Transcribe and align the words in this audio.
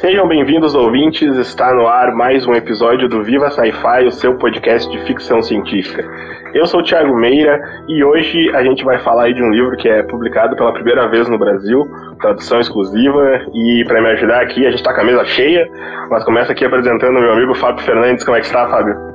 Sejam 0.00 0.28
bem-vindos, 0.28 0.76
ouvintes. 0.76 1.36
Está 1.36 1.74
no 1.74 1.84
ar 1.88 2.14
mais 2.14 2.46
um 2.46 2.54
episódio 2.54 3.08
do 3.08 3.24
Viva 3.24 3.50
Sci-Fi, 3.50 4.06
o 4.06 4.12
seu 4.12 4.38
podcast 4.38 4.88
de 4.88 5.04
ficção 5.04 5.42
científica. 5.42 6.08
Eu 6.54 6.68
sou 6.68 6.78
o 6.78 6.82
Thiago 6.84 7.16
Meira 7.16 7.60
e 7.88 8.04
hoje 8.04 8.48
a 8.54 8.62
gente 8.62 8.84
vai 8.84 9.00
falar 9.00 9.32
de 9.32 9.42
um 9.42 9.50
livro 9.50 9.76
que 9.76 9.88
é 9.88 10.04
publicado 10.04 10.54
pela 10.54 10.72
primeira 10.72 11.08
vez 11.08 11.28
no 11.28 11.36
Brasil, 11.36 11.84
tradução 12.20 12.60
exclusiva. 12.60 13.40
E 13.52 13.84
para 13.88 14.00
me 14.00 14.10
ajudar 14.10 14.40
aqui, 14.40 14.64
a 14.64 14.70
gente 14.70 14.78
está 14.78 14.94
com 14.94 15.00
a 15.00 15.04
mesa 15.04 15.24
cheia, 15.24 15.68
mas 16.08 16.22
começa 16.22 16.52
aqui 16.52 16.64
apresentando 16.64 17.16
o 17.16 17.20
meu 17.20 17.32
amigo 17.32 17.56
Fábio 17.56 17.84
Fernandes. 17.84 18.24
Como 18.24 18.36
é 18.36 18.40
que 18.40 18.46
está, 18.46 18.68
Fábio? 18.68 19.07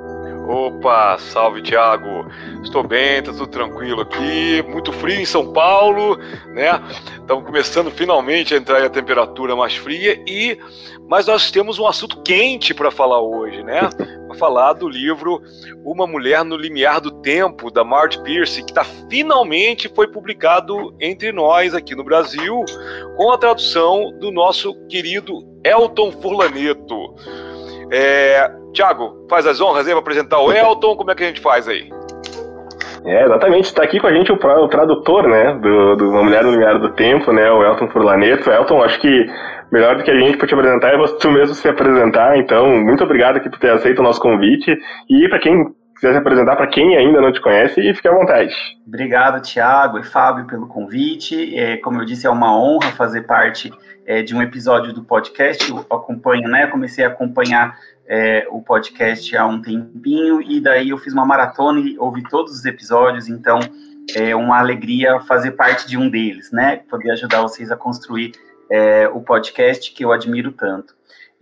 Opa, 0.48 1.18
salve 1.20 1.62
Thiago. 1.62 2.28
Estou 2.64 2.84
bem, 2.84 3.22
tá 3.24 3.32
tudo 3.32 3.48
tranquilo 3.48 4.02
aqui. 4.02 4.62
Muito 4.68 4.92
frio 4.92 5.22
em 5.22 5.26
São 5.26 5.54
Paulo, 5.54 6.18
né? 6.54 6.82
Estamos 7.16 7.46
começando 7.46 7.90
finalmente 7.90 8.54
a 8.54 8.58
entrar 8.58 8.84
a 8.84 8.90
temperatura 8.90 9.56
mais 9.56 9.76
fria 9.76 10.22
e 10.28 10.58
mas 11.08 11.28
nós 11.28 11.52
temos 11.52 11.80
um 11.80 11.88
assunto 11.88 12.22
quente 12.24 12.74
para 12.74 12.90
falar 12.90 13.22
hoje, 13.22 13.62
né? 13.64 13.90
Para 14.28 14.36
falar 14.36 14.74
do 14.74 14.90
livro 14.90 15.42
Uma 15.86 16.08
Mulher 16.08 16.44
no 16.44 16.58
Limiar 16.58 17.00
do 17.00 17.12
Tempo 17.22 17.70
da 17.70 17.84
Marge 17.84 18.22
Pierce, 18.24 18.64
que 18.64 18.74
tá 18.74 18.84
finalmente 19.10 19.88
foi 19.94 20.08
publicado 20.08 20.96
entre 21.00 21.32
nós 21.32 21.74
aqui 21.74 21.96
no 21.96 22.04
Brasil, 22.04 22.64
com 23.16 23.32
a 23.32 23.38
tradução 23.38 24.12
do 24.20 24.32
nosso 24.32 24.74
querido 24.88 25.34
Elton 25.64 26.12
Furlaneto. 26.12 27.16
É, 27.96 28.50
Tiago, 28.74 29.28
faz 29.30 29.46
as 29.46 29.62
honras 29.62 29.86
aí 29.86 29.94
para 29.94 30.00
apresentar 30.00 30.40
o 30.40 30.52
Elton, 30.52 30.96
como 30.96 31.12
é 31.12 31.16
que 31.16 31.24
a 31.24 31.28
gente 31.28 31.42
faz 31.42 31.68
aí? 31.68 31.90
É, 33.06 33.26
exatamente, 33.26 33.66
está 33.66 33.84
aqui 33.84 34.00
com 34.00 34.08
a 34.08 34.14
gente 34.14 34.32
o, 34.32 34.36
o 34.36 34.68
tradutor, 34.68 35.28
né, 35.28 35.54
do, 35.62 35.96
do 35.96 36.10
Uma 36.10 36.24
Mulher 36.24 36.44
no 36.44 36.52
Limiar 36.52 36.80
do 36.80 36.90
Tempo, 36.94 37.32
né, 37.32 37.52
o 37.52 37.64
Elton 37.64 37.88
Furlaneto. 37.90 38.50
Elton, 38.50 38.82
acho 38.82 39.00
que 39.00 39.28
melhor 39.72 39.96
do 39.96 40.04
que 40.04 40.10
a 40.10 40.18
gente 40.18 40.38
para 40.38 40.48
te 40.48 40.56
apresentar 40.56 40.94
é 40.94 40.98
você 40.98 41.28
mesmo 41.30 41.54
se 41.54 41.70
apresentar, 41.70 42.36
então 42.38 42.68
muito 42.82 43.04
obrigado 43.04 43.38
aqui 43.38 43.48
por 43.48 43.60
ter 43.60 43.70
aceito 43.70 44.00
o 44.00 44.04
nosso 44.04 44.20
convite 44.20 44.76
e 45.08 45.30
para 45.30 45.40
quem 45.40 45.54
quiser 46.04 46.12
se 46.12 46.20
apresentar 46.20 46.58
para 46.58 46.68
quem 46.68 46.98
ainda 46.98 47.22
não 47.22 47.32
te 47.32 47.40
conhece 47.40 47.80
e 47.80 47.96
fique 47.96 48.10
à 48.10 48.12
vontade. 48.12 48.54
Obrigado, 48.86 49.42
Tiago 49.42 49.98
e 49.98 50.04
Fábio, 50.04 50.46
pelo 50.46 50.68
convite. 50.68 51.58
É, 51.58 51.78
como 51.78 52.02
eu 52.02 52.06
disse, 52.06 52.28
é 52.28 52.30
uma 52.30 52.54
honra 52.54 52.92
fazer 52.92 53.22
parte 53.22 53.72
é, 54.06 54.22
de 54.22 54.36
um 54.36 54.42
episódio 54.42 54.92
do 54.92 55.02
podcast. 55.02 55.70
Eu 55.70 55.80
acompanho, 55.90 56.50
né? 56.50 56.68
Comecei 56.68 57.06
a 57.06 57.08
acompanhar 57.08 57.80
é, 58.06 58.46
o 58.52 58.62
podcast 58.62 59.36
há 59.38 59.46
um 59.46 59.62
tempinho 59.62 60.42
e 60.42 60.60
daí 60.60 60.90
eu 60.90 60.98
fiz 60.98 61.14
uma 61.14 61.26
maratona 61.26 61.80
e 61.80 61.98
ouvi 61.98 62.22
todos 62.24 62.52
os 62.52 62.66
episódios, 62.66 63.30
então 63.30 63.60
é 64.14 64.36
uma 64.36 64.60
alegria 64.60 65.22
fazer 65.22 65.52
parte 65.52 65.88
de 65.88 65.98
um 65.98 66.10
deles, 66.10 66.52
né? 66.52 66.82
Poder 66.90 67.12
ajudar 67.12 67.44
vocês 67.44 67.72
a 67.72 67.78
construir 67.78 68.34
é, 68.70 69.08
o 69.08 69.22
podcast 69.22 69.94
que 69.94 70.04
eu 70.04 70.12
admiro 70.12 70.52
tanto. 70.52 70.94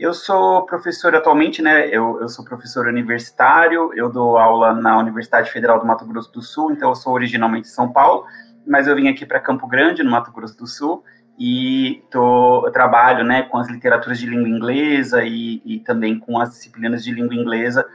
Eu 0.02 0.16
sou 0.16 0.66
professor 0.66 1.16
atualmente, 1.16 1.62
né? 1.62 1.88
Eu, 1.88 2.20
eu 2.22 2.28
sou 2.28 2.44
professor 2.44 2.88
universitário, 2.88 3.92
eu 3.94 4.10
dou 4.10 4.36
aula 4.36 4.74
na 4.74 4.98
Universidade 4.98 5.52
Federal 5.52 5.80
do 5.80 5.86
Mato 5.86 6.08
Grosso 6.08 6.34
do 6.34 6.42
Sul, 6.42 6.72
então 6.72 6.90
eu 6.90 6.96
sou 6.96 7.14
originalmente 7.14 7.68
de 7.68 7.74
São 7.76 7.94
Paulo, 7.94 8.26
mas 8.66 8.88
eu 8.88 8.96
vim 8.96 9.10
aqui 9.10 9.28
para 9.28 9.40
Campo 9.40 9.68
Grande, 9.68 10.02
no 10.02 10.10
Mato 10.10 10.32
Grosso 10.32 10.58
do 10.58 10.66
Sul, 10.66 11.04
e 11.38 12.04
tô, 12.10 12.68
trabalho 12.74 13.24
né, 13.24 13.44
com 13.44 13.60
as 13.60 13.70
literaturas 13.70 14.18
de 14.18 14.26
língua 14.26 14.50
inglesa 14.50 15.24
e, 15.24 15.62
e 15.64 15.80
também 15.82 16.18
com 16.18 16.40
as 16.40 16.50
disciplinas 16.50 17.04
de 17.04 17.12
língua 17.12 17.36
inglesa, 17.36 17.88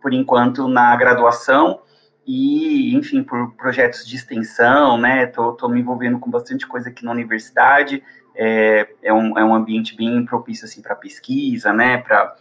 por 0.00 0.14
enquanto, 0.14 0.66
na 0.66 0.96
graduação 0.96 1.82
e, 2.26 2.96
enfim, 2.96 3.22
por 3.22 3.54
projetos 3.56 4.06
de 4.06 4.16
extensão, 4.16 4.96
né, 4.96 5.26
tô, 5.26 5.52
tô 5.52 5.68
me 5.68 5.80
envolvendo 5.80 6.18
com 6.18 6.30
bastante 6.30 6.66
coisa 6.66 6.88
aqui 6.88 7.04
na 7.04 7.12
universidade, 7.12 8.02
é, 8.42 8.88
é, 9.02 9.12
um, 9.12 9.38
é 9.38 9.44
um 9.44 9.54
ambiente 9.54 9.94
bem 9.94 10.24
propício, 10.24 10.64
assim, 10.64 10.80
para 10.80 10.94
pesquisa, 10.94 11.74
né, 11.74 11.98
para... 11.98 12.36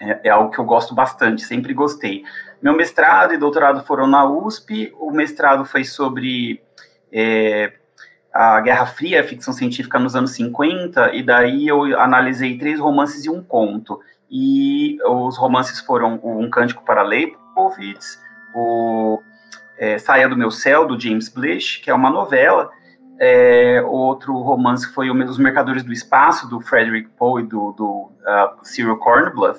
É, 0.00 0.28
é 0.28 0.30
algo 0.30 0.52
que 0.52 0.60
eu 0.60 0.64
gosto 0.64 0.94
bastante, 0.94 1.42
sempre 1.42 1.74
gostei. 1.74 2.22
Meu 2.62 2.72
mestrado 2.72 3.34
e 3.34 3.36
doutorado 3.36 3.84
foram 3.84 4.06
na 4.06 4.24
USP, 4.24 4.94
o 4.96 5.10
mestrado 5.10 5.64
foi 5.64 5.82
sobre 5.82 6.62
é, 7.12 7.72
a 8.32 8.60
Guerra 8.60 8.86
Fria, 8.86 9.24
ficção 9.24 9.52
científica 9.52 9.98
nos 9.98 10.14
anos 10.14 10.30
50, 10.30 11.12
e 11.16 11.24
daí 11.24 11.66
eu 11.66 11.98
analisei 12.00 12.56
três 12.56 12.78
romances 12.78 13.24
e 13.24 13.30
um 13.30 13.42
conto. 13.42 14.00
E 14.30 14.98
os 15.04 15.36
romances 15.36 15.80
foram 15.80 16.20
Um 16.22 16.48
Cântico 16.48 16.84
para 16.84 17.02
Leibowitz, 17.02 18.22
o 18.54 19.20
é, 19.76 19.98
Saia 19.98 20.28
do 20.28 20.36
Meu 20.36 20.52
Céu, 20.52 20.86
do 20.86 21.00
James 21.00 21.28
Blish, 21.28 21.80
que 21.82 21.90
é 21.90 21.94
uma 21.94 22.10
novela, 22.10 22.70
é, 23.18 23.82
outro 23.82 24.36
romance 24.38 24.92
foi 24.92 25.10
Os 25.10 25.38
Mercadores 25.38 25.82
do 25.82 25.92
Espaço, 25.92 26.48
do 26.48 26.60
Frederick 26.60 27.08
Poe 27.16 27.42
e 27.42 27.46
do, 27.46 27.72
do 27.72 28.12
uh, 28.22 28.58
Cyril 28.62 28.96
Kornbluth, 28.96 29.58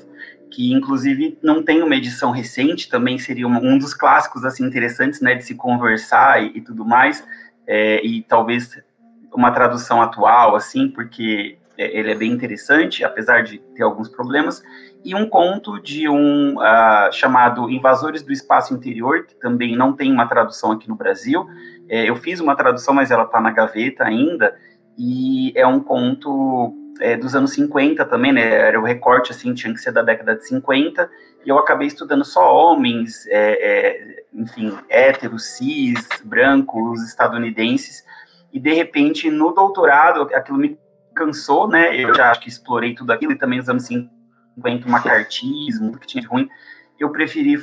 que 0.49 0.71
inclusive 0.73 1.37
não 1.43 1.61
tem 1.61 1.83
uma 1.83 1.95
edição 1.95 2.31
recente, 2.31 2.89
também 2.89 3.17
seria 3.19 3.47
um, 3.47 3.55
um 3.55 3.77
dos 3.77 3.93
clássicos 3.93 4.43
assim 4.45 4.65
interessantes, 4.65 5.21
né, 5.21 5.35
de 5.35 5.43
se 5.43 5.55
conversar 5.55 6.41
e, 6.41 6.57
e 6.57 6.61
tudo 6.61 6.85
mais 6.85 7.23
é, 7.69 8.03
e 8.03 8.23
talvez 8.23 8.81
uma 9.31 9.51
tradução 9.51 10.01
atual, 10.01 10.55
assim, 10.55 10.87
porque 10.87 11.58
ele 11.79 12.11
é 12.11 12.15
bem 12.15 12.31
interessante, 12.31 13.03
apesar 13.03 13.43
de 13.43 13.59
ter 13.75 13.83
alguns 13.83 14.09
problemas, 14.09 14.61
e 15.03 15.15
um 15.15 15.27
conto 15.27 15.79
de 15.81 16.09
um 16.09 16.57
uh, 16.57 17.11
chamado 17.11 17.69
Invasores 17.69 18.21
do 18.21 18.33
Espaço 18.33 18.73
Interior, 18.73 19.25
que 19.25 19.35
também 19.35 19.75
não 19.75 19.93
tem 19.93 20.11
uma 20.11 20.27
tradução 20.27 20.73
aqui 20.73 20.89
no 20.89 20.95
Brasil. 20.95 21.47
É, 21.87 22.09
eu 22.09 22.15
fiz 22.17 22.39
uma 22.39 22.55
tradução, 22.55 22.93
mas 22.93 23.11
ela 23.11 23.23
está 23.23 23.39
na 23.39 23.51
gaveta 23.51 24.03
ainda, 24.03 24.55
e 24.97 25.53
é 25.55 25.65
um 25.65 25.79
conto 25.79 26.73
é, 26.99 27.15
dos 27.15 27.33
anos 27.33 27.53
50 27.53 28.03
também, 28.05 28.33
né? 28.33 28.41
Era 28.41 28.79
o 28.79 28.83
recorte, 28.83 29.31
assim, 29.31 29.53
tinha 29.53 29.73
que 29.73 29.79
ser 29.79 29.93
da 29.93 30.01
década 30.01 30.35
de 30.35 30.45
50, 30.45 31.09
e 31.45 31.49
eu 31.49 31.57
acabei 31.57 31.87
estudando 31.87 32.25
só 32.25 32.53
homens, 32.53 33.25
é, 33.27 33.51
é, 33.61 34.23
enfim, 34.33 34.77
héteros, 34.89 35.45
cis, 35.55 36.07
brancos, 36.25 37.01
estadunidenses, 37.03 38.03
e 38.51 38.59
de 38.59 38.73
repente 38.73 39.29
no 39.29 39.53
doutorado 39.53 40.23
aquilo 40.33 40.57
me 40.57 40.77
cansou, 41.19 41.67
né? 41.67 41.93
Eu 41.95 42.13
já 42.13 42.31
acho 42.31 42.39
que 42.39 42.47
explorei 42.47 42.95
tudo 42.95 43.11
aquilo, 43.11 43.33
e 43.33 43.37
também 43.37 43.59
nos 43.59 43.67
anos 43.67 43.83
50 43.83 44.87
o 44.87 44.89
macartismo, 44.89 45.91
o 45.91 45.97
que 45.97 46.07
tinha 46.07 46.21
de 46.21 46.27
ruim. 46.27 46.49
Eu 46.97 47.11
preferi 47.11 47.61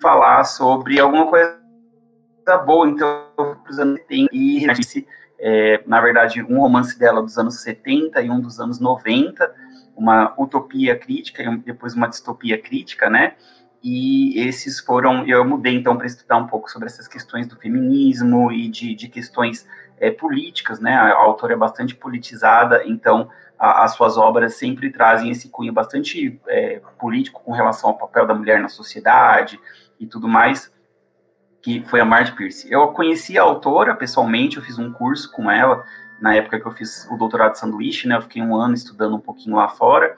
falar 0.00 0.44
sobre 0.44 1.00
alguma 1.00 1.26
coisa 1.26 1.58
boa, 2.64 2.88
então 2.88 3.26
fui 3.66 3.80
anos 3.80 4.00
70 4.08 4.28
e 4.32 4.66
é, 5.44 5.82
na 5.86 6.00
verdade, 6.00 6.40
um 6.40 6.60
romance 6.60 6.96
dela 6.96 7.20
dos 7.20 7.36
anos 7.36 7.60
70 7.62 8.22
e 8.22 8.30
um 8.30 8.40
dos 8.40 8.60
anos 8.60 8.78
90, 8.78 9.52
uma 9.96 10.32
utopia 10.40 10.96
crítica 10.96 11.42
e 11.42 11.56
depois 11.58 11.94
uma 11.94 12.08
distopia 12.08 12.60
crítica, 12.60 13.10
né? 13.10 13.34
E 13.82 14.38
esses 14.38 14.78
foram, 14.78 15.26
eu 15.26 15.44
mudei 15.44 15.74
então 15.74 15.96
para 15.96 16.06
estudar 16.06 16.36
um 16.36 16.46
pouco 16.46 16.70
sobre 16.70 16.86
essas 16.86 17.08
questões 17.08 17.48
do 17.48 17.56
feminismo 17.56 18.52
e 18.52 18.68
de, 18.68 18.94
de 18.94 19.08
questões 19.08 19.66
é, 19.98 20.10
políticas, 20.10 20.80
né? 20.80 20.94
A, 20.94 21.14
autora 21.14 21.54
é 21.54 21.56
bastante 21.56 21.94
politizada, 21.94 22.82
então 22.86 23.28
a, 23.58 23.84
as 23.84 23.94
suas 23.94 24.16
obras 24.16 24.54
sempre 24.54 24.90
trazem 24.90 25.30
esse 25.30 25.48
cunho 25.48 25.72
bastante 25.72 26.40
é, 26.48 26.80
político 26.98 27.42
com 27.42 27.52
relação 27.52 27.90
ao 27.90 27.96
papel 27.96 28.26
da 28.26 28.34
mulher 28.34 28.60
na 28.60 28.68
sociedade 28.68 29.58
e 29.98 30.06
tudo 30.06 30.28
mais, 30.28 30.72
que 31.60 31.82
foi 31.86 32.00
a 32.00 32.04
Marge 32.04 32.32
Pierce. 32.32 32.70
Eu 32.70 32.88
conheci 32.88 33.38
a 33.38 33.42
autora 33.42 33.94
pessoalmente, 33.94 34.56
eu 34.56 34.62
fiz 34.62 34.78
um 34.78 34.92
curso 34.92 35.30
com 35.30 35.50
ela 35.50 35.84
na 36.20 36.34
época 36.34 36.60
que 36.60 36.66
eu 36.66 36.72
fiz 36.72 37.08
o 37.10 37.16
doutorado 37.16 37.52
de 37.52 37.58
sanduíche, 37.58 38.06
né? 38.06 38.16
Eu 38.16 38.22
fiquei 38.22 38.42
um 38.42 38.54
ano 38.54 38.74
estudando 38.74 39.16
um 39.16 39.20
pouquinho 39.20 39.56
lá 39.56 39.68
fora 39.68 40.16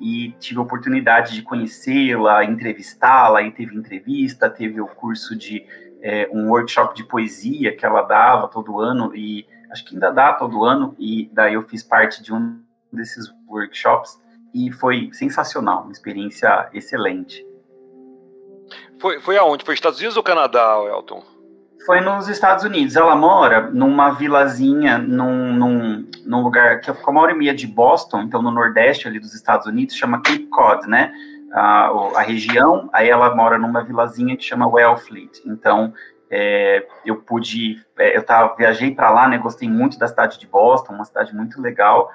e 0.00 0.32
tive 0.40 0.58
a 0.58 0.62
oportunidade 0.62 1.34
de 1.34 1.42
conhecê-la, 1.42 2.44
entrevistá-la, 2.44 3.42
e 3.42 3.50
teve 3.52 3.76
entrevista, 3.76 4.50
teve 4.50 4.80
o 4.80 4.86
curso 4.86 5.36
de 5.36 5.64
é, 6.04 6.28
um 6.30 6.50
workshop 6.50 6.94
de 6.94 7.02
poesia 7.02 7.74
que 7.74 7.86
ela 7.86 8.02
dava 8.02 8.46
todo 8.46 8.78
ano, 8.78 9.16
e 9.16 9.46
acho 9.72 9.82
que 9.86 9.94
ainda 9.94 10.10
dá 10.10 10.34
todo 10.34 10.62
ano, 10.62 10.94
e 10.98 11.30
daí 11.32 11.54
eu 11.54 11.62
fiz 11.62 11.82
parte 11.82 12.22
de 12.22 12.30
um 12.30 12.60
desses 12.92 13.32
workshops, 13.48 14.20
e 14.52 14.70
foi 14.70 15.08
sensacional, 15.14 15.84
uma 15.84 15.92
experiência 15.92 16.68
excelente. 16.74 17.44
Foi, 19.00 19.18
foi 19.18 19.38
aonde? 19.38 19.64
Foi 19.64 19.72
Estados 19.74 19.98
Unidos 19.98 20.18
ou 20.18 20.22
Canadá, 20.22 20.76
Elton? 20.86 21.24
Foi 21.86 22.00
nos 22.00 22.28
Estados 22.28 22.64
Unidos. 22.64 22.96
Ela 22.96 23.16
mora 23.16 23.70
numa 23.70 24.10
vilazinha, 24.10 24.96
num, 24.96 25.52
num, 25.52 26.08
num 26.24 26.42
lugar 26.42 26.80
que 26.80 26.92
fica 26.92 27.10
uma 27.10 27.20
hora 27.20 27.32
e 27.32 27.36
meia 27.36 27.54
de 27.54 27.66
Boston, 27.66 28.22
então 28.22 28.40
no 28.40 28.50
nordeste 28.50 29.08
ali 29.08 29.18
dos 29.18 29.34
Estados 29.34 29.66
Unidos, 29.66 29.94
chama 29.94 30.22
Cape 30.22 30.46
Cod, 30.46 30.86
né? 30.86 31.12
A, 31.54 31.86
a 32.16 32.20
região, 32.20 32.90
aí 32.92 33.08
ela 33.08 33.34
mora 33.34 33.56
numa 33.56 33.82
vilazinha 33.82 34.36
que 34.36 34.42
chama 34.42 34.66
Wellfleet. 34.66 35.40
Então, 35.46 35.94
é, 36.28 36.84
eu 37.06 37.16
pude, 37.16 37.80
é, 37.96 38.16
eu 38.16 38.24
tava, 38.24 38.56
viajei 38.56 38.92
para 38.92 39.10
lá, 39.10 39.28
né? 39.28 39.38
Gostei 39.38 39.68
muito 39.68 39.98
da 39.98 40.08
cidade 40.08 40.38
de 40.38 40.46
Boston, 40.48 40.94
uma 40.94 41.04
cidade 41.04 41.34
muito 41.34 41.60
legal. 41.62 42.10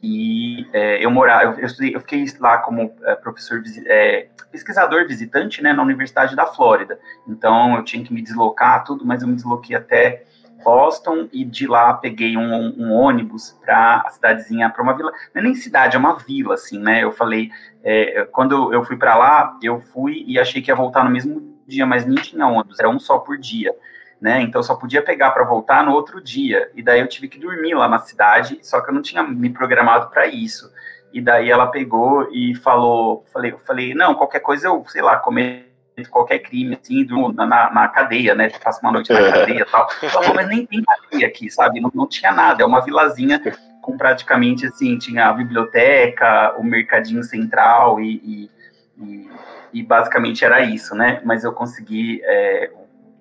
E 0.00 0.68
é, 0.72 1.04
eu 1.04 1.10
morava, 1.10 1.58
eu, 1.58 1.66
eu, 1.66 1.92
eu 1.92 2.00
fiquei 2.00 2.24
lá 2.38 2.58
como 2.58 2.94
é, 3.04 3.14
professor, 3.16 3.62
é, 3.86 4.28
pesquisador 4.52 5.08
visitante, 5.08 5.62
né, 5.62 5.72
na 5.72 5.82
Universidade 5.82 6.36
da 6.36 6.46
Flórida. 6.46 6.98
Então 7.26 7.74
eu 7.74 7.82
tinha 7.82 8.04
que 8.04 8.12
me 8.12 8.22
deslocar 8.22 8.84
tudo, 8.84 9.04
mas 9.04 9.22
eu 9.22 9.28
me 9.28 9.34
desloquei 9.34 9.74
até 9.74 10.24
Boston 10.62 11.28
e 11.32 11.44
de 11.44 11.66
lá 11.66 11.94
peguei 11.94 12.36
um, 12.36 12.74
um 12.78 12.92
ônibus 12.92 13.58
para 13.64 14.02
a 14.06 14.10
cidadezinha, 14.10 14.70
para 14.70 14.82
uma 14.82 14.96
vila, 14.96 15.10
não 15.34 15.40
é 15.40 15.44
nem 15.44 15.54
cidade, 15.54 15.96
é 15.96 15.98
uma 15.98 16.16
vila, 16.16 16.54
assim, 16.54 16.78
né? 16.78 17.02
Eu 17.02 17.12
falei, 17.12 17.50
é, 17.82 18.26
quando 18.32 18.72
eu 18.72 18.84
fui 18.84 18.96
para 18.96 19.16
lá, 19.16 19.58
eu 19.62 19.80
fui 19.80 20.24
e 20.26 20.38
achei 20.38 20.62
que 20.62 20.70
ia 20.70 20.74
voltar 20.74 21.04
no 21.04 21.10
mesmo 21.10 21.54
dia, 21.66 21.84
mas 21.84 22.06
nem 22.06 22.16
tinha 22.16 22.46
ônibus, 22.46 22.78
era 22.78 22.88
um 22.88 22.98
só 22.98 23.18
por 23.18 23.38
dia. 23.38 23.74
Né? 24.20 24.40
Então 24.40 24.62
só 24.62 24.74
podia 24.74 25.02
pegar 25.02 25.32
para 25.32 25.44
voltar 25.44 25.84
no 25.84 25.92
outro 25.92 26.22
dia. 26.22 26.70
E 26.74 26.82
daí 26.82 27.00
eu 27.00 27.08
tive 27.08 27.28
que 27.28 27.38
dormir 27.38 27.74
lá 27.74 27.88
na 27.88 27.98
cidade, 27.98 28.58
só 28.62 28.80
que 28.80 28.88
eu 28.88 28.94
não 28.94 29.02
tinha 29.02 29.22
me 29.22 29.50
programado 29.50 30.08
para 30.08 30.26
isso. 30.26 30.72
E 31.12 31.20
daí 31.20 31.50
ela 31.50 31.66
pegou 31.66 32.28
e 32.32 32.54
falou, 32.54 33.24
falei, 33.32 33.52
eu 33.52 33.58
falei, 33.58 33.92
não, 33.92 34.14
qualquer 34.14 34.40
coisa 34.40 34.68
eu, 34.68 34.82
sei 34.88 35.02
lá, 35.02 35.16
comer 35.16 35.73
qualquer 36.10 36.40
crime, 36.40 36.78
assim, 36.80 37.04
do, 37.04 37.32
na, 37.32 37.46
na 37.46 37.88
cadeia, 37.88 38.34
né? 38.34 38.50
Passa 38.62 38.80
uma 38.82 38.92
noite 38.92 39.12
na 39.12 39.20
é. 39.28 39.32
cadeia 39.32 39.60
e 39.60 39.64
tal. 39.64 39.90
Falou, 39.90 40.34
mas 40.34 40.48
nem 40.48 40.66
tem 40.66 40.82
cadeia 40.82 41.26
aqui, 41.28 41.50
sabe? 41.50 41.80
Não, 41.80 41.90
não 41.94 42.08
tinha 42.08 42.32
nada, 42.32 42.62
é 42.62 42.66
uma 42.66 42.80
vilazinha 42.80 43.40
com 43.80 43.96
praticamente, 43.96 44.66
assim, 44.66 44.98
tinha 44.98 45.28
a 45.28 45.32
biblioteca, 45.32 46.54
o 46.56 46.64
mercadinho 46.64 47.22
central 47.22 48.00
e, 48.00 48.14
e, 48.16 48.50
e, 48.98 49.30
e 49.74 49.82
basicamente 49.82 50.44
era 50.44 50.62
isso, 50.62 50.94
né? 50.94 51.20
Mas 51.24 51.44
eu 51.44 51.52
consegui 51.52 52.20
é, 52.24 52.70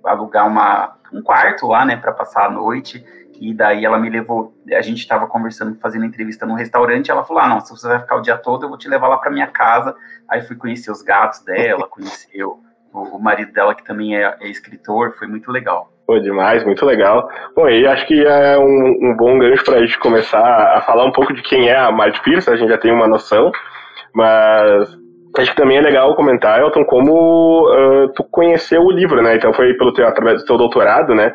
alugar 0.06 0.48
uma, 0.48 0.96
um 1.12 1.22
quarto 1.22 1.68
lá, 1.68 1.86
né, 1.86 1.98
para 1.98 2.12
passar 2.12 2.46
a 2.46 2.50
noite. 2.50 3.06
E 3.40 3.54
daí 3.54 3.86
ela 3.86 3.98
me 3.98 4.10
levou, 4.10 4.54
a 4.72 4.82
gente 4.82 5.00
estava 5.00 5.28
conversando, 5.28 5.78
fazendo 5.80 6.06
entrevista 6.06 6.46
num 6.46 6.54
restaurante, 6.54 7.12
ela 7.12 7.24
falou: 7.24 7.42
"Ah, 7.42 7.48
não, 7.48 7.60
se 7.60 7.72
você 7.72 7.88
vai 7.88 8.00
ficar 8.00 8.16
o 8.16 8.22
dia 8.22 8.38
todo, 8.38 8.66
eu 8.66 8.70
vou 8.70 8.78
te 8.78 8.88
levar 8.88 9.08
lá 9.08 9.18
para 9.18 9.32
minha 9.32 9.48
casa". 9.48 9.96
Aí 10.30 10.42
fui 10.42 10.56
conhecer 10.56 10.92
os 10.92 11.02
gatos 11.02 11.44
dela, 11.44 11.88
conhecer 11.90 12.44
o, 12.44 12.60
o 12.94 13.20
marido 13.20 13.52
dela 13.52 13.76
que 13.76 13.84
também 13.84 14.16
é, 14.16 14.36
é 14.40 14.48
escritor, 14.48 15.16
foi 15.18 15.28
muito 15.28 15.52
legal. 15.52 15.92
Pô, 16.06 16.20
demais, 16.20 16.66
muito 16.66 16.86
legal. 16.86 17.30
Bom, 17.56 17.70
e 17.70 17.88
acho 17.88 18.06
que 18.08 18.26
é 18.26 18.58
um, 18.58 18.98
um 19.02 19.16
bom 19.16 19.40
gancho 19.40 19.64
para 19.64 19.78
a 19.78 19.86
gente 19.86 19.98
começar 20.00 20.78
a 20.78 20.82
falar 20.82 21.06
um 21.06 21.12
pouco 21.14 21.34
de 21.34 21.42
quem 21.42 21.70
é 21.70 21.78
a 21.78 21.92
Marge 21.92 22.22
Pierce, 22.22 22.50
a 22.50 22.56
gente 22.58 22.70
já 22.70 22.78
tem 22.78 22.92
uma 22.92 23.08
noção, 23.08 23.52
mas 24.14 24.98
acho 25.38 25.52
que 25.52 25.58
também 25.58 25.78
é 25.78 25.82
legal 25.82 26.14
comentar, 26.16 26.60
Elton, 26.60 26.84
como 26.86 27.68
uh, 27.70 28.10
tu 28.14 28.24
conheceu 28.26 28.82
o 28.82 28.92
livro, 28.92 29.22
né? 29.22 29.36
Então 29.36 29.54
foi 29.54 29.74
pelo 29.76 29.94
teu, 29.94 30.06
através 30.06 30.42
do 30.42 30.46
teu 30.46 30.58
doutorado, 30.58 31.16
né? 31.16 31.32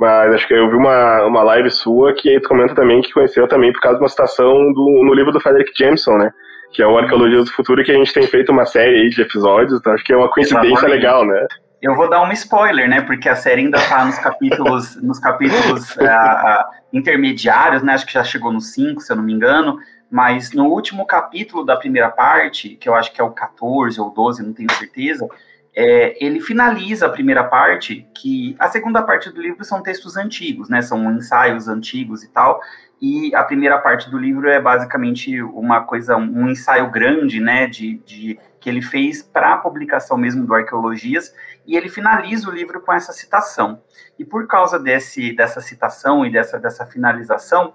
Mas 0.00 0.34
acho 0.34 0.48
que 0.48 0.54
eu 0.54 0.70
vi 0.70 0.76
uma, 0.76 1.26
uma 1.26 1.42
live 1.42 1.70
sua 1.70 2.14
que 2.14 2.30
aí 2.30 2.40
tu 2.40 2.48
comenta 2.48 2.74
também 2.74 3.02
que 3.02 3.12
conheceu 3.12 3.46
também 3.46 3.70
por 3.70 3.82
causa 3.82 3.98
de 3.98 4.02
uma 4.02 4.08
citação 4.08 4.72
do, 4.72 5.02
no 5.04 5.12
livro 5.12 5.30
do 5.30 5.38
Frederick 5.38 5.72
Jameson, 5.78 6.16
né? 6.16 6.32
Que 6.72 6.82
é 6.82 6.86
o 6.86 6.96
Arqueologia 6.96 7.44
do 7.44 7.52
Futuro, 7.52 7.84
que 7.84 7.92
a 7.92 7.94
gente 7.94 8.14
tem 8.14 8.26
feito 8.26 8.50
uma 8.50 8.64
série 8.64 8.98
aí 8.98 9.10
de 9.10 9.20
episódios, 9.20 9.78
então 9.78 9.92
acho 9.92 10.02
que 10.02 10.14
é 10.14 10.16
uma 10.16 10.30
coincidência 10.30 10.70
Exatamente. 10.70 10.96
legal, 10.96 11.26
né? 11.26 11.46
Eu 11.82 11.94
vou 11.94 12.08
dar 12.08 12.22
um 12.22 12.32
spoiler, 12.32 12.88
né? 12.88 13.02
Porque 13.02 13.28
a 13.28 13.36
série 13.36 13.60
ainda 13.60 13.78
tá 13.78 14.06
nos 14.06 14.18
capítulos, 14.18 14.96
nos 15.04 15.18
capítulos 15.18 15.94
uh, 15.96 16.64
intermediários, 16.94 17.82
né? 17.82 17.92
Acho 17.92 18.06
que 18.06 18.14
já 18.14 18.24
chegou 18.24 18.50
no 18.50 18.60
5, 18.60 19.02
se 19.02 19.12
eu 19.12 19.16
não 19.16 19.22
me 19.22 19.34
engano. 19.34 19.78
Mas 20.10 20.52
no 20.52 20.64
último 20.64 21.06
capítulo 21.06 21.62
da 21.62 21.76
primeira 21.76 22.08
parte, 22.08 22.70
que 22.70 22.88
eu 22.88 22.94
acho 22.94 23.12
que 23.12 23.20
é 23.20 23.24
o 23.24 23.30
14 23.30 24.00
ou 24.00 24.10
12, 24.10 24.42
não 24.42 24.54
tenho 24.54 24.72
certeza, 24.72 25.28
é, 25.74 26.24
ele 26.24 26.40
finaliza 26.40 27.06
a 27.06 27.10
primeira 27.10 27.44
parte, 27.44 28.06
que 28.14 28.56
a 28.58 28.68
segunda 28.68 29.02
parte 29.02 29.30
do 29.30 29.40
livro 29.40 29.64
são 29.64 29.82
textos 29.82 30.16
antigos, 30.16 30.68
né? 30.68 30.82
São 30.82 31.12
ensaios 31.12 31.68
antigos 31.68 32.24
e 32.24 32.28
tal. 32.28 32.60
E 33.00 33.34
a 33.34 33.42
primeira 33.42 33.78
parte 33.78 34.10
do 34.10 34.18
livro 34.18 34.48
é 34.48 34.60
basicamente 34.60 35.40
uma 35.42 35.82
coisa, 35.82 36.16
um 36.16 36.50
ensaio 36.50 36.90
grande, 36.90 37.40
né? 37.40 37.66
De, 37.66 37.98
de 38.04 38.38
que 38.58 38.68
ele 38.68 38.82
fez 38.82 39.22
para 39.22 39.54
a 39.54 39.58
publicação 39.58 40.18
mesmo 40.18 40.44
do 40.44 40.54
Arqueologias. 40.54 41.34
E 41.66 41.76
ele 41.76 41.88
finaliza 41.88 42.48
o 42.48 42.52
livro 42.52 42.80
com 42.80 42.92
essa 42.92 43.12
citação. 43.12 43.80
E 44.18 44.24
por 44.24 44.46
causa 44.46 44.78
desse, 44.78 45.32
dessa 45.34 45.60
citação 45.60 46.26
e 46.26 46.30
dessa, 46.30 46.58
dessa 46.58 46.84
finalização, 46.84 47.74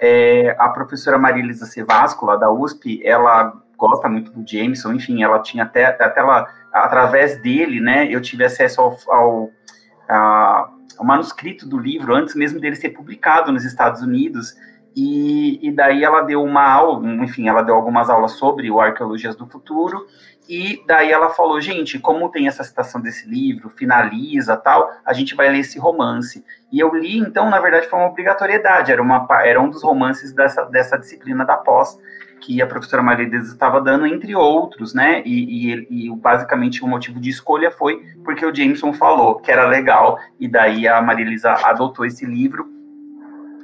é, 0.00 0.54
a 0.58 0.68
professora 0.68 1.18
Marilisa 1.18 1.66
Sevasco, 1.66 2.26
lá 2.26 2.36
da 2.36 2.50
USP, 2.50 3.00
ela 3.04 3.52
gosta 3.76 4.08
muito 4.08 4.30
do 4.30 4.46
Jameson, 4.46 4.92
enfim, 4.92 5.22
ela 5.22 5.40
tinha 5.40 5.64
até, 5.64 5.86
até 5.86 6.20
ela, 6.20 6.46
através 6.72 7.40
dele, 7.40 7.80
né, 7.80 8.06
eu 8.10 8.20
tive 8.20 8.44
acesso 8.44 8.80
ao, 8.80 8.98
ao, 9.08 9.50
ao 10.98 11.04
manuscrito 11.04 11.68
do 11.68 11.78
livro, 11.78 12.14
antes 12.14 12.34
mesmo 12.34 12.60
dele 12.60 12.76
ser 12.76 12.90
publicado 12.90 13.52
nos 13.52 13.64
Estados 13.64 14.02
Unidos, 14.02 14.54
e, 14.96 15.60
e, 15.66 15.70
daí 15.70 16.02
ela 16.02 16.22
deu 16.22 16.42
uma 16.42 16.64
aula, 16.64 17.06
enfim, 17.22 17.48
ela 17.48 17.62
deu 17.62 17.76
algumas 17.76 18.10
aulas 18.10 18.32
sobre 18.32 18.70
o 18.70 18.80
Arqueologias 18.80 19.36
do 19.36 19.46
Futuro, 19.46 20.04
e 20.48 20.82
daí 20.84 21.12
ela 21.12 21.30
falou, 21.30 21.60
gente, 21.60 21.96
como 22.00 22.28
tem 22.28 22.48
essa 22.48 22.64
citação 22.64 23.00
desse 23.00 23.28
livro, 23.28 23.70
finaliza 23.70 24.56
tal, 24.56 24.90
a 25.06 25.12
gente 25.12 25.36
vai 25.36 25.48
ler 25.48 25.60
esse 25.60 25.78
romance. 25.78 26.44
E 26.72 26.80
eu 26.80 26.92
li, 26.92 27.18
então, 27.18 27.48
na 27.48 27.60
verdade, 27.60 27.86
foi 27.86 28.00
uma 28.00 28.08
obrigatoriedade, 28.08 28.90
era, 28.90 29.00
uma, 29.00 29.28
era 29.44 29.60
um 29.60 29.70
dos 29.70 29.84
romances 29.84 30.32
dessa, 30.32 30.64
dessa 30.64 30.98
disciplina 30.98 31.44
da 31.44 31.56
pós, 31.56 31.96
que 32.40 32.60
a 32.60 32.66
professora 32.66 33.02
Maria 33.02 33.28
Deus 33.28 33.48
estava 33.48 33.80
dando, 33.80 34.06
entre 34.06 34.34
outros, 34.34 34.94
né? 34.94 35.22
E, 35.24 35.72
e, 35.72 36.06
e, 36.08 36.16
basicamente 36.16 36.82
o 36.82 36.88
motivo 36.88 37.20
de 37.20 37.30
escolha 37.30 37.70
foi 37.70 38.02
porque 38.24 38.44
o 38.44 38.54
Jameson 38.54 38.92
falou 38.92 39.36
que 39.36 39.50
era 39.50 39.68
legal, 39.68 40.18
e 40.38 40.48
daí 40.48 40.88
a 40.88 41.00
Maria 41.02 41.26
Elisa 41.26 41.52
adotou 41.52 42.04
esse 42.04 42.24
livro. 42.24 42.68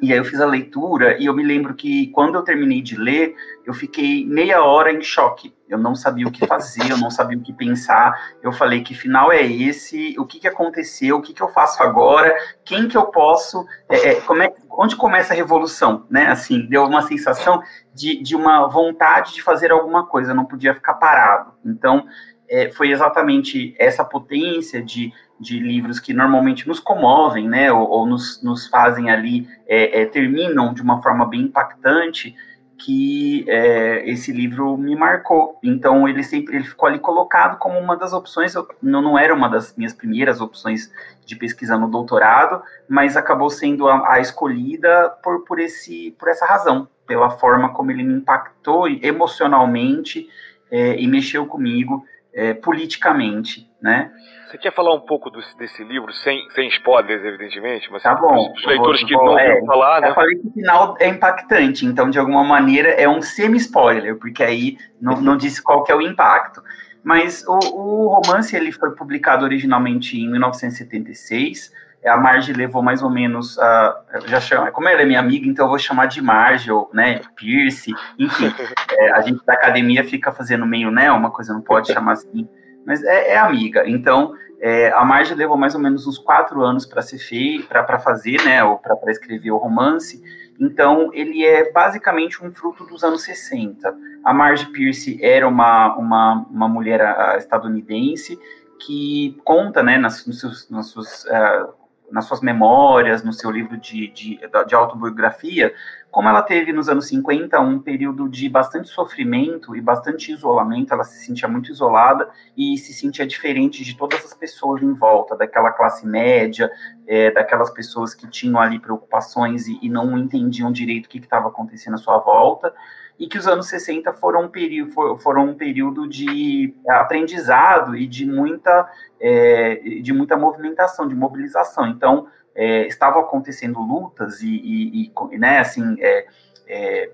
E 0.03 0.13
aí 0.13 0.19
eu 0.19 0.25
fiz 0.25 0.41
a 0.41 0.47
leitura, 0.47 1.17
e 1.19 1.25
eu 1.25 1.35
me 1.35 1.43
lembro 1.43 1.75
que 1.75 2.09
quando 2.09 2.35
eu 2.35 2.43
terminei 2.43 2.83
de 2.83 2.97
ler, 2.97 3.35
eu 3.65 3.73
fiquei 3.73 4.27
meia 4.27 4.63
hora 4.63 4.93
em 4.93 5.01
choque. 5.01 5.56
Eu 5.69 5.79
não 5.79 5.95
sabia 5.95 6.27
o 6.27 6.31
que 6.31 6.47
fazer, 6.47 6.91
eu 6.91 6.97
não 6.97 7.11
sabia 7.11 7.37
o 7.37 7.43
que 7.43 7.53
pensar. 7.53 8.37
Eu 8.43 8.53
falei 8.53 8.83
que 8.83 8.95
final 8.95 9.33
é 9.33 9.43
esse, 9.43 10.15
o 10.19 10.25
que, 10.25 10.39
que 10.39 10.47
aconteceu, 10.47 11.17
o 11.17 11.23
que, 11.23 11.35
que 11.35 11.43
eu 11.43 11.49
faço 11.49 11.83
agora, 11.83 12.35
quem 12.65 12.87
que 12.87 12.97
eu 12.97 13.07
posso, 13.07 13.67
é, 13.89 14.11
é, 14.11 14.15
como 14.21 14.43
é, 14.43 14.55
onde 14.71 14.95
começa 14.95 15.33
a 15.33 15.37
revolução, 15.37 16.07
né? 16.09 16.29
Assim, 16.29 16.67
deu 16.69 16.85
uma 16.85 17.03
sensação 17.03 17.61
de, 17.93 18.23
de 18.23 18.37
uma 18.37 18.67
vontade 18.69 19.35
de 19.35 19.43
fazer 19.43 19.73
alguma 19.73 20.07
coisa, 20.07 20.31
eu 20.31 20.37
não 20.37 20.45
podia 20.45 20.75
ficar 20.75 20.95
parado. 20.95 21.53
Então, 21.65 22.07
é, 22.49 22.71
foi 22.71 22.91
exatamente 22.91 23.75
essa 23.79 24.05
potência 24.05 24.81
de, 24.81 25.13
de 25.41 25.59
livros 25.59 25.99
que 25.99 26.15
normalmente 26.15 26.69
nos 26.69 26.79
comovem, 26.79 27.49
né? 27.49 27.73
Ou, 27.73 27.89
ou 27.89 28.07
nos, 28.07 28.41
nos 28.43 28.69
fazem 28.69 29.11
ali, 29.11 29.49
é, 29.67 30.03
é, 30.03 30.07
terminam 30.07 30.73
de 30.73 30.81
uma 30.81 31.03
forma 31.03 31.27
bem 31.27 31.43
impactante 31.43 32.37
que 32.79 33.45
é, 33.49 34.09
esse 34.09 34.33
livro 34.33 34.77
me 34.77 34.95
marcou. 34.95 35.59
Então 35.63 36.09
ele 36.09 36.23
sempre 36.23 36.57
ele 36.57 36.65
ficou 36.65 36.89
ali 36.89 36.99
colocado 36.99 37.59
como 37.59 37.79
uma 37.79 37.97
das 37.97 38.13
opções. 38.13 38.55
Eu, 38.55 38.67
não, 38.83 39.03
não 39.03 39.19
era 39.19 39.35
uma 39.35 39.49
das 39.49 39.75
minhas 39.77 39.93
primeiras 39.93 40.41
opções 40.41 40.91
de 41.25 41.37
pesquisa 41.37 41.77
no 41.77 41.91
doutorado, 41.91 42.63
mas 42.89 43.17
acabou 43.17 43.51
sendo 43.51 43.89
a, 43.89 44.15
a 44.15 44.21
escolhida 44.21 45.11
por, 45.23 45.45
por, 45.45 45.59
esse, 45.59 46.15
por 46.19 46.29
essa 46.29 46.47
razão, 46.47 46.89
pela 47.07 47.31
forma 47.31 47.73
como 47.73 47.91
ele 47.91 48.03
me 48.03 48.15
impactou 48.15 48.89
emocionalmente 48.89 50.29
é, 50.71 51.01
e 51.01 51.07
mexeu 51.07 51.47
comigo 51.47 52.05
é, 52.37 52.53
politicamente, 52.53 53.67
né? 53.81 54.13
Você 54.47 54.59
quer 54.59 54.73
falar 54.73 54.95
um 54.95 55.01
pouco 55.01 55.31
do, 55.31 55.41
desse 55.59 55.83
livro, 55.83 56.13
sem, 56.13 56.49
sem 56.51 56.69
spoilers, 56.69 57.25
evidentemente, 57.25 57.91
mas 57.91 58.03
tá 58.03 58.15
bom, 58.15 58.53
os 58.53 58.65
leitores 58.67 59.01
vou, 59.01 59.09
que 59.09 59.15
não 59.17 59.39
é, 59.39 59.49
ouviram 59.49 59.67
falar, 59.67 60.01
né? 60.03 60.11
Eu 60.11 60.15
falei 60.15 60.37
que 60.37 60.47
o 60.47 60.53
final 60.53 60.97
é 61.01 61.09
impactante, 61.09 61.87
então, 61.87 62.11
de 62.11 62.19
alguma 62.19 62.45
maneira, 62.45 62.91
é 62.91 63.09
um 63.09 63.23
semi-spoiler, 63.23 64.17
porque 64.19 64.45
aí 64.45 64.77
não, 65.01 65.21
não 65.21 65.37
disse 65.37 65.63
qual 65.63 65.83
que 65.83 65.91
é 65.91 65.97
o 65.97 66.03
impacto. 66.03 66.63
Mas 67.03 67.43
o, 67.49 67.59
o 67.59 68.21
romance 68.21 68.55
ele 68.55 68.71
foi 68.71 68.95
publicado 68.95 69.45
originalmente 69.45 70.19
em 70.21 70.31
1976, 70.31 71.73
a 72.07 72.17
Marge 72.17 72.53
levou 72.53 72.83
mais 72.83 73.03
ou 73.03 73.11
menos, 73.11 73.57
uh, 73.57 74.27
já 74.27 74.41
chama, 74.41 74.71
como 74.71 74.89
ela 74.89 75.03
é 75.03 75.05
minha 75.05 75.21
amiga, 75.21 75.47
então 75.47 75.67
eu 75.67 75.71
vou 75.71 75.79
chamar 75.79 76.07
de 76.07 76.23
Marge, 76.23 76.71
ou, 76.71 76.91
né, 76.93 77.21
Pierce, 77.35 77.93
enfim, 78.19 78.53
é, 78.93 79.13
a 79.13 79.21
gente 79.23 79.45
da 79.45 79.55
academia 79.55 80.05
fica 80.05 80.33
fazendo 80.33 80.67
meio, 80.67 80.91
né, 80.91 81.11
uma 81.11 81.31
coisa 81.31 81.53
não 81.53 81.61
pode 81.61 81.93
chamar 81.93 82.13
assim, 82.13 82.49
mas 82.87 83.03
é, 83.03 83.33
é 83.33 83.39
amiga. 83.39 83.83
Então, 83.89 84.33
é, 84.61 84.91
a 84.93 85.05
Marge 85.05 85.35
levou 85.35 85.57
mais 85.57 85.75
ou 85.75 85.81
menos 85.81 86.07
uns 86.07 86.19
quatro 86.19 86.63
anos 86.63 86.87
para 86.87 87.03
ser 87.03 87.19
feito, 87.19 87.67
para 87.67 87.99
fazer, 87.99 88.43
né, 88.45 88.63
ou 88.63 88.79
para 88.79 89.11
escrever 89.11 89.51
o 89.51 89.59
romance. 89.59 90.23
Então, 90.59 91.11
ele 91.13 91.45
é 91.45 91.71
basicamente 91.73 92.43
um 92.43 92.51
fruto 92.53 92.87
dos 92.87 93.03
anos 93.03 93.23
60. 93.23 93.95
A 94.25 94.33
Marge 94.33 94.67
Pierce 94.67 95.19
era 95.23 95.47
uma, 95.47 95.95
uma, 95.97 96.47
uma 96.51 96.69
mulher 96.69 97.37
estadunidense 97.37 98.39
que 98.79 99.37
conta, 99.45 99.83
né, 99.83 99.99
nas, 99.99 100.27
nos 100.27 100.41
seus, 100.41 100.71
nas 100.71 100.87
suas 100.87 101.25
uh, 101.25 101.75
nas 102.11 102.25
suas 102.27 102.41
memórias, 102.41 103.23
no 103.25 103.33
seu 103.33 103.51
livro 103.51 103.77
de, 103.77 104.09
de, 104.09 104.41
de, 104.67 104.75
autobiografia, 104.75 105.75
como 106.11 106.29
ela 106.29 106.43
teve 106.43 106.73
nos 106.73 106.89
anos 106.89 107.09
50 107.09 107.61
um 107.61 107.79
período 107.79 108.29
de 108.29 108.49
bastante 108.49 108.89
sofrimento 108.89 109.77
e 109.77 109.81
bastante 109.81 110.33
isolamento, 110.33 110.95
ela 110.95 111.05
se 111.05 111.25
sentia 111.25 111.49
muito 111.49 111.71
isolada 111.71 112.29
e 112.57 112.79
se 112.79 112.93
sentia 112.93 113.27
diferente 113.27 113.85
de 113.85 113.97
todas 113.97 114.25
as 114.25 114.33
pessoas 114.33 114.83
em 114.83 114.95
volta, 114.95 115.37
daquela 115.37 115.73
classe 115.73 116.07
média, 116.07 116.71
é, 117.07 117.31
daquelas 117.31 117.71
pessoas 117.71 118.15
que 118.15 118.29
tinham 118.29 118.61
ali 118.61 118.79
preocupações 118.79 119.67
e, 119.67 119.79
e 119.83 119.89
não 119.89 120.17
entendiam 120.17 120.73
direito 120.73 121.07
o 121.07 121.09
que 121.09 121.19
estava 121.19 121.49
acontecendo 121.49 121.95
à 121.95 121.99
sua 121.99 122.19
volta 122.19 122.73
e 123.19 123.27
que 123.27 123.39
os 123.39 123.47
anos 123.47 123.69
60 123.69 124.13
foram 124.15 124.45
um 124.45 124.49
período, 124.49 125.19
foram 125.19 125.47
um 125.47 125.55
período 125.55 126.07
de 126.07 126.75
aprendizado 126.89 127.97
e 127.97 128.07
de 128.07 128.27
muita, 128.27 128.91
é, 129.21 129.77
de 130.03 130.13
muita 130.13 130.37
movimentação, 130.37 131.09
de 131.09 131.15
mobilização. 131.15 131.87
Então, 131.87 132.27
é, 132.55 132.87
estavam 132.87 133.23
acontecendo 133.23 133.81
lutas 133.81 134.41
e, 134.43 134.49
e, 134.49 135.13
e 135.33 135.39
né, 135.39 135.59
assim, 135.59 135.97
é, 135.99 136.27
é, 136.67 137.11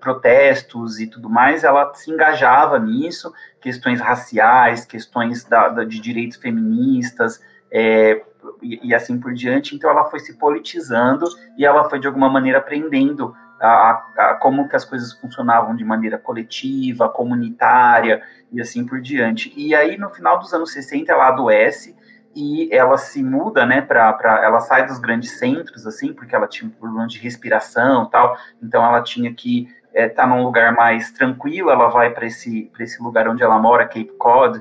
protestos 0.00 1.00
e 1.00 1.06
tudo 1.06 1.28
mais, 1.28 1.64
ela 1.64 1.92
se 1.94 2.10
engajava 2.10 2.78
nisso, 2.78 3.32
questões 3.60 4.00
raciais, 4.00 4.84
questões 4.84 5.44
da, 5.44 5.68
da, 5.68 5.84
de 5.84 6.00
direitos 6.00 6.38
feministas, 6.38 7.40
é, 7.70 8.22
e, 8.62 8.88
e, 8.88 8.94
assim 8.94 9.18
por 9.18 9.34
diante. 9.34 9.74
Então 9.74 9.90
ela 9.90 10.04
foi 10.04 10.20
se 10.20 10.38
politizando 10.38 11.26
e 11.58 11.64
ela 11.64 11.88
foi 11.88 11.98
de 11.98 12.06
alguma 12.06 12.28
maneira 12.28 12.58
aprendendo 12.58 13.34
a, 13.60 14.04
a, 14.16 14.34
como 14.34 14.68
que 14.68 14.76
as 14.76 14.84
coisas 14.84 15.12
funcionavam 15.12 15.74
de 15.74 15.84
maneira 15.84 16.18
coletiva, 16.18 17.08
comunitária 17.08 18.22
e 18.52 18.60
assim 18.60 18.84
por 18.84 19.00
diante. 19.00 19.52
E 19.56 19.74
aí 19.74 19.96
no 19.96 20.10
final 20.10 20.38
dos 20.38 20.52
anos 20.52 20.72
60 20.72 21.10
ela 21.10 21.28
adoece 21.28 21.96
e 22.34 22.68
ela 22.70 22.98
se 22.98 23.22
muda, 23.22 23.64
né, 23.64 23.80
para 23.80 24.40
ela 24.44 24.60
sai 24.60 24.86
dos 24.86 24.98
grandes 24.98 25.38
centros 25.38 25.86
assim, 25.86 26.12
porque 26.12 26.34
ela 26.34 26.46
tinha 26.46 26.68
um 26.68 26.72
problema 26.72 27.06
de 27.06 27.18
respiração, 27.18 28.06
tal. 28.06 28.36
Então 28.62 28.84
ela 28.84 29.00
tinha 29.02 29.32
que 29.32 29.68
estar 29.88 30.02
é, 30.02 30.08
tá 30.08 30.26
num 30.26 30.42
lugar 30.42 30.74
mais 30.74 31.10
tranquilo. 31.12 31.70
Ela 31.70 31.88
vai 31.88 32.10
para 32.10 32.26
esse 32.26 32.70
esse 32.78 33.02
lugar 33.02 33.26
onde 33.28 33.42
ela 33.42 33.58
mora, 33.58 33.86
Cape 33.86 34.12
Cod, 34.18 34.60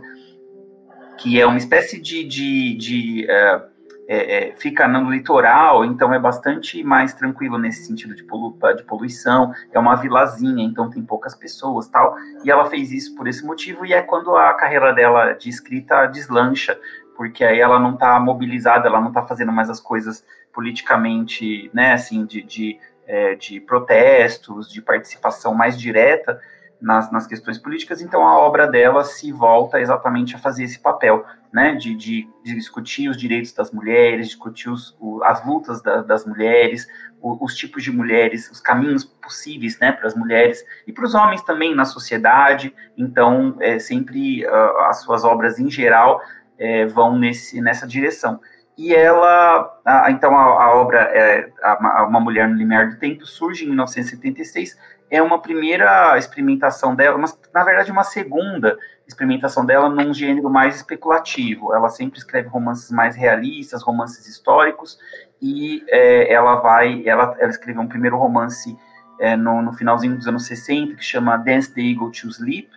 que 1.18 1.40
é 1.40 1.46
uma 1.46 1.58
espécie 1.58 2.00
de, 2.00 2.24
de, 2.24 2.78
de 2.78 3.30
é, 3.30 3.62
é, 4.08 4.50
é, 4.50 4.56
fica 4.56 4.88
no 4.88 5.10
litoral, 5.10 5.84
então 5.84 6.14
é 6.14 6.20
bastante 6.20 6.84
mais 6.84 7.14
tranquilo 7.14 7.58
nesse 7.58 7.86
sentido 7.86 8.16
de, 8.16 8.24
polu 8.24 8.58
de 8.76 8.84
poluição. 8.84 9.52
É 9.72 9.80
uma 9.80 9.96
vilazinha, 9.96 10.64
então 10.64 10.90
tem 10.90 11.04
poucas 11.04 11.34
pessoas 11.36 11.88
tal. 11.88 12.16
E 12.44 12.52
ela 12.52 12.66
fez 12.66 12.92
isso 12.92 13.16
por 13.16 13.28
esse 13.28 13.46
motivo, 13.46 13.86
e 13.86 13.94
é 13.94 14.02
quando 14.02 14.36
a 14.36 14.54
carreira 14.54 14.94
dela 14.94 15.34
de 15.34 15.50
escrita 15.50 16.06
deslancha, 16.06 16.80
porque 17.16 17.44
aí 17.44 17.60
ela 17.60 17.80
não 17.80 17.94
está 17.94 18.20
mobilizada, 18.20 18.88
ela 18.88 19.02
não 19.02 19.08
está 19.10 19.24
fazendo 19.24 19.52
mais 19.52 19.70
as 19.70 19.80
coisas 19.80 20.24
politicamente, 20.54 21.70
né, 21.74 21.94
assim, 21.94 22.26
de, 22.26 22.42
de, 22.42 22.80
é, 23.08 23.36
de 23.36 23.60
protestos, 23.60 24.72
de 24.72 24.82
participação 24.82 25.54
mais 25.54 25.78
direta 25.78 26.40
nas, 26.82 27.12
nas 27.12 27.26
questões 27.26 27.58
políticas, 27.58 28.02
então 28.02 28.28
a 28.28 28.38
obra 28.38 28.68
dela 28.68 29.04
se 29.04 29.32
volta 29.32 29.80
exatamente 29.80 30.36
a 30.36 30.40
fazer 30.40 30.64
esse 30.64 30.80
papel, 30.80 31.26
né, 31.52 31.76
de, 31.76 31.96
de, 31.96 32.28
de 32.44 32.54
discutir 32.54 33.10
os 33.10 33.18
direitos 33.18 33.54
das 33.54 33.72
mulheres, 33.72 34.28
discutir 34.28 34.70
os, 34.70 34.96
o, 35.00 35.24
as 35.24 35.46
lutas 35.46 35.82
da, 35.82 36.02
das 36.02 36.26
mulheres, 36.26 36.88
o, 37.22 37.44
os 37.44 37.56
tipos 37.56 37.84
de 37.84 37.92
mulheres, 37.92 38.52
os 38.52 38.60
caminhos 38.60 39.04
possíveis, 39.04 39.80
né, 39.80 39.92
para 39.92 40.08
as 40.08 40.16
mulheres 40.16 40.64
e 40.86 40.92
para 40.92 41.06
os 41.06 41.16
homens 41.16 41.42
também 41.44 41.74
na 41.74 41.86
sociedade. 41.86 42.74
Então, 42.98 43.56
é, 43.60 43.80
sempre 43.80 44.46
uh, 44.46 44.78
as 44.90 45.02
suas 45.02 45.24
obras 45.24 45.58
em 45.58 45.70
geral 45.70 46.22
é, 46.58 46.86
vão 46.86 47.18
nesse, 47.18 47.62
nessa 47.62 47.88
direção. 47.88 48.40
E 48.78 48.94
ela, 48.94 49.80
a, 49.86 50.12
então 50.12 50.38
a, 50.38 50.64
a 50.64 50.76
obra 50.76 51.00
é 51.00 51.50
a, 51.64 52.06
Uma 52.06 52.20
Mulher 52.20 52.48
no 52.48 52.56
Limiar 52.56 52.90
do 52.90 53.00
Tempo 53.00 53.26
surge 53.26 53.64
em 53.64 53.68
1976 53.68 54.78
é 55.10 55.22
uma 55.22 55.40
primeira 55.40 56.18
experimentação 56.18 56.96
dela, 56.96 57.18
mas 57.18 57.38
na 57.54 57.64
verdade 57.64 57.92
uma 57.92 58.04
segunda 58.04 58.78
experimentação 59.08 59.66
dela 59.66 59.88
num 59.88 60.14
gênero 60.14 60.50
mais 60.50 60.76
especulativo. 60.78 61.74
Ela 61.74 61.90
sempre 61.90 62.18
escreve 62.18 62.48
romances 62.48 62.90
mais 62.92 63.16
realistas, 63.16 63.84
romances 63.84 64.28
históricos, 64.28 64.98
e 65.42 65.84
é, 65.88 66.34
ela 66.34 66.56
vai, 66.56 67.08
ela, 67.08 67.36
ela 67.40 67.50
escreveu 67.50 67.82
um 67.82 67.88
primeiro 67.88 68.18
romance 68.18 68.76
é, 69.20 69.36
no, 69.36 69.62
no, 69.62 69.74
finalzinho 69.74 70.18
dos 70.18 70.28
anos 70.28 70.46
60 70.46 70.96
que 70.96 71.04
chama 71.04 71.38
Dance 71.38 71.74
the 71.74 71.82
Eagle 71.82 72.12
to 72.12 72.28
Sleep, 72.30 72.70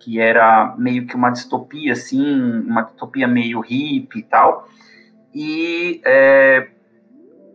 que 0.00 0.20
era 0.20 0.74
meio 0.76 1.06
que 1.06 1.14
uma 1.14 1.30
distopia 1.30 1.92
assim, 1.92 2.60
uma 2.60 2.82
distopia 2.82 3.28
meio 3.28 3.60
hippie 3.60 4.20
e 4.20 4.22
tal. 4.22 4.68
E 5.34 6.00
é, 6.04 6.68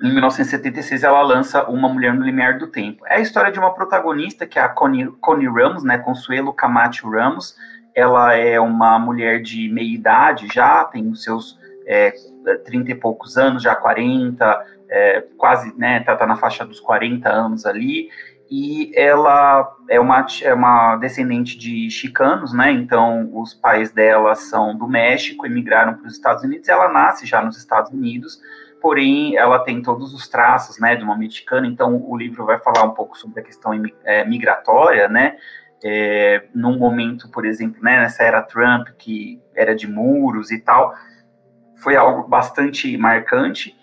em 0.03 0.11
1976 0.11 1.03
ela 1.03 1.21
lança 1.21 1.63
Uma 1.63 1.87
Mulher 1.87 2.13
no 2.13 2.25
Limiar 2.25 2.57
do 2.57 2.67
Tempo. 2.67 3.07
É 3.07 3.15
a 3.15 3.21
história 3.21 3.51
de 3.51 3.57
uma 3.57 3.73
protagonista 3.73 4.45
que 4.45 4.59
é 4.59 4.61
a 4.61 4.67
Connie, 4.67 5.07
Connie 5.21 5.47
Ramos, 5.47 5.83
né, 5.83 5.97
Consuelo 5.97 6.51
Camacho 6.51 7.09
Ramos. 7.09 7.55
Ela 7.95 8.33
é 8.33 8.59
uma 8.59 8.99
mulher 8.99 9.41
de 9.41 9.69
meia 9.69 9.95
idade 9.95 10.47
já, 10.53 10.83
tem 10.83 11.07
os 11.07 11.23
seus 11.23 11.57
é, 11.87 12.13
30 12.65 12.91
e 12.91 12.95
poucos 12.95 13.37
anos, 13.37 13.63
já 13.63 13.75
40, 13.75 14.65
é, 14.89 15.23
quase, 15.37 15.73
né, 15.77 16.01
tá, 16.01 16.15
tá 16.17 16.27
na 16.27 16.35
faixa 16.35 16.65
dos 16.65 16.81
40 16.81 17.29
anos 17.29 17.65
ali, 17.65 18.09
e 18.51 18.91
ela 18.95 19.73
é 19.89 19.99
uma, 19.99 20.25
é 20.41 20.53
uma 20.53 20.97
descendente 20.97 21.57
de 21.57 21.89
chicanos, 21.89 22.53
né? 22.53 22.71
Então, 22.71 23.29
os 23.33 23.53
pais 23.53 23.91
dela 23.91 24.35
são 24.35 24.77
do 24.77 24.87
México, 24.87 25.45
emigraram 25.45 25.95
para 25.95 26.05
os 26.05 26.13
Estados 26.13 26.43
Unidos. 26.43 26.69
Ela 26.69 26.91
nasce 26.91 27.25
já 27.25 27.41
nos 27.41 27.57
Estados 27.57 27.91
Unidos, 27.91 28.39
porém 28.83 29.37
ela 29.37 29.59
tem 29.59 29.81
todos 29.81 30.13
os 30.13 30.27
traços, 30.27 30.77
né, 30.77 30.93
de 30.97 31.05
uma 31.05 31.17
mexicana, 31.17 31.65
então 31.65 32.03
o 32.05 32.17
livro 32.17 32.45
vai 32.45 32.59
falar 32.59 32.83
um 32.83 32.93
pouco 32.93 33.17
sobre 33.17 33.39
a 33.39 33.43
questão 33.43 33.71
é, 34.03 34.25
migratória, 34.25 35.07
né, 35.07 35.37
é, 35.81 36.43
num 36.53 36.77
momento, 36.77 37.29
por 37.29 37.45
exemplo, 37.45 37.81
né, 37.81 37.97
nessa 37.97 38.23
era 38.23 38.41
Trump, 38.41 38.89
que 38.97 39.41
era 39.55 39.73
de 39.73 39.87
muros 39.87 40.51
e 40.51 40.59
tal, 40.59 40.93
foi 41.77 41.95
algo 41.95 42.27
bastante 42.27 42.97
marcante, 42.97 43.73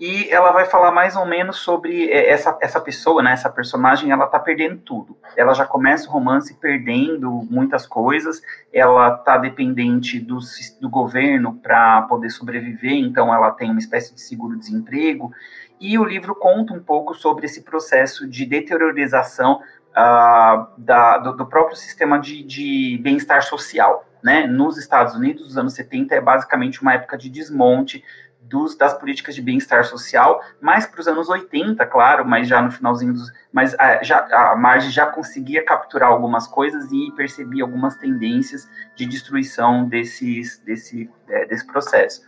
e 0.00 0.30
ela 0.30 0.50
vai 0.50 0.64
falar 0.64 0.90
mais 0.90 1.14
ou 1.14 1.26
menos 1.26 1.58
sobre 1.58 2.10
é, 2.10 2.30
essa, 2.30 2.56
essa 2.62 2.80
pessoa, 2.80 3.22
né, 3.22 3.32
essa 3.32 3.50
personagem, 3.50 4.10
ela 4.10 4.26
tá 4.26 4.38
perdendo 4.38 4.78
tudo. 4.78 5.14
Ela 5.36 5.52
já 5.52 5.66
começa 5.66 6.08
o 6.08 6.10
romance 6.10 6.54
perdendo 6.54 7.46
muitas 7.50 7.86
coisas, 7.86 8.40
ela 8.72 9.10
tá 9.10 9.36
dependente 9.36 10.18
do, 10.18 10.38
do 10.80 10.88
governo 10.88 11.54
para 11.56 12.00
poder 12.02 12.30
sobreviver, 12.30 12.94
então 12.94 13.32
ela 13.32 13.50
tem 13.50 13.70
uma 13.70 13.78
espécie 13.78 14.14
de 14.14 14.22
seguro-desemprego, 14.22 15.30
e 15.78 15.98
o 15.98 16.04
livro 16.04 16.34
conta 16.34 16.72
um 16.72 16.80
pouco 16.80 17.14
sobre 17.14 17.44
esse 17.44 17.62
processo 17.62 18.26
de 18.26 18.46
deteriorização 18.46 19.60
uh, 19.90 20.66
da, 20.78 21.18
do, 21.18 21.36
do, 21.36 21.46
próprio 21.46 21.76
sistema 21.76 22.18
de, 22.18 22.42
de 22.42 22.98
bem-estar 23.02 23.42
social. 23.42 24.06
Né? 24.22 24.46
Nos 24.46 24.76
Estados 24.78 25.14
Unidos, 25.14 25.46
os 25.46 25.56
anos 25.58 25.74
70 25.74 26.14
é 26.14 26.20
basicamente 26.20 26.80
uma 26.82 26.94
época 26.94 27.16
de 27.16 27.30
desmonte 27.30 28.04
dos, 28.50 28.76
das 28.76 28.92
políticas 28.92 29.34
de 29.34 29.40
bem-estar 29.40 29.84
social, 29.84 30.42
mais 30.60 30.84
para 30.84 31.00
os 31.00 31.06
anos 31.06 31.28
80, 31.28 31.86
claro, 31.86 32.26
mas 32.26 32.48
já 32.48 32.60
no 32.60 32.70
finalzinho 32.70 33.14
dos. 33.14 33.30
Mas 33.52 33.78
a, 33.78 34.02
já, 34.02 34.26
a 34.32 34.56
Marge 34.56 34.90
já 34.90 35.06
conseguia 35.06 35.64
capturar 35.64 36.10
algumas 36.10 36.48
coisas 36.48 36.90
e 36.90 37.12
percebia 37.12 37.62
algumas 37.62 37.96
tendências 37.96 38.68
de 38.96 39.06
destruição 39.06 39.88
desses, 39.88 40.58
desse, 40.58 41.08
é, 41.28 41.46
desse 41.46 41.66
processo. 41.66 42.22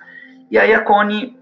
E 0.48 0.58
aí 0.58 0.72
a 0.72 0.80
Connie 0.80 1.36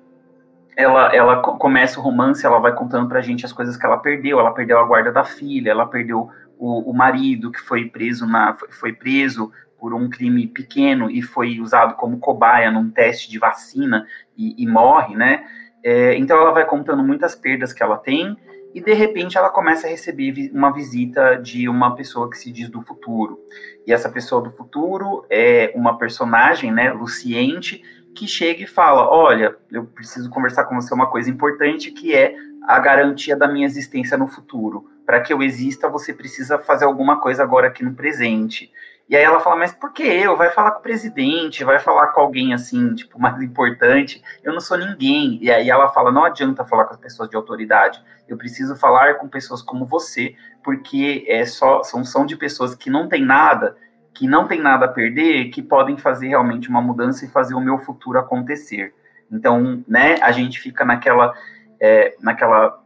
ela, 0.76 1.14
ela 1.14 1.42
começa 1.42 2.00
o 2.00 2.02
romance, 2.02 2.46
ela 2.46 2.58
vai 2.58 2.74
contando 2.74 3.08
pra 3.08 3.20
gente 3.20 3.44
as 3.44 3.52
coisas 3.52 3.76
que 3.76 3.84
ela 3.84 3.98
perdeu. 3.98 4.40
Ela 4.40 4.52
perdeu 4.52 4.78
a 4.78 4.84
guarda 4.84 5.12
da 5.12 5.24
filha, 5.24 5.70
ela 5.70 5.86
perdeu 5.86 6.30
o, 6.58 6.90
o 6.90 6.94
marido 6.94 7.50
que 7.50 7.60
foi 7.60 7.86
preso 7.86 8.26
na 8.26 8.54
foi, 8.54 8.68
foi, 8.70 8.92
preso 8.92 9.52
por 9.80 9.94
um 9.94 10.08
crime 10.10 10.46
pequeno 10.46 11.10
e 11.10 11.22
foi 11.22 11.58
usado 11.58 11.94
como 11.94 12.18
cobaia 12.18 12.70
num 12.70 12.90
teste 12.90 13.30
de 13.30 13.38
vacina 13.38 14.06
e, 14.36 14.62
e 14.62 14.66
morre, 14.66 15.16
né? 15.16 15.44
É, 15.82 16.14
então 16.16 16.38
ela 16.38 16.52
vai 16.52 16.66
contando 16.66 17.02
muitas 17.02 17.34
perdas 17.34 17.72
que 17.72 17.82
ela 17.82 17.96
tem 17.96 18.36
e 18.74 18.80
de 18.80 18.92
repente 18.92 19.36
ela 19.36 19.48
começa 19.48 19.86
a 19.86 19.90
receber 19.90 20.50
uma 20.52 20.70
visita 20.72 21.36
de 21.36 21.68
uma 21.68 21.96
pessoa 21.96 22.30
que 22.30 22.36
se 22.36 22.52
diz 22.52 22.68
do 22.68 22.82
futuro. 22.82 23.40
E 23.86 23.92
essa 23.92 24.08
pessoa 24.08 24.42
do 24.42 24.52
futuro 24.52 25.24
é 25.28 25.72
uma 25.74 25.98
personagem, 25.98 26.70
né, 26.70 26.92
Luciente, 26.92 27.82
que 28.14 28.28
chega 28.28 28.62
e 28.62 28.66
fala: 28.66 29.08
Olha, 29.08 29.56
eu 29.72 29.86
preciso 29.86 30.30
conversar 30.30 30.64
com 30.64 30.74
você 30.74 30.94
uma 30.94 31.08
coisa 31.08 31.30
importante 31.30 31.90
que 31.90 32.14
é 32.14 32.34
a 32.62 32.78
garantia 32.78 33.36
da 33.36 33.48
minha 33.48 33.66
existência 33.66 34.16
no 34.16 34.28
futuro. 34.28 34.88
Para 35.04 35.20
que 35.20 35.32
eu 35.32 35.42
exista, 35.42 35.88
você 35.88 36.12
precisa 36.12 36.58
fazer 36.58 36.84
alguma 36.84 37.20
coisa 37.20 37.42
agora 37.42 37.66
aqui 37.66 37.82
no 37.82 37.94
presente. 37.94 38.70
E 39.10 39.16
aí 39.16 39.24
ela 39.24 39.40
fala, 39.40 39.56
mas 39.56 39.72
por 39.72 39.92
que 39.92 40.04
eu? 40.04 40.36
Vai 40.36 40.50
falar 40.50 40.70
com 40.70 40.78
o 40.78 40.82
presidente, 40.82 41.64
vai 41.64 41.80
falar 41.80 42.12
com 42.12 42.20
alguém 42.20 42.54
assim, 42.54 42.94
tipo, 42.94 43.20
mais 43.20 43.42
importante. 43.42 44.22
Eu 44.40 44.52
não 44.52 44.60
sou 44.60 44.78
ninguém. 44.78 45.36
E 45.42 45.50
aí 45.50 45.68
ela 45.68 45.88
fala, 45.88 46.12
não 46.12 46.24
adianta 46.24 46.64
falar 46.64 46.84
com 46.84 46.94
as 46.94 47.00
pessoas 47.00 47.28
de 47.28 47.34
autoridade. 47.34 48.00
Eu 48.28 48.36
preciso 48.36 48.76
falar 48.76 49.14
com 49.14 49.26
pessoas 49.26 49.62
como 49.62 49.84
você, 49.84 50.36
porque 50.62 51.24
é 51.26 51.44
só 51.44 51.82
são, 51.82 52.04
são 52.04 52.24
de 52.24 52.36
pessoas 52.36 52.76
que 52.76 52.88
não 52.88 53.08
têm 53.08 53.24
nada, 53.24 53.76
que 54.14 54.28
não 54.28 54.46
tem 54.46 54.60
nada 54.60 54.84
a 54.84 54.88
perder, 54.88 55.50
que 55.50 55.60
podem 55.60 55.96
fazer 55.96 56.28
realmente 56.28 56.68
uma 56.68 56.80
mudança 56.80 57.24
e 57.24 57.28
fazer 57.28 57.56
o 57.56 57.60
meu 57.60 57.78
futuro 57.78 58.16
acontecer. 58.16 58.94
Então, 59.28 59.82
né, 59.88 60.18
a 60.22 60.30
gente 60.30 60.60
fica 60.60 60.84
naquela, 60.84 61.34
é, 61.80 62.14
naquela 62.20 62.79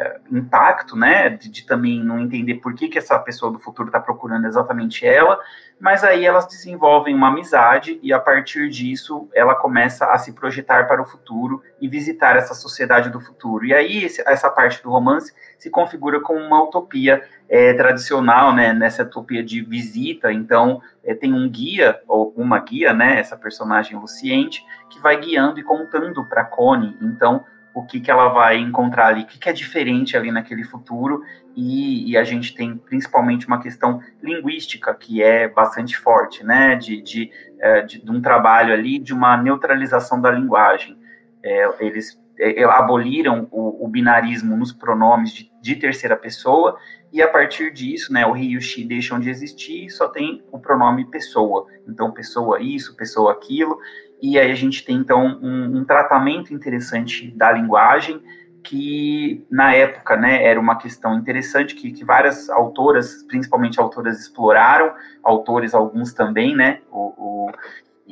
é, 0.00 0.18
impacto, 0.32 0.96
né, 0.96 1.28
de, 1.28 1.50
de, 1.50 1.66
também 1.66 2.02
não 2.02 2.18
entender 2.18 2.54
por 2.54 2.72
que, 2.72 2.88
que 2.88 2.96
essa 2.96 3.18
pessoa 3.18 3.52
do 3.52 3.58
futuro 3.58 3.88
está 3.88 4.00
procurando 4.00 4.46
exatamente 4.46 5.06
ela, 5.06 5.38
mas 5.78 6.02
aí 6.02 6.24
elas 6.24 6.46
desenvolvem 6.46 7.14
uma 7.14 7.28
amizade 7.28 8.00
e 8.02 8.10
a 8.10 8.18
partir 8.18 8.70
disso 8.70 9.28
ela 9.34 9.54
começa 9.54 10.06
a 10.06 10.16
se 10.16 10.32
projetar 10.32 10.88
para 10.88 11.02
o 11.02 11.04
futuro 11.04 11.62
e 11.78 11.86
visitar 11.86 12.34
essa 12.34 12.54
sociedade 12.54 13.10
do 13.10 13.20
futuro. 13.20 13.66
E 13.66 13.74
aí 13.74 14.04
esse, 14.04 14.22
essa 14.26 14.48
parte 14.48 14.82
do 14.82 14.88
romance 14.88 15.34
se 15.58 15.68
configura 15.68 16.18
como 16.18 16.40
uma 16.40 16.64
utopia 16.64 17.22
é, 17.46 17.74
tradicional, 17.74 18.54
né, 18.54 18.72
nessa 18.72 19.02
utopia 19.02 19.44
de 19.44 19.60
visita, 19.60 20.32
então 20.32 20.80
é, 21.04 21.14
tem 21.14 21.34
um 21.34 21.46
guia, 21.46 22.00
ou 22.08 22.32
uma 22.34 22.58
guia, 22.60 22.94
né, 22.94 23.20
essa 23.20 23.36
personagem 23.36 23.98
Luciente, 23.98 24.64
que 24.88 24.98
vai 24.98 25.20
guiando 25.20 25.60
e 25.60 25.62
contando 25.62 26.24
para 26.24 26.42
Connie, 26.42 26.96
então 27.02 27.44
o 27.74 27.84
que, 27.84 28.00
que 28.00 28.10
ela 28.10 28.28
vai 28.28 28.58
encontrar 28.58 29.08
ali, 29.08 29.22
o 29.22 29.26
que, 29.26 29.38
que 29.38 29.48
é 29.48 29.52
diferente 29.52 30.16
ali 30.16 30.30
naquele 30.30 30.64
futuro, 30.64 31.22
e, 31.56 32.10
e, 32.10 32.16
a 32.16 32.24
gente 32.24 32.54
tem 32.54 32.76
principalmente 32.76 33.46
uma 33.46 33.60
questão 33.60 34.00
linguística 34.22 34.94
que 34.94 35.22
é 35.22 35.48
bastante 35.48 35.96
forte, 35.96 36.44
né, 36.44 36.76
de, 36.76 37.02
de, 37.02 37.30
é, 37.58 37.82
de, 37.82 38.02
de 38.02 38.10
um 38.10 38.20
trabalho 38.20 38.72
ali 38.72 38.98
de 38.98 39.12
uma 39.12 39.36
neutralização 39.36 40.20
da 40.20 40.30
linguagem. 40.30 40.96
É, 41.42 41.68
eles 41.80 42.18
é, 42.38 42.64
aboliram 42.64 43.48
o, 43.50 43.84
o, 43.84 43.88
binarismo 43.88 44.56
nos 44.56 44.72
pronomes 44.72 45.32
de, 45.32 45.50
de, 45.60 45.76
terceira 45.76 46.16
pessoa, 46.16 46.78
e 47.12 47.20
a 47.20 47.28
partir 47.28 47.72
disso, 47.72 48.12
né, 48.12 48.24
o 48.24 48.36
he 48.36 48.44
e 48.44 48.56
o 48.56 48.60
she 48.60 48.84
deixam 48.84 49.18
de 49.18 49.28
existir 49.28 49.86
e 49.86 49.90
só 49.90 50.08
tem 50.08 50.42
o 50.50 50.58
pronome 50.58 51.04
pessoa. 51.04 51.66
Então, 51.86 52.12
pessoa 52.12 52.60
isso, 52.60 52.96
pessoa 52.96 53.32
aquilo, 53.32 53.78
e 54.22 54.38
aí 54.38 54.50
a 54.50 54.54
gente 54.54 54.84
tem, 54.84 54.96
então, 54.96 55.38
um, 55.42 55.78
um 55.78 55.84
tratamento 55.84 56.52
interessante 56.52 57.30
da 57.30 57.50
linguagem, 57.50 58.22
que 58.62 59.46
na 59.50 59.74
época 59.74 60.16
né, 60.16 60.44
era 60.44 60.60
uma 60.60 60.76
questão 60.76 61.14
interessante 61.18 61.74
que, 61.74 61.90
que 61.92 62.04
várias 62.04 62.50
autoras, 62.50 63.22
principalmente 63.22 63.80
autoras, 63.80 64.20
exploraram, 64.20 64.92
autores 65.22 65.74
alguns 65.74 66.12
também, 66.12 66.54
né? 66.54 66.80
O, 66.90 67.48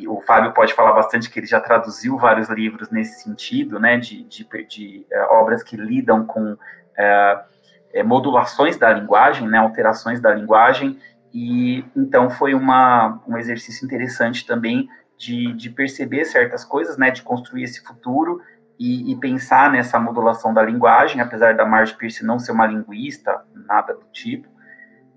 o, 0.07 0.17
o 0.17 0.21
Fábio 0.23 0.55
pode 0.55 0.73
falar 0.73 0.93
bastante 0.93 1.29
que 1.31 1.38
ele 1.38 1.47
já 1.47 1.61
traduziu 1.61 2.17
vários 2.17 2.49
livros 2.49 2.91
nesse 2.91 3.23
sentido, 3.23 3.79
né? 3.79 3.99
De, 3.99 4.25
de, 4.25 4.49
de, 4.67 5.07
uh, 5.12 5.35
obras 5.35 5.62
que 5.62 5.77
lidam 5.77 6.25
com 6.25 6.53
uh, 6.53 8.05
modulações 8.07 8.79
da 8.79 8.91
linguagem, 8.91 9.47
né? 9.47 9.59
Alterações 9.59 10.21
da 10.21 10.33
linguagem. 10.35 10.99
E 11.35 11.85
então 11.95 12.31
foi 12.31 12.55
uma, 12.55 13.21
um 13.29 13.37
exercício 13.37 13.85
interessante 13.85 14.47
também 14.47 14.88
de, 15.18 15.52
de 15.52 15.68
perceber 15.68 16.25
certas 16.25 16.64
coisas, 16.64 16.96
né, 16.96 17.10
de 17.10 17.22
construir 17.22 17.64
esse 17.64 17.82
futuro 17.82 18.40
e, 18.78 19.10
e, 19.10 19.16
pensar 19.16 19.70
nessa 19.72 19.98
modulação 19.98 20.54
da 20.54 20.62
linguagem, 20.62 21.20
apesar 21.20 21.56
da 21.56 21.66
Marge 21.66 21.94
Pierce 21.94 22.25
não 22.25 22.38
ser 22.38 22.52
uma 22.52 22.66
linguista, 22.66 23.42
nada 23.66 23.92
do 23.92 24.04
tipo, 24.12 24.48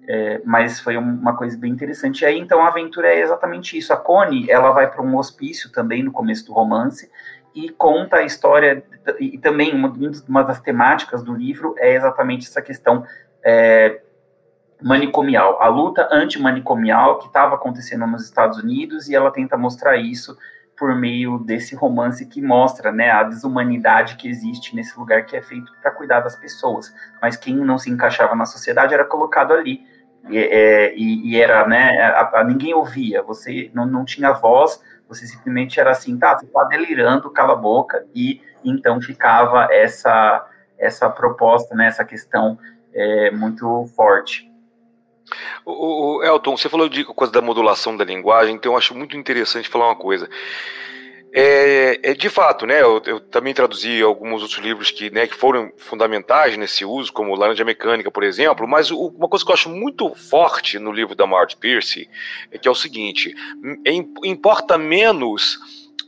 é, 0.08 0.42
mas 0.44 0.80
foi 0.80 0.98
uma 0.98 1.38
coisa 1.38 1.56
bem 1.56 1.72
interessante. 1.72 2.22
E 2.22 2.26
aí, 2.26 2.40
então, 2.40 2.64
a 2.64 2.70
aventura 2.70 3.08
é 3.08 3.22
exatamente 3.22 3.78
isso. 3.78 3.94
A 3.94 3.98
Connie, 3.98 4.50
ela 4.50 4.72
vai 4.72 4.90
para 4.90 5.04
um 5.04 5.16
hospício 5.16 5.72
também 5.72 6.02
no 6.02 6.12
começo 6.12 6.48
do 6.48 6.54
romance 6.54 7.08
e 7.54 7.70
conta 7.70 8.18
a 8.18 8.24
história, 8.24 8.84
e 9.20 9.38
também 9.38 9.76
uma, 9.76 9.94
uma 10.28 10.44
das 10.44 10.60
temáticas 10.60 11.22
do 11.22 11.34
livro 11.36 11.76
é 11.78 11.94
exatamente 11.94 12.48
essa 12.48 12.62
questão 12.64 13.06
é, 13.44 14.02
manicomial, 14.82 15.62
a 15.62 15.68
luta 15.68 16.08
antimanicomial 16.12 17.20
que 17.20 17.28
estava 17.28 17.56
acontecendo 17.56 18.08
nos 18.08 18.24
Estados 18.24 18.58
Unidos 18.58 19.08
e 19.08 19.16
ela 19.16 19.32
tenta 19.32 19.58
mostrar 19.58 19.98
isso 19.98 20.38
por 20.78 20.96
meio 20.96 21.38
desse 21.38 21.76
romance 21.76 22.26
que 22.26 22.42
mostra 22.42 22.92
né, 22.92 23.12
a 23.12 23.22
desumanidade 23.22 24.16
que 24.16 24.28
existe 24.28 24.76
nesse 24.76 24.98
lugar 24.98 25.26
que 25.26 25.38
é 25.38 25.42
feito 25.42 25.72
para 25.80 25.92
cuidar 25.92 26.22
das 26.22 26.36
pessoas, 26.36 26.92
mas 27.22 27.38
quem 27.38 27.56
não 27.56 27.78
se 27.78 27.92
encaixava 27.92 28.36
na 28.36 28.48
sociedade 28.48 28.94
era 28.94 29.06
colocado 29.06 29.54
ali. 29.54 29.86
E, 30.28 30.38
é, 30.38 30.96
e, 30.96 31.30
e 31.30 31.40
era, 31.40 31.68
né, 31.68 32.00
a, 32.02 32.40
a, 32.40 32.44
ninguém 32.44 32.74
ouvia, 32.74 33.22
você 33.22 33.70
não, 33.74 33.86
não 33.86 34.06
tinha 34.06 34.32
voz, 34.32 34.82
você 35.08 35.28
simplesmente 35.28 35.80
era 35.80 35.92
assim, 35.92 36.18
tá, 36.18 36.38
você 36.38 36.46
está 36.46 36.64
delirando, 36.64 37.30
cala 37.30 37.54
a 37.54 37.56
boca, 37.56 38.06
e 38.16 38.42
então 38.64 39.02
ficava 39.02 39.68
essa, 39.72 40.48
essa 40.78 41.10
proposta, 41.10 41.76
né, 41.76 41.88
essa 41.88 42.06
questão 42.06 42.58
é, 42.94 43.32
muito 43.32 43.86
forte. 43.96 44.51
O, 45.66 46.18
o, 46.18 46.24
Elton, 46.24 46.58
você 46.58 46.70
falou 46.70 46.90
de 46.90 47.04
coisa 47.04 47.32
da 47.32 47.42
modulação 47.42 47.96
da 47.96 48.04
linguagem, 48.04 48.56
então 48.56 48.74
eu 48.74 48.78
acho 48.78 48.96
muito 48.96 49.18
interessante 49.18 49.70
falar 49.70 49.88
uma 49.88 49.96
coisa. 49.96 50.30
É, 51.34 51.98
é, 52.04 52.14
de 52.14 52.28
fato, 52.30 52.66
né? 52.66 52.82
Eu, 52.82 53.02
eu, 53.06 53.20
também 53.22 53.54
traduzi 53.54 54.02
alguns 54.02 54.42
outros 54.42 54.60
livros 54.60 54.92
que, 54.92 55.10
né, 55.10 55.28
que 55.28 55.36
foram 55.36 55.72
fundamentais 55.78 56.58
nesse 56.58 56.84
uso, 56.84 57.14
como 57.14 57.34
Laranja 57.36 57.64
Mecânica, 57.64 58.12
por 58.12 58.24
exemplo. 58.24 58.68
Mas 58.68 58.92
o, 58.92 59.08
uma 59.08 59.30
coisa 59.30 59.46
que 59.46 59.50
eu 59.50 59.56
acho 59.56 59.70
muito 59.70 60.14
forte 60.14 60.78
no 60.78 60.92
livro 60.92 61.16
da 61.16 61.26
Marge 61.26 61.56
Pierce 61.56 62.10
é 62.52 62.58
que 62.58 62.68
é 62.68 62.72
o 62.72 62.76
seguinte: 62.76 63.34
importa 64.26 64.78
menos 64.78 65.58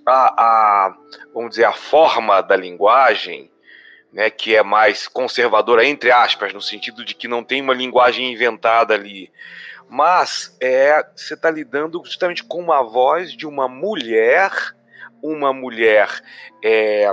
a, 0.06 0.44
a, 0.44 0.98
vamos 1.34 1.52
dizer, 1.52 1.66
a 1.66 1.74
forma 1.74 2.42
da 2.42 2.58
linguagem 2.58 3.50
né, 4.14 4.30
que 4.30 4.56
é 4.56 4.62
mais 4.62 5.08
conservadora, 5.08 5.84
entre 5.84 6.12
aspas, 6.12 6.54
no 6.54 6.62
sentido 6.62 7.04
de 7.04 7.16
que 7.16 7.28
não 7.28 7.44
tem 7.44 7.62
uma 7.62 7.74
linguagem 7.74 8.32
inventada 8.32 8.94
ali. 8.94 9.32
Mas 9.90 10.56
é, 10.62 11.04
você 11.16 11.34
está 11.34 11.50
lidando 11.50 12.02
justamente 12.06 12.44
com 12.44 12.60
uma 12.60 12.84
voz 12.84 13.34
de 13.34 13.48
uma 13.48 13.68
mulher, 13.68 14.52
uma 15.22 15.52
mulher 15.52 16.10
é, 16.64 17.12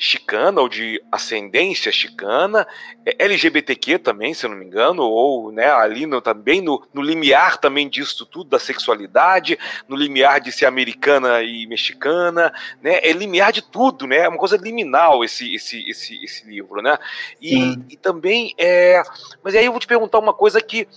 chicana 0.00 0.62
ou 0.62 0.68
de 0.68 1.00
ascendência 1.12 1.92
chicana, 1.92 2.66
é, 3.04 3.22
LGBTQ 3.22 3.98
também, 3.98 4.32
se 4.32 4.48
não 4.48 4.56
me 4.56 4.64
engano, 4.64 5.02
ou 5.02 5.52
né, 5.52 5.70
ali 5.70 6.06
no, 6.06 6.22
também 6.22 6.62
no, 6.62 6.82
no 6.94 7.02
limiar 7.02 7.58
também 7.58 7.86
disso 7.86 8.24
tudo, 8.24 8.48
da 8.48 8.58
sexualidade, 8.58 9.58
no 9.86 9.94
limiar 9.94 10.40
de 10.40 10.50
ser 10.50 10.64
americana 10.64 11.42
e 11.42 11.66
mexicana, 11.66 12.50
né, 12.82 12.98
é 13.02 13.12
limiar 13.12 13.52
de 13.52 13.60
tudo, 13.60 14.06
né, 14.06 14.20
é 14.20 14.28
uma 14.28 14.38
coisa 14.38 14.56
liminal 14.56 15.22
esse, 15.22 15.54
esse, 15.54 15.86
esse, 15.90 16.24
esse 16.24 16.48
livro, 16.48 16.80
né, 16.80 16.96
e, 17.38 17.78
e 17.90 17.96
também 17.98 18.54
é, 18.56 19.02
mas 19.44 19.54
aí 19.54 19.66
eu 19.66 19.72
vou 19.72 19.80
te 19.80 19.86
perguntar 19.86 20.18
uma 20.18 20.32
coisa 20.32 20.62
que, 20.62 20.88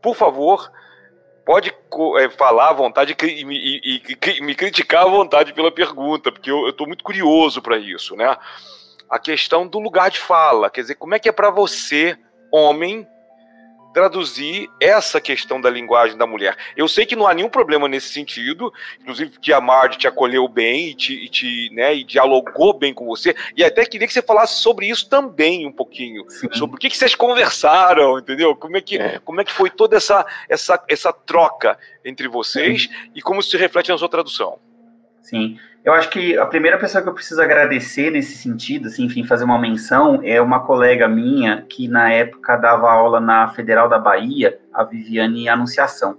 por 0.00 0.16
favor, 0.16 0.72
pode 1.50 1.74
é, 2.20 2.30
falar 2.30 2.68
à 2.68 2.72
vontade 2.72 3.16
e, 3.24 3.26
e, 3.26 4.02
e, 4.08 4.40
me 4.40 4.54
criticar 4.54 5.02
à 5.02 5.08
vontade 5.08 5.52
pela 5.52 5.72
pergunta, 5.72 6.30
porque 6.30 6.48
eu 6.48 6.68
estou 6.68 6.86
muito 6.86 7.02
curioso 7.02 7.60
para 7.60 7.76
isso, 7.76 8.14
né? 8.14 8.36
A 9.08 9.18
questão 9.18 9.66
do 9.66 9.80
lugar 9.80 10.12
de 10.12 10.20
fala, 10.20 10.70
quer 10.70 10.82
dizer, 10.82 10.94
como 10.94 11.12
é 11.12 11.18
que 11.18 11.28
é 11.28 11.32
para 11.32 11.50
você, 11.50 12.16
homem, 12.52 13.04
traduzir 13.92 14.68
essa 14.80 15.20
questão 15.20 15.60
da 15.60 15.68
linguagem 15.68 16.16
da 16.16 16.26
mulher. 16.26 16.56
Eu 16.76 16.88
sei 16.88 17.04
que 17.04 17.16
não 17.16 17.26
há 17.26 17.34
nenhum 17.34 17.48
problema 17.48 17.88
nesse 17.88 18.12
sentido, 18.12 18.72
inclusive 19.00 19.38
que 19.38 19.52
a 19.52 19.60
Marge 19.60 19.98
te 19.98 20.06
acolheu 20.06 20.46
bem 20.48 20.88
e 20.88 20.94
te, 20.94 21.14
e 21.14 21.28
te 21.28 21.70
né, 21.72 21.94
e 21.94 22.04
dialogou 22.04 22.72
bem 22.72 22.94
com 22.94 23.06
você, 23.06 23.34
e 23.56 23.64
até 23.64 23.84
queria 23.84 24.06
que 24.06 24.12
você 24.12 24.22
falasse 24.22 24.60
sobre 24.60 24.88
isso 24.88 25.08
também 25.08 25.66
um 25.66 25.72
pouquinho, 25.72 26.28
Sim. 26.28 26.48
sobre 26.52 26.76
o 26.76 26.78
que, 26.78 26.88
que 26.88 26.96
vocês 26.96 27.14
conversaram, 27.14 28.18
entendeu? 28.18 28.54
Como 28.54 28.76
é 28.76 28.80
que, 28.80 28.98
é. 28.98 29.18
Como 29.18 29.40
é 29.40 29.44
que 29.44 29.52
foi 29.52 29.70
toda 29.70 29.96
essa, 29.96 30.24
essa, 30.48 30.82
essa 30.88 31.12
troca 31.12 31.78
entre 32.04 32.28
vocês 32.28 32.82
Sim. 32.82 33.10
e 33.14 33.22
como 33.22 33.40
isso 33.40 33.50
se 33.50 33.56
reflete 33.56 33.90
na 33.90 33.98
sua 33.98 34.08
tradução. 34.08 34.58
Sim. 35.22 35.56
Eu 35.82 35.94
acho 35.94 36.10
que 36.10 36.36
a 36.36 36.44
primeira 36.44 36.78
pessoa 36.78 37.02
que 37.02 37.08
eu 37.08 37.14
preciso 37.14 37.40
agradecer 37.40 38.10
nesse 38.10 38.36
sentido, 38.36 38.88
assim, 38.88 39.04
enfim, 39.04 39.24
fazer 39.24 39.44
uma 39.44 39.58
menção, 39.58 40.20
é 40.22 40.40
uma 40.40 40.60
colega 40.60 41.08
minha 41.08 41.64
que 41.68 41.88
na 41.88 42.12
época 42.12 42.56
dava 42.56 42.90
aula 42.90 43.18
na 43.18 43.48
Federal 43.48 43.88
da 43.88 43.98
Bahia, 43.98 44.58
a 44.74 44.84
Viviane 44.84 45.48
Anunciação. 45.48 46.18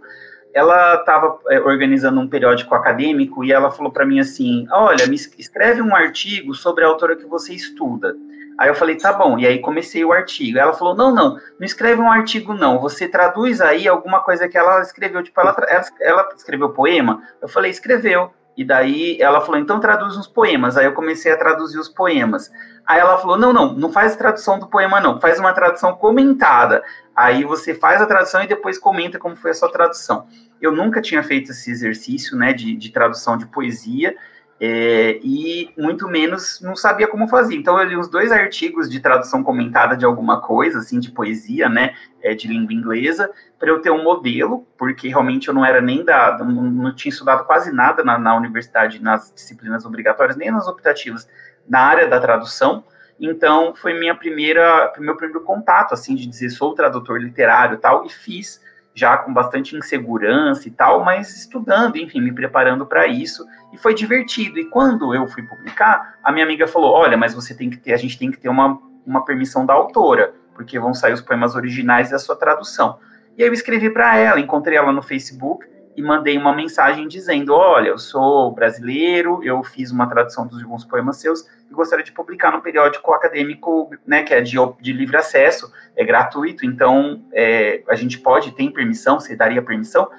Ela 0.53 0.95
estava 0.95 1.39
é, 1.49 1.59
organizando 1.59 2.19
um 2.19 2.27
periódico 2.27 2.73
acadêmico 2.73 3.43
e 3.43 3.51
ela 3.51 3.71
falou 3.71 3.91
para 3.91 4.05
mim 4.05 4.19
assim: 4.19 4.65
Olha, 4.71 5.05
me 5.07 5.15
escreve 5.15 5.81
um 5.81 5.95
artigo 5.95 6.53
sobre 6.55 6.83
a 6.83 6.87
autora 6.87 7.15
que 7.15 7.25
você 7.25 7.53
estuda. 7.53 8.15
Aí 8.57 8.69
eu 8.69 8.75
falei, 8.75 8.95
tá 8.95 9.11
bom. 9.11 9.39
E 9.39 9.47
aí 9.47 9.59
comecei 9.59 10.05
o 10.05 10.11
artigo. 10.11 10.59
Ela 10.59 10.73
falou, 10.73 10.93
não, 10.93 11.13
não, 11.13 11.33
não 11.33 11.65
escreve 11.65 11.99
um 11.99 12.11
artigo, 12.11 12.53
não. 12.53 12.79
Você 12.79 13.07
traduz 13.07 13.59
aí 13.59 13.87
alguma 13.87 14.19
coisa 14.19 14.47
que 14.47 14.55
ela 14.55 14.81
escreveu. 14.81 15.23
Tipo, 15.23 15.41
ela, 15.41 15.55
ela, 15.67 15.85
ela 15.99 16.29
escreveu 16.35 16.69
poema? 16.69 17.23
Eu 17.41 17.47
falei, 17.47 17.71
escreveu. 17.71 18.31
E 18.55 18.65
daí 18.65 19.17
ela 19.19 19.41
falou, 19.41 19.59
então 19.59 19.79
traduz 19.79 20.17
uns 20.17 20.27
poemas. 20.27 20.77
Aí 20.77 20.85
eu 20.85 20.93
comecei 20.93 21.31
a 21.31 21.37
traduzir 21.37 21.79
os 21.79 21.87
poemas. 21.87 22.51
Aí 22.85 22.99
ela 22.99 23.17
falou, 23.17 23.37
não, 23.37 23.53
não, 23.53 23.73
não 23.73 23.91
faz 23.91 24.15
tradução 24.15 24.59
do 24.59 24.67
poema, 24.67 24.99
não. 24.99 25.19
Faz 25.19 25.39
uma 25.39 25.53
tradução 25.53 25.93
comentada. 25.95 26.83
Aí 27.15 27.43
você 27.43 27.73
faz 27.73 28.01
a 28.01 28.05
tradução 28.05 28.43
e 28.43 28.47
depois 28.47 28.77
comenta 28.77 29.17
como 29.17 29.35
foi 29.35 29.51
a 29.51 29.53
sua 29.53 29.71
tradução. 29.71 30.27
Eu 30.61 30.71
nunca 30.71 31.01
tinha 31.01 31.23
feito 31.23 31.51
esse 31.51 31.71
exercício, 31.71 32.37
né, 32.37 32.53
de, 32.53 32.75
de 32.75 32.91
tradução 32.91 33.37
de 33.37 33.45
poesia. 33.45 34.15
É, 34.63 35.19
e 35.23 35.73
muito 35.75 36.07
menos 36.07 36.61
não 36.61 36.75
sabia 36.75 37.07
como 37.07 37.27
fazer. 37.27 37.55
Então 37.55 37.79
eu 37.79 37.83
li 37.83 37.97
os 37.97 38.07
dois 38.07 38.31
artigos 38.31 38.87
de 38.87 38.99
tradução 38.99 39.43
comentada 39.43 39.97
de 39.97 40.05
alguma 40.05 40.39
coisa, 40.39 40.77
assim, 40.77 40.99
de 40.99 41.09
poesia, 41.09 41.67
né, 41.67 41.95
é, 42.21 42.35
de 42.35 42.47
língua 42.47 42.71
inglesa, 42.71 43.31
para 43.57 43.69
eu 43.69 43.81
ter 43.81 43.89
um 43.89 44.03
modelo, 44.03 44.67
porque 44.77 45.07
realmente 45.07 45.47
eu 45.47 45.53
não 45.55 45.65
era 45.65 45.81
nem 45.81 46.05
da, 46.05 46.37
não, 46.37 46.61
não 46.61 46.93
tinha 46.93 47.09
estudado 47.11 47.43
quase 47.45 47.71
nada 47.71 48.03
na, 48.03 48.19
na, 48.19 48.37
universidade, 48.37 49.01
nas 49.01 49.33
disciplinas 49.33 49.83
obrigatórias, 49.83 50.37
nem 50.37 50.51
nas 50.51 50.67
optativas, 50.67 51.27
na 51.67 51.79
área 51.79 52.07
da 52.07 52.19
tradução. 52.19 52.83
Então 53.19 53.73
foi 53.73 53.99
minha 53.99 54.13
primeira, 54.13 54.93
meu 54.99 55.17
primeiro 55.17 55.41
contato, 55.41 55.95
assim, 55.95 56.13
de 56.13 56.27
dizer 56.27 56.51
sou 56.51 56.75
tradutor 56.75 57.19
literário, 57.19 57.79
tal, 57.79 58.05
e 58.05 58.09
fiz 58.09 58.61
já 58.93 59.17
com 59.17 59.33
bastante 59.33 59.75
insegurança 59.75 60.67
e 60.67 60.71
tal, 60.71 61.03
mas 61.03 61.35
estudando, 61.35 61.97
enfim, 61.97 62.21
me 62.21 62.33
preparando 62.33 62.85
para 62.85 63.07
isso, 63.07 63.45
e 63.71 63.77
foi 63.77 63.93
divertido. 63.93 64.59
E 64.59 64.65
quando 64.65 65.15
eu 65.15 65.27
fui 65.27 65.43
publicar, 65.43 66.15
a 66.23 66.31
minha 66.31 66.45
amiga 66.45 66.67
falou: 66.67 66.91
"Olha, 66.93 67.17
mas 67.17 67.33
você 67.33 67.55
tem 67.55 67.69
que 67.69 67.77
ter, 67.77 67.93
a 67.93 67.97
gente 67.97 68.17
tem 68.17 68.31
que 68.31 68.39
ter 68.39 68.49
uma, 68.49 68.79
uma 69.05 69.23
permissão 69.23 69.65
da 69.65 69.73
autora, 69.73 70.33
porque 70.53 70.79
vão 70.79 70.93
sair 70.93 71.13
os 71.13 71.21
poemas 71.21 71.55
originais 71.55 72.09
da 72.09 72.19
sua 72.19 72.35
tradução". 72.35 72.99
E 73.37 73.43
aí 73.43 73.49
eu 73.49 73.53
escrevi 73.53 73.89
para 73.89 74.17
ela, 74.17 74.39
encontrei 74.39 74.77
ela 74.77 74.91
no 74.91 75.01
Facebook 75.01 75.65
e 75.95 76.01
mandei 76.01 76.37
uma 76.37 76.53
mensagem 76.53 77.07
dizendo: 77.07 77.53
Olha, 77.53 77.89
eu 77.89 77.97
sou 77.97 78.51
brasileiro, 78.51 79.43
eu 79.43 79.63
fiz 79.63 79.91
uma 79.91 80.07
tradução 80.07 80.47
dos 80.47 80.61
alguns 80.63 80.85
poemas 80.85 81.17
seus 81.17 81.45
e 81.69 81.73
gostaria 81.73 82.03
de 82.03 82.11
publicar 82.11 82.51
no 82.51 82.61
periódico 82.61 83.13
acadêmico, 83.13 83.89
né, 84.05 84.23
que 84.23 84.33
é 84.33 84.41
de, 84.41 84.57
de 84.79 84.93
livre 84.93 85.17
acesso, 85.17 85.71
é 85.95 86.03
gratuito, 86.03 86.65
então 86.65 87.23
é, 87.31 87.83
a 87.87 87.95
gente 87.95 88.19
pode, 88.19 88.51
tem 88.51 88.71
permissão, 88.71 89.19
você 89.19 89.35
daria 89.35 89.61
permissão? 89.61 90.09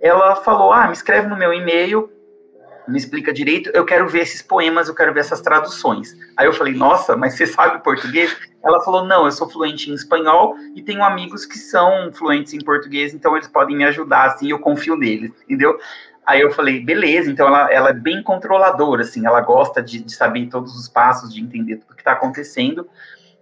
Ela 0.00 0.36
falou: 0.36 0.72
Ah, 0.72 0.86
me 0.86 0.92
escreve 0.92 1.28
no 1.28 1.36
meu 1.36 1.52
e-mail 1.52 2.10
me 2.86 2.98
explica 2.98 3.32
direito, 3.32 3.70
eu 3.74 3.84
quero 3.84 4.08
ver 4.08 4.20
esses 4.20 4.42
poemas, 4.42 4.88
eu 4.88 4.94
quero 4.94 5.12
ver 5.12 5.20
essas 5.20 5.40
traduções. 5.40 6.16
Aí 6.36 6.46
eu 6.46 6.52
falei, 6.52 6.74
nossa, 6.74 7.16
mas 7.16 7.34
você 7.34 7.46
sabe 7.46 7.82
português? 7.82 8.36
Ela 8.62 8.80
falou, 8.84 9.04
não, 9.04 9.24
eu 9.24 9.32
sou 9.32 9.48
fluente 9.48 9.90
em 9.90 9.94
espanhol 9.94 10.56
e 10.74 10.82
tenho 10.82 11.02
amigos 11.02 11.44
que 11.44 11.58
são 11.58 12.12
fluentes 12.12 12.52
em 12.52 12.60
português, 12.60 13.14
então 13.14 13.36
eles 13.36 13.48
podem 13.48 13.76
me 13.76 13.84
ajudar, 13.84 14.26
assim, 14.26 14.50
eu 14.50 14.58
confio 14.58 14.96
neles, 14.96 15.32
entendeu? 15.44 15.78
Aí 16.24 16.40
eu 16.40 16.52
falei, 16.52 16.80
beleza, 16.80 17.30
então 17.30 17.48
ela, 17.48 17.72
ela 17.72 17.90
é 17.90 17.94
bem 17.94 18.22
controladora, 18.22 19.02
assim, 19.02 19.26
ela 19.26 19.40
gosta 19.40 19.82
de, 19.82 20.00
de 20.00 20.14
saber 20.14 20.46
todos 20.46 20.78
os 20.78 20.88
passos, 20.88 21.34
de 21.34 21.40
entender 21.40 21.78
tudo 21.78 21.94
que 21.94 22.00
está 22.00 22.12
acontecendo. 22.12 22.88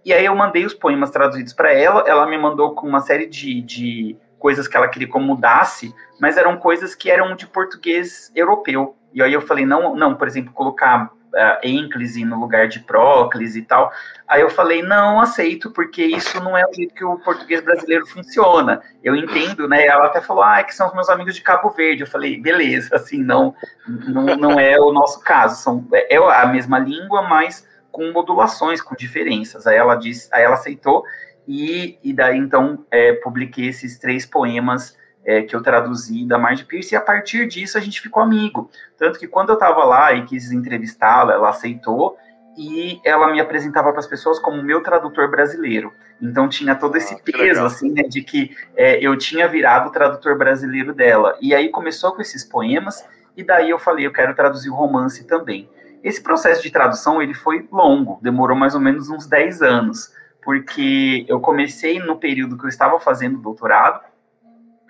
E 0.03 0.11
aí 0.11 0.25
eu 0.25 0.35
mandei 0.35 0.65
os 0.65 0.73
poemas 0.73 1.11
traduzidos 1.11 1.53
para 1.53 1.71
ela, 1.71 2.03
ela 2.07 2.25
me 2.25 2.37
mandou 2.37 2.73
com 2.73 2.87
uma 2.87 3.01
série 3.01 3.27
de, 3.27 3.61
de 3.61 4.17
coisas 4.39 4.67
que 4.67 4.75
ela 4.75 4.87
queria 4.87 5.07
que 5.07 5.15
eu 5.15 5.21
mudasse, 5.21 5.93
mas 6.19 6.37
eram 6.37 6.57
coisas 6.57 6.95
que 6.95 7.11
eram 7.11 7.35
de 7.35 7.45
português 7.45 8.31
europeu. 8.35 8.95
E 9.13 9.21
aí 9.21 9.33
eu 9.33 9.41
falei, 9.41 9.65
não, 9.65 9.95
não, 9.95 10.15
por 10.15 10.27
exemplo, 10.27 10.53
colocar 10.53 11.05
uh, 11.05 11.59
ênclise 11.63 12.23
no 12.23 12.39
lugar 12.39 12.67
de 12.67 12.79
próclise 12.79 13.59
e 13.59 13.61
tal. 13.63 13.91
Aí 14.27 14.41
eu 14.41 14.49
falei, 14.49 14.81
não 14.81 15.19
aceito, 15.19 15.71
porque 15.71 16.03
isso 16.03 16.41
não 16.43 16.57
é 16.57 16.63
o 16.65 16.73
jeito 16.73 16.93
que 16.93 17.03
o 17.03 17.17
português 17.19 17.61
brasileiro 17.61 18.05
funciona. 18.05 18.81
Eu 19.03 19.15
entendo, 19.15 19.67
né? 19.67 19.85
Ela 19.85 20.05
até 20.05 20.21
falou, 20.21 20.43
ah, 20.43 20.59
é 20.59 20.63
que 20.63 20.75
são 20.75 20.87
os 20.87 20.93
meus 20.93 21.09
amigos 21.09 21.35
de 21.35 21.41
Cabo 21.41 21.69
Verde. 21.69 22.01
Eu 22.01 22.07
falei, 22.07 22.39
beleza, 22.39 22.89
assim, 22.95 23.21
não, 23.23 23.53
não, 23.87 24.35
não 24.35 24.59
é 24.59 24.79
o 24.79 24.91
nosso 24.91 25.21
caso. 25.23 25.61
São, 25.61 25.87
é 25.93 26.17
a 26.17 26.45
mesma 26.45 26.79
língua, 26.79 27.21
mas 27.23 27.67
com 27.91 28.11
modulações, 28.11 28.81
com 28.81 28.95
diferenças. 28.95 29.67
Aí 29.67 29.75
ela 29.75 29.95
disse, 29.95 30.29
aí 30.31 30.43
ela 30.43 30.55
aceitou, 30.55 31.03
e, 31.47 31.99
e 32.03 32.13
daí 32.13 32.37
então 32.37 32.85
é, 32.89 33.13
publiquei 33.13 33.67
esses 33.67 33.99
três 33.99 34.25
poemas 34.25 34.95
é, 35.25 35.41
que 35.43 35.55
eu 35.55 35.61
traduzi 35.61 36.25
da 36.25 36.37
Marge 36.37 36.65
Pierce, 36.65 36.93
e 36.93 36.97
a 36.97 37.01
partir 37.01 37.47
disso 37.47 37.77
a 37.77 37.81
gente 37.81 38.01
ficou 38.01 38.21
amigo. 38.23 38.69
Tanto 38.97 39.19
que 39.19 39.27
quando 39.27 39.49
eu 39.49 39.55
estava 39.55 39.83
lá 39.83 40.13
e 40.13 40.25
quis 40.25 40.51
entrevistá-la, 40.51 41.33
ela 41.33 41.49
aceitou, 41.49 42.17
e 42.57 42.99
ela 43.05 43.31
me 43.31 43.39
apresentava 43.39 43.91
para 43.91 43.99
as 43.99 44.07
pessoas 44.07 44.39
como 44.39 44.61
meu 44.61 44.81
tradutor 44.81 45.29
brasileiro. 45.29 45.93
Então 46.21 46.47
tinha 46.49 46.75
todo 46.75 46.95
esse 46.95 47.13
ah, 47.13 47.19
peso, 47.23 47.63
assim, 47.63 47.91
né, 47.91 48.03
de 48.03 48.21
que 48.21 48.55
é, 48.75 48.99
eu 48.99 49.17
tinha 49.17 49.47
virado 49.47 49.89
o 49.89 49.91
tradutor 49.91 50.37
brasileiro 50.37 50.93
dela. 50.93 51.37
E 51.41 51.55
aí 51.55 51.69
começou 51.69 52.11
com 52.13 52.21
esses 52.21 52.43
poemas, 52.43 53.05
e 53.35 53.43
daí 53.43 53.69
eu 53.69 53.79
falei, 53.79 54.05
eu 54.05 54.11
quero 54.11 54.35
traduzir 54.35 54.69
o 54.69 54.75
romance 54.75 55.25
também. 55.25 55.69
Esse 56.03 56.21
processo 56.21 56.61
de 56.61 56.71
tradução, 56.71 57.21
ele 57.21 57.33
foi 57.33 57.67
longo, 57.71 58.19
demorou 58.21 58.57
mais 58.57 58.75
ou 58.75 58.81
menos 58.81 59.09
uns 59.09 59.27
10 59.27 59.61
anos, 59.61 60.11
porque 60.43 61.25
eu 61.27 61.39
comecei 61.39 61.99
no 61.99 62.17
período 62.17 62.57
que 62.57 62.65
eu 62.65 62.69
estava 62.69 62.99
fazendo 62.99 63.37
doutorado, 63.37 64.01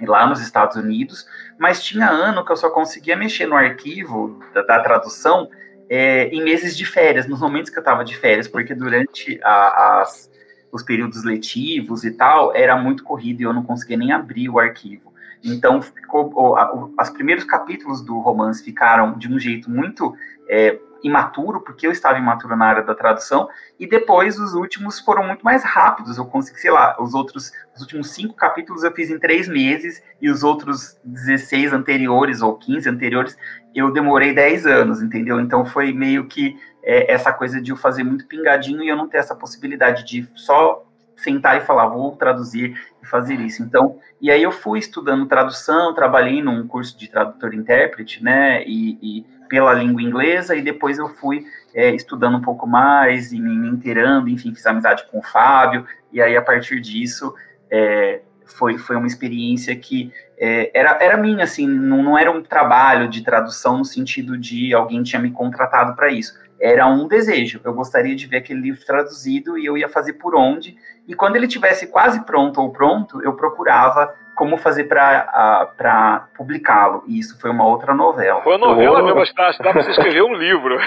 lá 0.06 0.28
nos 0.28 0.42
Estados 0.42 0.76
Unidos, 0.76 1.28
mas 1.58 1.84
tinha 1.84 2.10
ano 2.10 2.44
que 2.46 2.52
eu 2.52 2.58
só 2.58 2.70
conseguia 2.70 3.16
mexer 3.16 3.46
no 3.46 3.56
arquivo 3.56 4.40
da, 4.54 4.62
da 4.64 4.80
tradução 4.80 5.50
é, 5.90 6.28
em 6.30 6.44
meses 6.44 6.78
de 6.78 6.86
férias, 6.86 7.28
nos 7.28 7.42
momentos 7.42 7.70
que 7.70 7.78
eu 7.78 7.82
estava 7.82 8.04
de 8.06 8.16
férias, 8.16 8.48
porque 8.48 8.74
durante 8.74 9.40
a, 9.44 10.02
as, 10.02 10.32
os 10.72 10.84
períodos 10.84 11.24
letivos 11.24 12.04
e 12.04 12.12
tal, 12.12 12.56
era 12.56 12.76
muito 12.78 13.04
corrido 13.04 13.42
e 13.42 13.44
eu 13.44 13.54
não 13.54 13.64
conseguia 13.64 13.98
nem 13.98 14.12
abrir 14.12 14.50
o 14.50 14.58
arquivo. 14.58 15.12
Então, 15.44 15.82
ficou, 15.82 16.56
os 17.00 17.10
primeiros 17.10 17.44
capítulos 17.44 18.02
do 18.02 18.20
romance 18.20 18.64
ficaram 18.64 19.18
de 19.18 19.28
um 19.28 19.40
jeito 19.40 19.70
muito 19.70 20.16
é, 20.48 20.80
imaturo, 21.04 21.62
porque 21.62 21.88
eu 21.88 21.92
estava 21.92 22.18
imaturo 22.18 22.56
na 22.56 22.66
área 22.66 22.84
da 22.84 22.96
tradução, 22.96 23.50
e 23.80 23.88
depois 23.88 24.40
os 24.40 24.54
últimos 24.54 25.00
foram 25.00 25.26
muito 25.26 25.44
mais 25.44 25.64
rápidos. 25.64 26.18
Eu 26.18 26.26
consegui, 26.26 26.60
sei 26.60 26.72
lá, 26.72 26.96
os 27.00 27.14
outros, 27.14 27.52
os 27.76 27.82
últimos 27.82 28.12
cinco 28.12 28.34
capítulos 28.34 28.84
eu 28.84 28.92
fiz 28.92 29.10
em 29.10 29.20
três 29.20 29.48
meses, 29.48 30.02
e 30.22 30.30
os 30.30 30.44
outros 30.44 31.00
16 31.04 31.74
anteriores 31.74 32.42
ou 32.42 32.56
15 32.56 32.90
anteriores 32.90 33.38
eu 33.74 33.92
demorei 33.92 34.34
10 34.34 34.66
anos, 34.66 35.02
entendeu? 35.02 35.40
Então 35.40 35.66
foi 35.66 35.94
meio 35.94 36.28
que 36.28 36.58
é, 36.84 37.12
essa 37.12 37.32
coisa 37.32 37.62
de 37.62 37.72
eu 37.72 37.78
fazer 37.78 38.04
muito 38.04 38.28
pingadinho 38.28 38.84
e 38.84 38.90
eu 38.90 38.96
não 38.96 39.08
ter 39.08 39.18
essa 39.18 39.36
possibilidade 39.36 40.06
de 40.06 40.28
só 40.36 40.86
sentar 41.16 41.58
e 41.58 41.62
falar, 41.62 41.88
vou 41.88 42.16
traduzir 42.16 42.76
e 43.02 43.06
fazer 43.06 43.40
isso. 43.40 43.62
Então, 43.62 44.00
e 44.20 44.32
aí 44.32 44.42
eu 44.42 44.52
fui 44.52 44.80
estudando 44.80 45.28
tradução, 45.28 45.94
trabalhei 45.94 46.42
num 46.42 46.68
curso 46.68 46.98
de 46.98 47.08
tradutor-intérprete, 47.10 48.24
né, 48.24 48.64
e, 48.66 48.98
e 49.02 49.26
pela 49.52 49.74
língua 49.74 50.02
inglesa 50.02 50.56
e 50.56 50.62
depois 50.62 50.98
eu 50.98 51.10
fui 51.10 51.46
é, 51.76 51.94
estudando 51.94 52.38
um 52.38 52.42
pouco 52.42 52.66
mais 52.66 53.34
e 53.34 53.40
me, 53.42 53.68
inteirando, 53.68 54.30
enfim, 54.30 54.56
fiz 54.56 54.66
amizade 54.66 55.06
com 55.12 55.20
o 55.20 55.22
Fábio, 55.22 55.86
e 56.10 56.22
aí 56.22 56.38
a 56.38 56.42
partir 56.42 56.80
disso 56.80 57.36
é, 57.70 58.22
foi, 58.46 58.78
foi 58.78 58.96
uma 58.96 59.08
experiência 59.08 59.76
que 59.76 60.10
é, 60.40 60.72
era, 60.74 60.98
era 61.02 61.18
minha, 61.18 61.44
assim, 61.44 61.68
não, 61.68 62.02
não 62.02 62.18
era 62.18 62.32
um 62.32 62.42
trabalho 62.42 63.10
de 63.10 63.26
tradução 63.26 63.80
no 63.80 63.84
sentido 63.84 64.38
de 64.38 64.74
alguém 64.74 65.04
tinha 65.04 65.22
me 65.22 65.32
contratado 65.32 65.98
para 65.98 66.10
isso, 66.10 66.34
era 66.58 66.88
um 66.88 67.06
desejo, 67.06 67.60
eu 67.62 67.74
gostaria 67.74 68.16
de 68.16 68.28
ver 68.28 68.38
aquele 68.38 68.62
livro 68.62 68.86
traduzido 68.86 69.58
e 69.58 69.66
eu 69.66 69.78
ia 69.78 69.90
fazer 69.90 70.14
por 70.14 70.34
onde, 70.34 70.78
e 71.06 71.14
quando 71.14 71.36
ele 71.36 71.48
tivesse 71.48 71.88
quase 71.88 72.24
pronto 72.24 72.62
ou 72.62 72.72
pronto, 72.72 73.22
eu 73.22 73.34
procurava 73.34 74.14
como 74.36 74.58
fazer 74.58 74.86
para 74.86 76.28
publicá-lo. 76.36 77.04
E 77.08 77.20
isso 77.20 77.39
foi 77.39 77.50
uma 77.50 77.65
outra 77.65 77.94
novela. 77.94 78.41
Foi 78.41 78.56
uma 78.56 78.67
novela 78.67 79.02
oh. 79.02 79.06
mesmo, 79.06 79.36
dá, 79.36 79.52
dá 79.52 79.72
para 79.72 79.84
você 79.84 79.91
escrever 79.91 80.24
um 80.24 80.34
livro. 80.34 80.78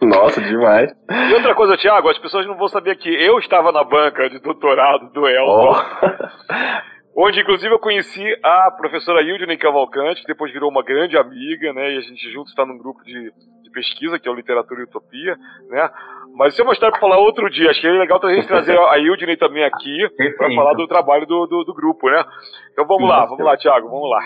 Nossa, 0.00 0.40
demais. 0.40 0.92
E 1.10 1.34
outra 1.34 1.54
coisa, 1.54 1.76
Tiago, 1.76 2.08
as 2.08 2.18
pessoas 2.18 2.46
não 2.46 2.56
vão 2.56 2.68
saber 2.68 2.96
que 2.96 3.08
eu 3.08 3.38
estava 3.38 3.72
na 3.72 3.82
banca 3.82 4.28
de 4.30 4.38
doutorado 4.38 5.10
do 5.12 5.26
Elton. 5.26 5.74
Oh. 5.74 7.26
Onde, 7.26 7.40
inclusive, 7.40 7.74
eu 7.74 7.78
conheci 7.78 8.24
a 8.42 8.70
professora 8.70 9.20
Hildine 9.20 9.56
Cavalcante, 9.56 10.22
que 10.22 10.28
depois 10.28 10.52
virou 10.52 10.70
uma 10.70 10.82
grande 10.82 11.18
amiga, 11.18 11.72
né? 11.72 11.92
E 11.92 11.98
a 11.98 12.00
gente 12.00 12.30
juntos 12.32 12.50
está 12.50 12.64
num 12.64 12.78
grupo 12.78 13.04
de, 13.04 13.32
de 13.70 13.72
pesquisa, 13.72 14.18
que 14.18 14.28
é 14.28 14.30
o 14.30 14.34
Literatura 14.34 14.80
e 14.80 14.84
Utopia, 14.84 15.36
né? 15.68 15.90
Mas 16.34 16.52
isso 16.52 16.62
é 16.62 16.64
uma 16.64 16.72
história 16.72 16.92
para 16.92 17.00
falar 17.00 17.18
outro 17.18 17.48
dia. 17.48 17.70
Acho 17.70 17.80
que 17.80 17.86
é 17.86 17.92
legal 17.92 18.20
a 18.22 18.34
gente 18.34 18.46
trazer 18.46 18.78
a 18.78 18.98
Ildney 18.98 19.36
também 19.36 19.64
aqui 19.64 20.08
para 20.36 20.54
falar 20.54 20.74
do 20.74 20.86
trabalho 20.86 21.26
do, 21.26 21.46
do, 21.46 21.64
do, 21.64 21.74
grupo, 21.74 22.10
né? 22.10 22.24
Então 22.72 22.86
vamos 22.86 23.08
lá, 23.08 23.24
vamos 23.24 23.44
lá, 23.44 23.56
Thiago, 23.56 23.88
vamos 23.88 24.10
lá. 24.10 24.20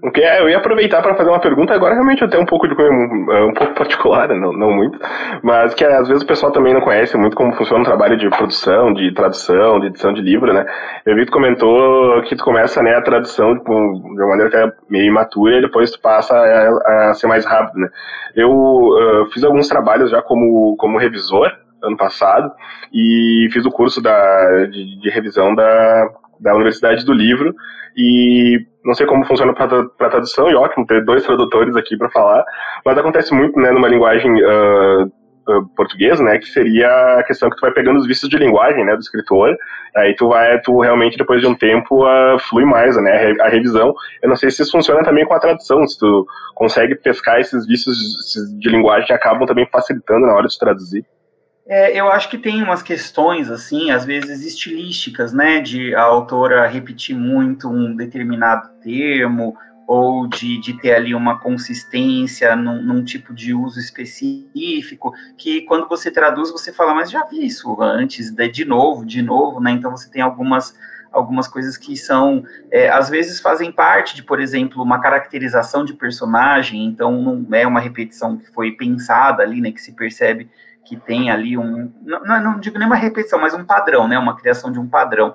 Okay, 0.00 0.24
eu 0.38 0.48
ia 0.48 0.58
aproveitar 0.58 1.02
para 1.02 1.16
fazer 1.16 1.28
uma 1.28 1.40
pergunta, 1.40 1.74
agora 1.74 1.94
realmente 1.94 2.22
eu 2.22 2.30
tenho 2.30 2.44
um 2.44 2.46
pouco 2.46 2.68
de 2.68 2.74
um, 2.74 3.48
um 3.48 3.52
pouco 3.52 3.74
particular, 3.78 4.28
não, 4.28 4.52
não 4.52 4.70
muito, 4.70 4.96
mas 5.42 5.74
que 5.74 5.84
às 5.84 6.06
vezes 6.06 6.22
o 6.22 6.26
pessoal 6.26 6.52
também 6.52 6.72
não 6.72 6.80
conhece 6.80 7.16
muito 7.16 7.34
como 7.34 7.52
funciona 7.54 7.82
o 7.82 7.86
trabalho 7.86 8.16
de 8.16 8.30
produção, 8.30 8.92
de 8.92 9.12
tradução, 9.12 9.80
de 9.80 9.86
edição 9.86 10.12
de 10.12 10.20
livro, 10.20 10.52
né? 10.52 10.64
Eu 11.04 11.16
vi 11.16 11.22
que 11.22 11.26
tu 11.26 11.32
comentou 11.32 12.22
que 12.22 12.36
tu 12.36 12.44
começa 12.44 12.80
né, 12.80 12.94
a 12.94 13.02
tradução 13.02 13.58
tipo, 13.58 13.72
de 13.72 14.22
uma 14.22 14.28
maneira 14.28 14.50
que 14.50 14.56
é 14.56 14.72
meio 14.88 15.06
imatura 15.06 15.58
e 15.58 15.62
depois 15.62 15.90
tu 15.90 16.00
passa 16.00 16.32
a, 16.36 17.10
a 17.10 17.14
ser 17.14 17.26
mais 17.26 17.44
rápido, 17.44 17.80
né? 17.80 17.88
Eu 18.36 18.50
uh, 18.52 19.26
fiz 19.32 19.42
alguns 19.42 19.66
trabalhos 19.66 20.12
já 20.12 20.22
como, 20.22 20.76
como 20.76 20.98
revisor 20.98 21.52
ano 21.82 21.96
passado 21.96 22.52
e 22.92 23.48
fiz 23.52 23.66
o 23.66 23.70
curso 23.70 24.00
da, 24.00 24.64
de, 24.66 25.00
de 25.00 25.10
revisão 25.10 25.54
da, 25.56 26.08
da 26.40 26.54
Universidade 26.54 27.04
do 27.04 27.12
Livro 27.12 27.54
e 27.96 28.64
não 28.84 28.94
sei 28.94 29.06
como 29.06 29.26
funciona 29.26 29.52
para 29.52 30.10
tradução, 30.10 30.48
e 30.48 30.54
ótimo 30.54 30.86
ter 30.86 31.04
dois 31.04 31.24
tradutores 31.24 31.76
aqui 31.76 31.96
para 31.96 32.08
falar, 32.10 32.44
mas 32.84 32.96
acontece 32.96 33.34
muito 33.34 33.58
né, 33.58 33.70
numa 33.70 33.88
linguagem 33.88 34.32
uh, 34.42 35.10
portuguesa, 35.76 36.22
né, 36.22 36.38
que 36.38 36.46
seria 36.46 36.88
a 37.18 37.22
questão 37.22 37.48
que 37.50 37.56
tu 37.56 37.60
vai 37.60 37.72
pegando 37.72 37.98
os 37.98 38.06
vícios 38.06 38.30
de 38.30 38.36
linguagem 38.36 38.84
né, 38.84 38.94
do 38.94 39.00
escritor, 39.00 39.56
aí 39.96 40.14
tu 40.14 40.28
vai, 40.28 40.60
tu 40.60 40.80
realmente 40.80 41.16
depois 41.16 41.40
de 41.40 41.46
um 41.46 41.54
tempo 41.54 42.04
uh, 42.04 42.38
flui 42.38 42.64
mais 42.64 42.96
né, 42.96 43.34
a 43.40 43.48
revisão. 43.48 43.94
Eu 44.22 44.28
não 44.28 44.36
sei 44.36 44.50
se 44.50 44.62
isso 44.62 44.72
funciona 44.72 45.02
também 45.02 45.24
com 45.24 45.34
a 45.34 45.40
tradução, 45.40 45.86
se 45.86 45.98
tu 45.98 46.26
consegue 46.54 46.94
pescar 46.94 47.40
esses 47.40 47.66
vícios 47.66 47.96
de 48.58 48.68
linguagem 48.68 49.06
que 49.06 49.12
acabam 49.12 49.46
também 49.46 49.66
facilitando 49.70 50.26
na 50.26 50.34
hora 50.34 50.46
de 50.46 50.58
traduzir. 50.58 51.04
É, 51.68 52.00
eu 52.00 52.10
acho 52.10 52.30
que 52.30 52.38
tem 52.38 52.62
umas 52.62 52.82
questões, 52.82 53.50
assim, 53.50 53.90
às 53.90 54.02
vezes 54.02 54.42
estilísticas, 54.42 55.34
né, 55.34 55.60
de 55.60 55.94
a 55.94 56.02
autora 56.02 56.66
repetir 56.66 57.14
muito 57.14 57.68
um 57.68 57.94
determinado 57.94 58.70
termo, 58.82 59.54
ou 59.86 60.26
de, 60.26 60.58
de 60.60 60.78
ter 60.80 60.94
ali 60.94 61.14
uma 61.14 61.38
consistência 61.38 62.56
num, 62.56 62.82
num, 62.82 63.04
tipo 63.04 63.34
de 63.34 63.52
uso 63.52 63.78
específico, 63.78 65.12
que 65.36 65.62
quando 65.62 65.86
você 65.86 66.10
traduz, 66.10 66.50
você 66.50 66.72
fala, 66.72 66.94
mas 66.94 67.10
já 67.10 67.24
vi 67.24 67.44
isso 67.44 67.80
antes, 67.82 68.30
de, 68.30 68.48
de 68.48 68.64
novo, 68.64 69.04
de 69.04 69.20
novo, 69.20 69.60
né, 69.60 69.70
então 69.72 69.90
você 69.90 70.10
tem 70.10 70.22
algumas 70.22 70.74
algumas 71.10 71.48
coisas 71.48 71.78
que 71.78 71.96
são, 71.96 72.44
é, 72.70 72.90
às 72.90 73.08
vezes 73.08 73.40
fazem 73.40 73.72
parte 73.72 74.14
de, 74.14 74.22
por 74.22 74.38
exemplo, 74.38 74.82
uma 74.82 75.00
caracterização 75.00 75.82
de 75.82 75.94
personagem, 75.94 76.84
então 76.84 77.22
não 77.22 77.46
é 77.56 77.66
uma 77.66 77.80
repetição 77.80 78.36
que 78.36 78.46
foi 78.50 78.72
pensada 78.72 79.42
ali, 79.42 79.58
né, 79.58 79.72
que 79.72 79.80
se 79.80 79.92
percebe 79.92 80.50
que 80.88 80.96
tem 80.96 81.30
ali 81.30 81.58
um, 81.58 81.92
não, 82.02 82.42
não 82.42 82.58
digo 82.58 82.78
nem 82.78 82.86
uma 82.86 82.96
repetição, 82.96 83.38
mas 83.38 83.52
um 83.52 83.64
padrão, 83.64 84.08
né, 84.08 84.18
uma 84.18 84.34
criação 84.34 84.72
de 84.72 84.78
um 84.78 84.88
padrão. 84.88 85.34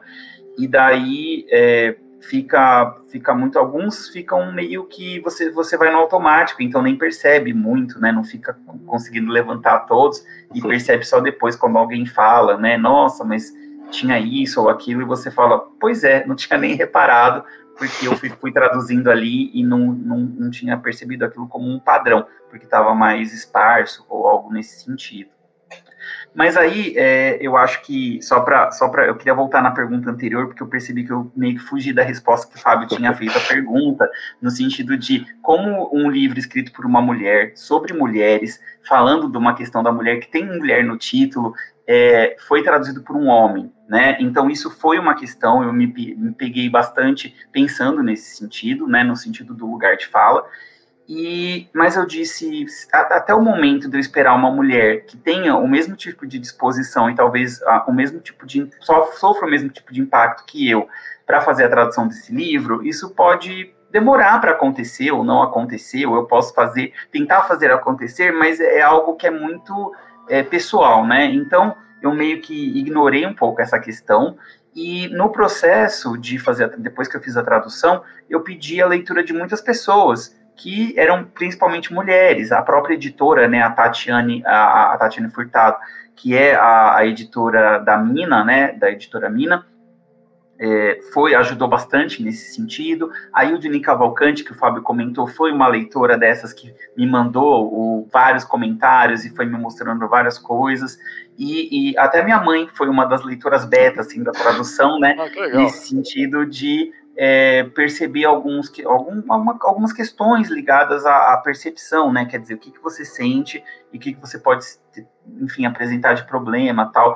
E 0.57 0.67
daí 0.67 1.45
é, 1.51 1.95
fica 2.23 2.95
fica 3.09 3.33
muito 3.35 3.59
alguns 3.59 4.07
ficam 4.09 4.51
meio 4.51 4.85
que 4.85 5.19
você 5.19 5.51
você 5.51 5.75
vai 5.75 5.91
no 5.91 5.97
automático 5.97 6.61
então 6.61 6.81
nem 6.81 6.97
percebe 6.97 7.53
muito 7.53 7.99
né? 7.99 8.11
Não 8.11 8.23
fica 8.23 8.57
conseguindo 8.85 9.31
levantar 9.31 9.79
todos 9.81 10.25
e 10.53 10.61
percebe 10.61 11.03
só 11.03 11.19
depois 11.19 11.55
quando 11.55 11.77
alguém 11.77 12.05
fala 12.05 12.57
né? 12.57 12.77
Nossa 12.77 13.23
mas 13.23 13.51
tinha 13.91 14.19
isso 14.19 14.61
ou 14.61 14.69
aquilo 14.69 15.01
e 15.01 15.05
você 15.05 15.29
fala 15.29 15.59
pois 15.79 16.03
é 16.03 16.25
não 16.25 16.35
tinha 16.35 16.57
nem 16.57 16.75
reparado 16.75 17.43
porque 17.77 18.07
eu 18.07 18.15
fui, 18.15 18.29
fui 18.29 18.51
traduzindo 18.51 19.09
ali 19.09 19.49
e 19.53 19.63
não, 19.63 19.79
não, 19.79 20.19
não 20.19 20.49
tinha 20.51 20.77
percebido 20.77 21.25
aquilo 21.25 21.47
como 21.47 21.69
um 21.69 21.79
padrão 21.79 22.25
porque 22.49 22.65
estava 22.65 22.93
mais 22.93 23.33
esparso 23.33 24.05
ou 24.07 24.27
algo 24.27 24.53
nesse 24.53 24.83
sentido 24.83 25.33
mas 26.33 26.57
aí, 26.57 26.93
é, 26.97 27.37
eu 27.39 27.55
acho 27.55 27.81
que, 27.83 28.21
só 28.21 28.39
para. 28.39 28.71
Só 28.71 28.89
pra, 28.89 29.05
eu 29.05 29.15
queria 29.15 29.33
voltar 29.33 29.61
na 29.61 29.71
pergunta 29.71 30.09
anterior, 30.09 30.47
porque 30.47 30.63
eu 30.63 30.67
percebi 30.67 31.03
que 31.03 31.11
eu 31.11 31.31
meio 31.35 31.55
que 31.55 31.61
fugi 31.61 31.93
da 31.93 32.03
resposta 32.03 32.51
que 32.51 32.57
o 32.57 32.61
Fábio 32.61 32.87
tinha 32.87 33.13
feito 33.15 33.37
a 33.37 33.41
pergunta, 33.41 34.09
no 34.41 34.49
sentido 34.49 34.97
de 34.97 35.25
como 35.41 35.89
um 35.93 36.09
livro 36.09 36.39
escrito 36.39 36.71
por 36.71 36.85
uma 36.85 37.01
mulher, 37.01 37.51
sobre 37.55 37.93
mulheres, 37.93 38.59
falando 38.87 39.29
de 39.29 39.37
uma 39.37 39.55
questão 39.55 39.83
da 39.83 39.91
mulher 39.91 40.19
que 40.19 40.27
tem 40.27 40.45
mulher 40.45 40.83
no 40.83 40.97
título, 40.97 41.53
é, 41.87 42.35
foi 42.47 42.63
traduzido 42.63 43.01
por 43.01 43.15
um 43.15 43.27
homem, 43.27 43.71
né? 43.87 44.17
Então 44.19 44.49
isso 44.49 44.71
foi 44.71 44.97
uma 44.97 45.15
questão, 45.15 45.63
eu 45.63 45.73
me, 45.73 45.85
me 45.87 46.31
peguei 46.31 46.69
bastante 46.69 47.35
pensando 47.51 48.01
nesse 48.01 48.37
sentido, 48.37 48.87
né? 48.87 49.03
No 49.03 49.15
sentido 49.15 49.53
do 49.53 49.69
lugar 49.69 49.97
de 49.97 50.07
fala. 50.07 50.45
E, 51.07 51.67
mas 51.73 51.97
eu 51.97 52.05
disse, 52.05 52.65
até 52.91 53.35
o 53.35 53.41
momento 53.41 53.89
de 53.89 53.97
eu 53.97 53.99
esperar 53.99 54.33
uma 54.35 54.49
mulher 54.49 55.05
que 55.05 55.17
tenha 55.17 55.55
o 55.57 55.67
mesmo 55.67 55.95
tipo 55.97 56.25
de 56.25 56.39
disposição 56.39 57.09
e 57.09 57.15
talvez 57.15 57.59
o 57.87 57.91
mesmo 57.91 58.21
tipo 58.21 58.45
de 58.45 58.69
sofra 58.79 59.45
o 59.45 59.51
mesmo 59.51 59.69
tipo 59.69 59.91
de 59.91 59.99
impacto 59.99 60.45
que 60.45 60.69
eu 60.69 60.87
para 61.25 61.41
fazer 61.41 61.65
a 61.65 61.69
tradução 61.69 62.07
desse 62.07 62.33
livro, 62.33 62.85
isso 62.85 63.09
pode 63.13 63.73
demorar 63.91 64.39
para 64.39 64.51
acontecer 64.51 65.11
ou 65.11 65.23
não 65.23 65.43
acontecer, 65.43 66.05
ou 66.05 66.15
eu 66.15 66.25
posso 66.25 66.53
fazer, 66.53 66.93
tentar 67.11 67.43
fazer 67.43 67.71
acontecer, 67.71 68.31
mas 68.31 68.59
é 68.59 68.81
algo 68.81 69.15
que 69.15 69.27
é 69.27 69.31
muito 69.31 69.93
é, 70.29 70.41
pessoal, 70.41 71.05
né? 71.05 71.25
Então 71.25 71.75
eu 72.01 72.13
meio 72.13 72.41
que 72.41 72.77
ignorei 72.77 73.25
um 73.25 73.33
pouco 73.33 73.61
essa 73.61 73.79
questão 73.79 74.37
e 74.75 75.07
no 75.09 75.29
processo 75.29 76.17
de 76.17 76.39
fazer, 76.39 76.75
depois 76.77 77.07
que 77.07 77.15
eu 77.15 77.21
fiz 77.21 77.37
a 77.37 77.43
tradução, 77.43 78.03
eu 78.29 78.41
pedi 78.41 78.81
a 78.81 78.87
leitura 78.87 79.23
de 79.23 79.31
muitas 79.31 79.61
pessoas 79.61 80.35
que 80.55 80.93
eram 80.97 81.23
principalmente 81.25 81.93
mulheres. 81.93 82.51
A 82.51 82.61
própria 82.61 82.95
editora, 82.95 83.47
né, 83.47 83.61
a 83.61 83.69
Tatiane, 83.69 84.43
a, 84.45 84.93
a 84.93 84.97
Tatiane 84.97 85.29
Furtado, 85.29 85.77
que 86.15 86.35
é 86.35 86.55
a, 86.55 86.97
a, 86.97 87.05
editora 87.05 87.79
da 87.79 87.97
Mina, 87.97 88.43
né, 88.43 88.73
da 88.73 88.91
editora 88.91 89.29
Mina, 89.29 89.65
é, 90.59 90.99
foi 91.11 91.33
ajudou 91.33 91.67
bastante 91.67 92.23
nesse 92.23 92.53
sentido. 92.53 93.11
A 93.33 93.43
Ildini 93.43 93.81
Cavalcante, 93.81 94.43
que 94.43 94.51
o 94.51 94.55
Fábio 94.55 94.83
comentou, 94.83 95.27
foi 95.27 95.51
uma 95.51 95.67
leitora 95.67 96.17
dessas 96.17 96.53
que 96.53 96.73
me 96.95 97.05
mandou 97.05 97.65
o, 97.65 98.07
vários 98.11 98.43
comentários 98.43 99.25
e 99.25 99.35
foi 99.35 99.45
me 99.45 99.57
mostrando 99.57 100.07
várias 100.07 100.37
coisas. 100.37 100.97
E, 101.37 101.91
e, 101.91 101.97
até 101.97 102.23
minha 102.23 102.39
mãe 102.39 102.69
foi 102.75 102.87
uma 102.87 103.05
das 103.05 103.25
leitoras 103.25 103.65
beta 103.65 104.01
assim 104.01 104.23
da 104.23 104.31
tradução, 104.31 104.99
né? 104.99 105.15
Ah, 105.17 105.57
nesse 105.57 105.87
sentido 105.87 106.45
de 106.45 106.93
é, 107.15 107.63
perceber 107.63 108.26
alguns, 108.26 108.71
algum, 108.86 109.23
alguma, 109.32 109.58
algumas 109.62 109.93
questões 109.93 110.49
ligadas 110.49 111.06
à, 111.06 111.34
à, 111.34 111.38
percepção, 111.38 112.12
né? 112.12 112.26
Quer 112.26 112.39
dizer, 112.39 112.56
o 112.56 112.58
que, 112.58 112.71
que 112.71 112.82
você 112.82 113.06
sente 113.06 113.63
e 113.91 113.97
o 113.97 113.99
que, 113.99 114.13
que 114.13 114.19
você 114.19 114.39
pode, 114.39 114.65
enfim, 115.41 115.65
apresentar 115.65 116.13
de 116.13 116.26
problema 116.26 116.91
tal. 116.91 117.15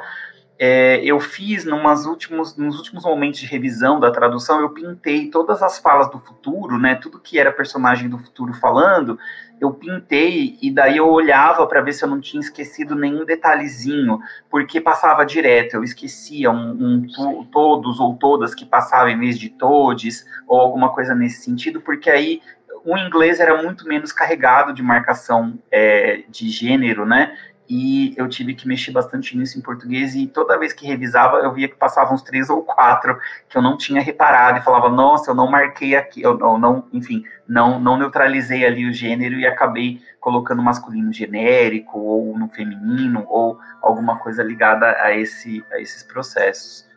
É, 0.59 1.03
eu 1.03 1.19
fiz 1.19 1.65
numas 1.65 2.05
últimos, 2.05 2.57
nos 2.57 2.77
últimos 2.77 3.03
momentos 3.03 3.39
de 3.39 3.45
revisão 3.45 3.99
da 3.99 4.09
tradução, 4.09 4.59
eu 4.59 4.69
pintei 4.71 5.29
todas 5.29 5.61
as 5.61 5.77
falas 5.77 6.09
do 6.09 6.19
futuro, 6.19 6.79
né? 6.79 6.95
Tudo 6.95 7.19
que 7.19 7.37
era 7.37 7.51
personagem 7.51 8.09
do 8.09 8.17
futuro 8.17 8.53
falando, 8.53 9.19
eu 9.61 9.71
pintei 9.71 10.57
e 10.61 10.71
daí 10.71 10.97
eu 10.97 11.07
olhava 11.07 11.65
para 11.67 11.81
ver 11.81 11.93
se 11.93 12.03
eu 12.03 12.09
não 12.09 12.19
tinha 12.19 12.39
esquecido 12.39 12.95
nenhum 12.95 13.23
detalhezinho, 13.23 14.19
porque 14.49 14.81
passava 14.81 15.25
direto, 15.25 15.75
eu 15.75 15.83
esquecia 15.83 16.49
um, 16.49 16.71
um 16.71 17.45
todos 17.51 17.99
ou 17.99 18.15
todas 18.15 18.55
que 18.55 18.65
passavam 18.65 19.09
em 19.09 19.19
vez 19.19 19.37
de 19.37 19.49
todes, 19.49 20.25
ou 20.47 20.59
alguma 20.59 20.89
coisa 20.89 21.13
nesse 21.13 21.43
sentido, 21.43 21.81
porque 21.81 22.09
aí 22.09 22.41
o 22.83 22.97
inglês 22.97 23.39
era 23.39 23.61
muito 23.61 23.87
menos 23.87 24.11
carregado 24.11 24.73
de 24.73 24.81
marcação 24.81 25.59
é, 25.69 26.23
de 26.29 26.49
gênero, 26.49 27.05
né? 27.05 27.35
E 27.69 28.13
eu 28.17 28.27
tive 28.29 28.53
que 28.53 28.67
mexer 28.67 28.91
bastante 28.91 29.37
nisso 29.37 29.57
em 29.57 29.61
português 29.61 30.15
e 30.15 30.25
toda 30.27 30.57
vez 30.57 30.71
que 30.73 30.87
revisava 30.87 31.37
eu 31.37 31.53
via 31.53 31.67
que 31.67 31.75
passavam 31.75 32.13
uns 32.13 32.21
três 32.21 32.49
ou 32.49 32.63
quatro 32.63 33.19
que 33.49 33.57
eu 33.57 33.61
não 33.61 33.77
tinha 33.77 34.01
reparado 34.01 34.59
e 34.59 34.61
falava 34.61 34.89
nossa 34.89 35.31
eu 35.31 35.35
não 35.35 35.49
marquei 35.49 35.95
aqui 35.95 36.21
eu, 36.21 36.39
eu 36.39 36.57
não 36.57 36.87
enfim 36.93 37.23
não 37.47 37.79
não 37.79 37.97
neutralizei 37.97 38.65
ali 38.65 38.89
o 38.89 38.93
gênero 38.93 39.35
e 39.35 39.45
acabei 39.45 40.01
colocando 40.19 40.61
masculino 40.61 41.11
genérico 41.11 41.99
ou 41.99 42.37
no 42.37 42.47
feminino 42.49 43.25
ou 43.27 43.59
alguma 43.81 44.17
coisa 44.17 44.41
ligada 44.43 44.87
a 45.01 45.13
esse 45.13 45.63
a 45.71 45.79
esses 45.79 46.03
processos 46.03 46.87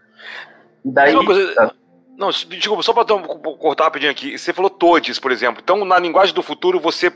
e 0.85 0.91
daí 0.91 1.15
coisa... 1.25 1.75
Não, 2.17 2.29
desculpa, 2.29 2.83
só 2.83 2.93
para 2.93 3.07
cortar 3.59 3.85
rapidinho 3.85 4.13
aqui. 4.13 4.37
Você 4.37 4.53
falou 4.53 4.69
todes, 4.69 5.19
por 5.19 5.33
exemplo. 5.33 5.63
Então, 5.65 5.87
na 5.87 5.99
linguagem 5.99 6.35
do 6.35 6.43
futuro, 6.43 6.79
você 6.79 7.11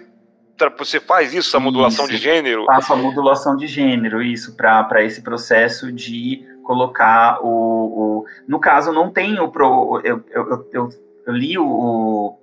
você 0.79 1.01
faz 1.01 1.35
isso, 1.35 1.57
a 1.57 1.61
modulação 1.61 2.05
isso, 2.05 2.14
de 2.14 2.21
gênero? 2.21 2.64
Faço 2.67 2.93
a 2.93 2.97
modulação 2.97 3.57
de 3.57 3.67
gênero, 3.67 4.23
isso, 4.23 4.57
para 4.57 5.03
esse 5.03 5.23
processo 5.23 5.93
de 5.93 6.45
colocar 6.62 7.38
o, 7.43 7.49
o, 7.49 8.25
No 8.49 8.59
caso, 8.59 8.93
não 8.93 9.11
tenho. 9.11 9.49
Pro, 9.51 10.01
eu, 10.05 10.25
eu, 10.31 10.69
eu, 10.73 10.88
eu 11.27 11.33
li 11.33 11.59
o, 11.59 12.38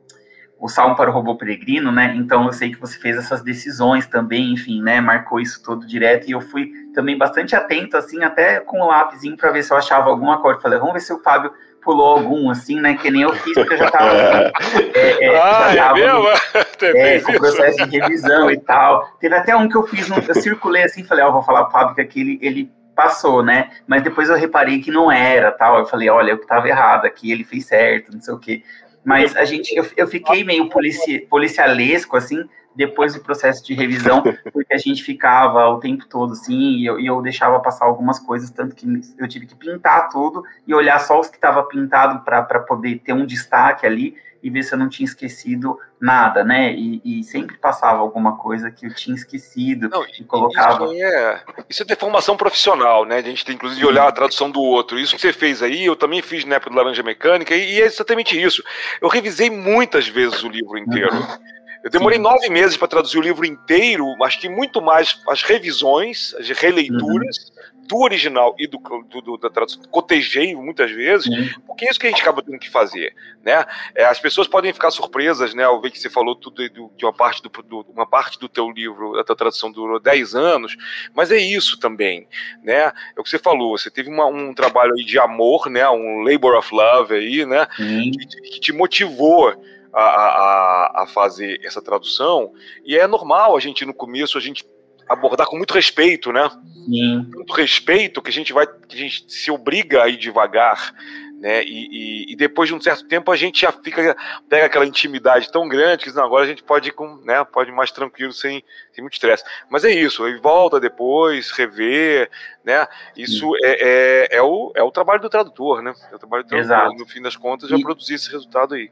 o 0.60 0.68
Salmo 0.68 0.96
para 0.96 1.10
o 1.10 1.14
Robô 1.14 1.36
Peregrino, 1.36 1.92
né? 1.92 2.14
Então 2.16 2.46
eu 2.46 2.54
sei 2.54 2.72
que 2.72 2.80
você 2.80 2.98
fez 3.00 3.18
essas 3.18 3.42
decisões 3.42 4.06
também, 4.06 4.54
enfim, 4.54 4.82
né? 4.82 5.02
Marcou 5.02 5.40
isso 5.40 5.62
todo 5.64 5.88
direto 5.88 6.28
e 6.28 6.32
eu 6.32 6.40
fui 6.40 6.72
também 6.94 7.18
bastante 7.18 7.56
atento, 7.56 7.98
assim, 7.98 8.24
até 8.24 8.60
com 8.60 8.80
o 8.80 8.88
lápisinho 8.88 9.36
para 9.36 9.52
ver 9.52 9.64
se 9.64 9.74
eu 9.74 9.78
achava 9.78 10.10
alguma 10.10 10.40
coisa. 10.40 10.62
Falei, 10.62 10.78
vamos 10.78 10.94
ver 10.94 11.00
se 11.00 11.12
o 11.12 11.20
Fábio 11.20 11.52
pulou 11.82 12.18
algum, 12.18 12.50
assim, 12.50 12.80
né? 12.80 12.96
Que 12.96 13.10
nem 13.12 13.24
eu 13.24 13.34
fiz, 13.34 13.54
porque 13.54 13.74
eu 13.74 13.78
já 13.78 13.86
estava 13.86 14.12
assim, 14.12 14.92
é, 14.96 15.26
é, 15.26 15.42
ah, 15.42 15.76
já 15.76 15.98
é 15.98 16.08
tava 16.08 16.34
é, 16.98 17.20
com 17.20 17.32
o 17.32 17.40
processo 17.40 17.88
de 17.88 18.00
revisão 18.00 18.50
e 18.52 18.58
tal. 18.58 19.08
Teve 19.20 19.36
até 19.36 19.56
um 19.56 19.68
que 19.68 19.76
eu 19.76 19.88
fiz, 19.88 20.10
um, 20.10 20.16
eu 20.16 20.36
circulei 20.36 20.84
assim, 20.84 21.04
falei, 21.04 21.24
ó, 21.24 21.30
oh, 21.30 21.34
vou 21.34 21.44
falar 21.44 21.64
pro 21.64 21.74
Fábio 21.74 21.96
que 21.96 22.02
aquele, 22.02 22.40
ele 22.42 22.72
passou, 22.96 23.44
né? 23.44 23.70
Mas 23.88 24.04
depois 24.04 24.30
eu 24.30 24.36
reparei 24.36 24.80
que 24.80 24.92
não 24.92 25.12
era, 25.12 25.52
tal. 25.52 25.80
Eu 25.80 25.86
falei, 25.86 26.10
olha, 26.10 26.32
eu 26.32 26.38
que 26.38 26.44
estava 26.44 26.68
errado 26.68 27.06
aqui, 27.06 27.32
ele 27.32 27.44
fez 27.44 27.66
certo, 27.66 28.14
não 28.14 28.22
sei 28.22 28.34
o 28.34 28.40
quê. 28.40 28.64
Mas 29.04 29.36
a 29.36 29.46
gente, 29.46 29.76
eu, 29.76 29.86
eu 29.98 30.08
fiquei 30.08 30.44
meio 30.44 30.70
polici, 30.70 31.20
policialesco, 31.20 32.16
assim, 32.16 32.48
depois 32.76 33.14
do 33.14 33.22
processo 33.22 33.66
de 33.66 33.74
revisão, 33.74 34.24
porque 34.54 34.74
a 34.74 34.78
gente 34.78 35.04
ficava 35.04 35.68
o 35.70 35.80
tempo 35.80 36.06
todo 36.08 36.34
assim, 36.34 36.78
e 36.78 36.86
eu, 36.86 37.00
e 37.00 37.08
eu 37.08 37.22
deixava 37.22 37.60
passar 37.60 37.86
algumas 37.86 38.20
coisas, 38.20 38.50
tanto 38.50 38.76
que 38.76 38.86
eu 39.18 39.28
tive 39.28 39.46
que 39.46 39.56
pintar 39.56 40.10
tudo 40.10 40.44
e 40.66 40.74
olhar 40.74 41.00
só 41.00 41.20
os 41.20 41.30
que 41.30 41.36
estava 41.36 41.64
pintado 41.64 42.24
para 42.24 42.60
poder 42.60 43.00
ter 43.00 43.14
um 43.14 43.26
destaque 43.26 43.86
ali 43.86 44.16
e 44.42 44.50
ver 44.50 44.64
se 44.64 44.74
eu 44.74 44.80
não 44.80 44.90
tinha 44.90 45.06
esquecido 45.06 45.78
nada, 46.00 46.44
né? 46.44 46.74
E, 46.74 47.02
e 47.04 47.24
sempre 47.24 47.58
passava 47.58 48.00
alguma 48.00 48.38
coisa 48.38 48.72
que 48.72 48.86
eu 48.86 48.94
tinha 48.94 49.16
esquecido 49.16 49.90
não, 49.90 50.04
e 50.04 50.24
colocava. 50.24 50.86
Isso 50.86 51.04
é, 51.04 51.44
isso 51.70 51.84
é 51.84 51.86
deformação 51.86 52.36
profissional, 52.36 53.06
né? 53.06 53.18
A 53.18 53.22
gente 53.22 53.46
tem 53.46 53.56
inclusive 53.56 53.80
de 53.80 53.86
olhar 53.86 54.08
a 54.08 54.12
tradução 54.12 54.50
do 54.50 54.62
outro. 54.62 55.00
Isso 55.00 55.16
que 55.16 55.22
você 55.22 55.32
fez 55.32 55.62
aí, 55.62 55.86
eu 55.86 55.96
também 55.96 56.22
fiz 56.22 56.44
na 56.46 56.56
época 56.56 56.72
do 56.72 56.76
Laranja 56.76 57.04
Mecânica, 57.04 57.56
e, 57.56 57.76
e 57.76 57.82
é 57.82 57.86
exatamente 57.86 58.42
isso. 58.42 58.64
Eu 59.00 59.08
revisei 59.08 59.50
muitas 59.50 60.08
vezes 60.08 60.44
o 60.44 60.50
livro 60.50 60.78
inteiro. 60.78 61.16
Uhum. 61.16 61.38
Eu 61.84 61.90
demorei 61.90 62.18
Sim. 62.18 62.24
nove 62.24 62.50
meses 62.50 62.78
para 62.78 62.88
traduzir 62.88 63.18
o 63.18 63.22
livro 63.22 63.46
inteiro, 63.46 64.06
mas 64.18 64.36
que 64.36 64.48
muito 64.48 64.82
mais 64.82 65.20
as 65.28 65.42
revisões, 65.42 66.36
as 66.36 66.48
releituras 66.50 67.38
uhum. 67.38 67.71
Do 67.92 67.98
original 67.98 68.56
e 68.58 68.66
do, 68.66 68.78
do, 68.78 69.22
do, 69.22 69.38
da 69.38 69.50
tradução. 69.50 69.84
Cotejei 69.92 70.56
muitas 70.56 70.90
vezes, 70.92 71.28
uhum. 71.28 71.62
porque 71.68 71.86
é 71.86 71.90
isso 71.90 72.00
que 72.00 72.08
a 72.08 72.10
gente 72.10 72.22
acaba 72.22 72.42
tendo 72.42 72.58
que 72.58 72.70
fazer. 72.70 73.14
Né? 73.44 73.66
É, 73.94 74.06
as 74.06 74.18
pessoas 74.18 74.48
podem 74.48 74.72
ficar 74.72 74.92
surpresas 74.92 75.54
né, 75.54 75.66
ao 75.66 75.82
ver 75.82 75.92
que 75.92 76.00
você 76.00 76.10
falou 76.10 76.34
tudo 76.34 76.70
de 76.70 77.06
uma 77.06 77.12
parte 77.12 77.44
do, 77.44 77.50
do, 77.50 77.86
uma 77.92 78.06
parte 78.06 78.40
do 78.40 78.48
teu 78.48 78.72
livro, 78.72 79.12
da 79.12 79.26
tua 79.26 79.36
tradução 79.36 79.70
durou 79.70 80.00
10 80.00 80.36
anos, 80.36 80.78
mas 81.14 81.32
é 81.32 81.38
isso 81.38 81.78
também. 81.78 82.30
Né? 82.64 82.94
É 83.16 83.20
o 83.20 83.24
que 83.24 83.30
você 83.30 83.38
falou, 83.38 83.78
você 83.78 83.92
teve 83.92 84.10
uma, 84.10 84.26
um 84.26 84.54
trabalho 84.54 84.94
aí 84.94 85.04
de 85.04 85.20
amor, 85.20 85.70
né, 85.70 85.88
um 85.90 86.22
labor 86.22 86.58
of 86.58 86.74
love 86.74 87.14
aí, 87.14 87.46
né, 87.46 87.68
uhum. 87.78 88.12
que, 88.12 88.26
que 88.26 88.60
te 88.62 88.72
motivou 88.72 89.50
a, 89.94 90.02
a, 90.02 91.04
a 91.04 91.08
fazer 91.08 91.60
essa 91.62 91.82
tradução, 91.82 92.54
e 92.86 92.98
é 92.98 93.06
normal 93.06 93.58
a 93.58 93.60
gente, 93.60 93.86
no 93.86 93.94
começo, 93.94 94.38
a 94.38 94.42
gente 94.42 94.64
abordar 95.08 95.48
com 95.48 95.58
muito 95.58 95.74
respeito, 95.74 96.32
né? 96.32 96.50
Sim. 96.86 97.28
Muito 97.34 97.54
respeito 97.54 98.22
que 98.22 98.30
a 98.30 98.34
gente 98.34 98.54
vai, 98.54 98.66
que 98.66 98.96
a 98.96 99.00
gente 99.00 99.26
se 99.32 99.52
obriga 99.52 100.04
a 100.04 100.10
ir 100.10 100.18
devagar, 100.18 100.94
né? 101.42 101.64
E, 101.64 101.88
e, 101.92 102.34
e, 102.34 102.36
depois 102.36 102.70
de 102.70 102.76
um 102.76 102.80
certo 102.80 103.08
tempo 103.08 103.32
a 103.32 103.36
gente 103.36 103.62
já 103.62 103.72
fica 103.72 104.16
pega 104.48 104.68
aquela 104.68 104.86
intimidade 104.86 105.52
tão 105.52 105.68
grande 105.68 106.06
que 106.06 106.14
não, 106.14 106.24
agora 106.24 106.44
a 106.44 106.48
gente 106.48 106.62
pode 106.62 106.90
ir 106.90 106.92
com, 106.92 107.16
né? 107.26 107.44
Pode 107.44 107.72
ir 107.72 107.74
mais 107.74 107.92
tranquilo 107.92 108.32
sem, 108.32 108.64
sem 108.94 109.02
muito 109.02 109.14
estresse. 109.14 109.44
Mas 109.70 109.84
é 109.84 109.92
isso, 109.92 110.28
e 110.28 110.38
volta 110.38 110.80
depois, 110.80 111.50
rever, 111.52 112.30
né? 112.64 112.88
Isso 113.18 113.52
é, 113.64 113.72
é, 113.72 114.38
é, 114.38 114.42
o, 114.42 114.72
é 114.76 114.84
o 114.84 114.92
trabalho 114.92 115.22
do 115.22 115.30
tradutor, 115.30 115.82
né? 115.82 115.94
É 116.12 116.16
o 116.16 116.20
trabalho 116.20 116.44
do 116.44 116.50
tradutor, 116.50 116.78
Exato. 116.78 116.96
no 116.96 117.08
fim 117.08 117.22
das 117.22 117.36
contas, 117.36 117.70
já 117.70 117.78
e... 117.78 117.82
produzir 117.82 118.14
esse 118.14 118.32
resultado 118.32 118.76
aí. 118.76 118.92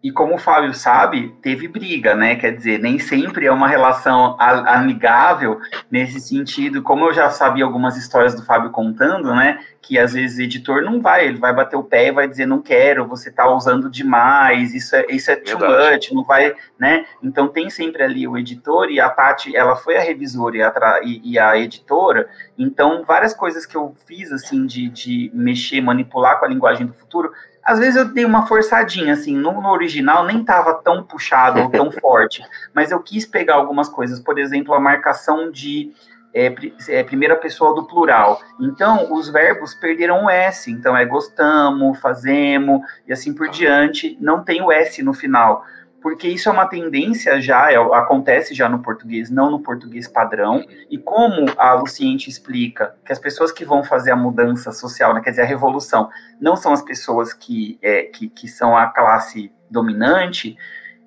E 0.00 0.12
como 0.12 0.36
o 0.36 0.38
Fábio 0.38 0.72
sabe, 0.74 1.34
teve 1.42 1.66
briga, 1.66 2.14
né? 2.14 2.36
Quer 2.36 2.54
dizer, 2.54 2.78
nem 2.78 3.00
sempre 3.00 3.46
é 3.46 3.52
uma 3.52 3.66
relação 3.66 4.36
amigável 4.38 5.60
nesse 5.90 6.20
sentido. 6.20 6.82
Como 6.82 7.06
eu 7.06 7.12
já 7.12 7.30
sabia 7.30 7.64
algumas 7.64 7.96
histórias 7.96 8.32
do 8.32 8.44
Fábio 8.44 8.70
contando, 8.70 9.34
né? 9.34 9.58
Que 9.82 9.98
às 9.98 10.12
vezes 10.12 10.38
o 10.38 10.42
editor 10.42 10.82
não 10.82 11.00
vai, 11.00 11.26
ele 11.26 11.38
vai 11.38 11.52
bater 11.52 11.74
o 11.74 11.82
pé 11.82 12.08
e 12.08 12.12
vai 12.12 12.28
dizer, 12.28 12.46
não 12.46 12.62
quero, 12.62 13.08
você 13.08 13.28
está 13.28 13.50
usando 13.50 13.90
demais, 13.90 14.72
isso 14.72 14.94
é, 14.94 15.06
isso 15.08 15.32
é 15.32 15.36
too 15.36 15.58
much, 15.58 16.12
não 16.12 16.22
vai, 16.22 16.54
né? 16.78 17.04
Então 17.20 17.48
tem 17.48 17.68
sempre 17.68 18.02
ali 18.02 18.28
o 18.28 18.38
editor 18.38 18.90
e 18.90 19.00
a 19.00 19.08
Tati, 19.08 19.56
ela 19.56 19.74
foi 19.74 19.96
a 19.96 20.00
revisora 20.00 20.56
e 20.56 20.62
a, 20.62 20.72
e 21.02 21.38
a 21.38 21.58
editora, 21.58 22.28
então 22.56 23.02
várias 23.04 23.34
coisas 23.34 23.64
que 23.64 23.76
eu 23.76 23.96
fiz, 24.06 24.30
assim, 24.30 24.66
de, 24.66 24.88
de 24.88 25.30
mexer, 25.34 25.80
manipular 25.80 26.38
com 26.38 26.44
a 26.44 26.48
linguagem 26.48 26.86
do 26.86 26.92
futuro, 26.92 27.32
às 27.68 27.78
vezes 27.78 27.96
eu 27.96 28.06
dei 28.06 28.24
uma 28.24 28.46
forçadinha, 28.46 29.12
assim, 29.12 29.36
no, 29.36 29.52
no 29.60 29.68
original 29.68 30.24
nem 30.24 30.40
estava 30.40 30.72
tão 30.72 31.02
puxado 31.02 31.60
ou 31.60 31.68
tão 31.70 31.92
forte, 31.92 32.42
mas 32.72 32.90
eu 32.90 32.98
quis 32.98 33.26
pegar 33.26 33.56
algumas 33.56 33.90
coisas, 33.90 34.18
por 34.18 34.38
exemplo, 34.38 34.72
a 34.72 34.80
marcação 34.80 35.50
de 35.50 35.92
é, 36.32 36.54
é, 36.88 37.04
primeira 37.04 37.36
pessoa 37.36 37.74
do 37.74 37.86
plural. 37.86 38.40
Então, 38.58 39.12
os 39.12 39.28
verbos 39.28 39.74
perderam 39.74 40.24
o 40.24 40.30
S, 40.30 40.70
então 40.70 40.96
é 40.96 41.04
gostamos, 41.04 42.00
fazemos 42.00 42.80
e 43.06 43.12
assim 43.12 43.34
por 43.34 43.50
diante, 43.50 44.16
não 44.18 44.42
tem 44.42 44.62
o 44.62 44.72
S 44.72 45.02
no 45.02 45.12
final 45.12 45.62
porque 46.00 46.28
isso 46.28 46.48
é 46.48 46.52
uma 46.52 46.66
tendência 46.66 47.40
já, 47.40 47.72
é, 47.72 47.76
acontece 47.76 48.54
já 48.54 48.68
no 48.68 48.80
português, 48.80 49.30
não 49.30 49.50
no 49.50 49.60
português 49.60 50.06
padrão, 50.06 50.64
e 50.90 50.96
como 50.96 51.46
a 51.56 51.74
Luciente 51.74 52.30
explica 52.30 52.94
que 53.04 53.12
as 53.12 53.18
pessoas 53.18 53.50
que 53.50 53.64
vão 53.64 53.82
fazer 53.82 54.12
a 54.12 54.16
mudança 54.16 54.72
social, 54.72 55.12
né, 55.14 55.20
quer 55.20 55.30
dizer, 55.30 55.42
a 55.42 55.46
revolução, 55.46 56.08
não 56.40 56.56
são 56.56 56.72
as 56.72 56.82
pessoas 56.82 57.32
que, 57.32 57.78
é, 57.82 58.04
que, 58.04 58.28
que 58.28 58.46
são 58.46 58.76
a 58.76 58.86
classe 58.86 59.52
dominante, 59.70 60.56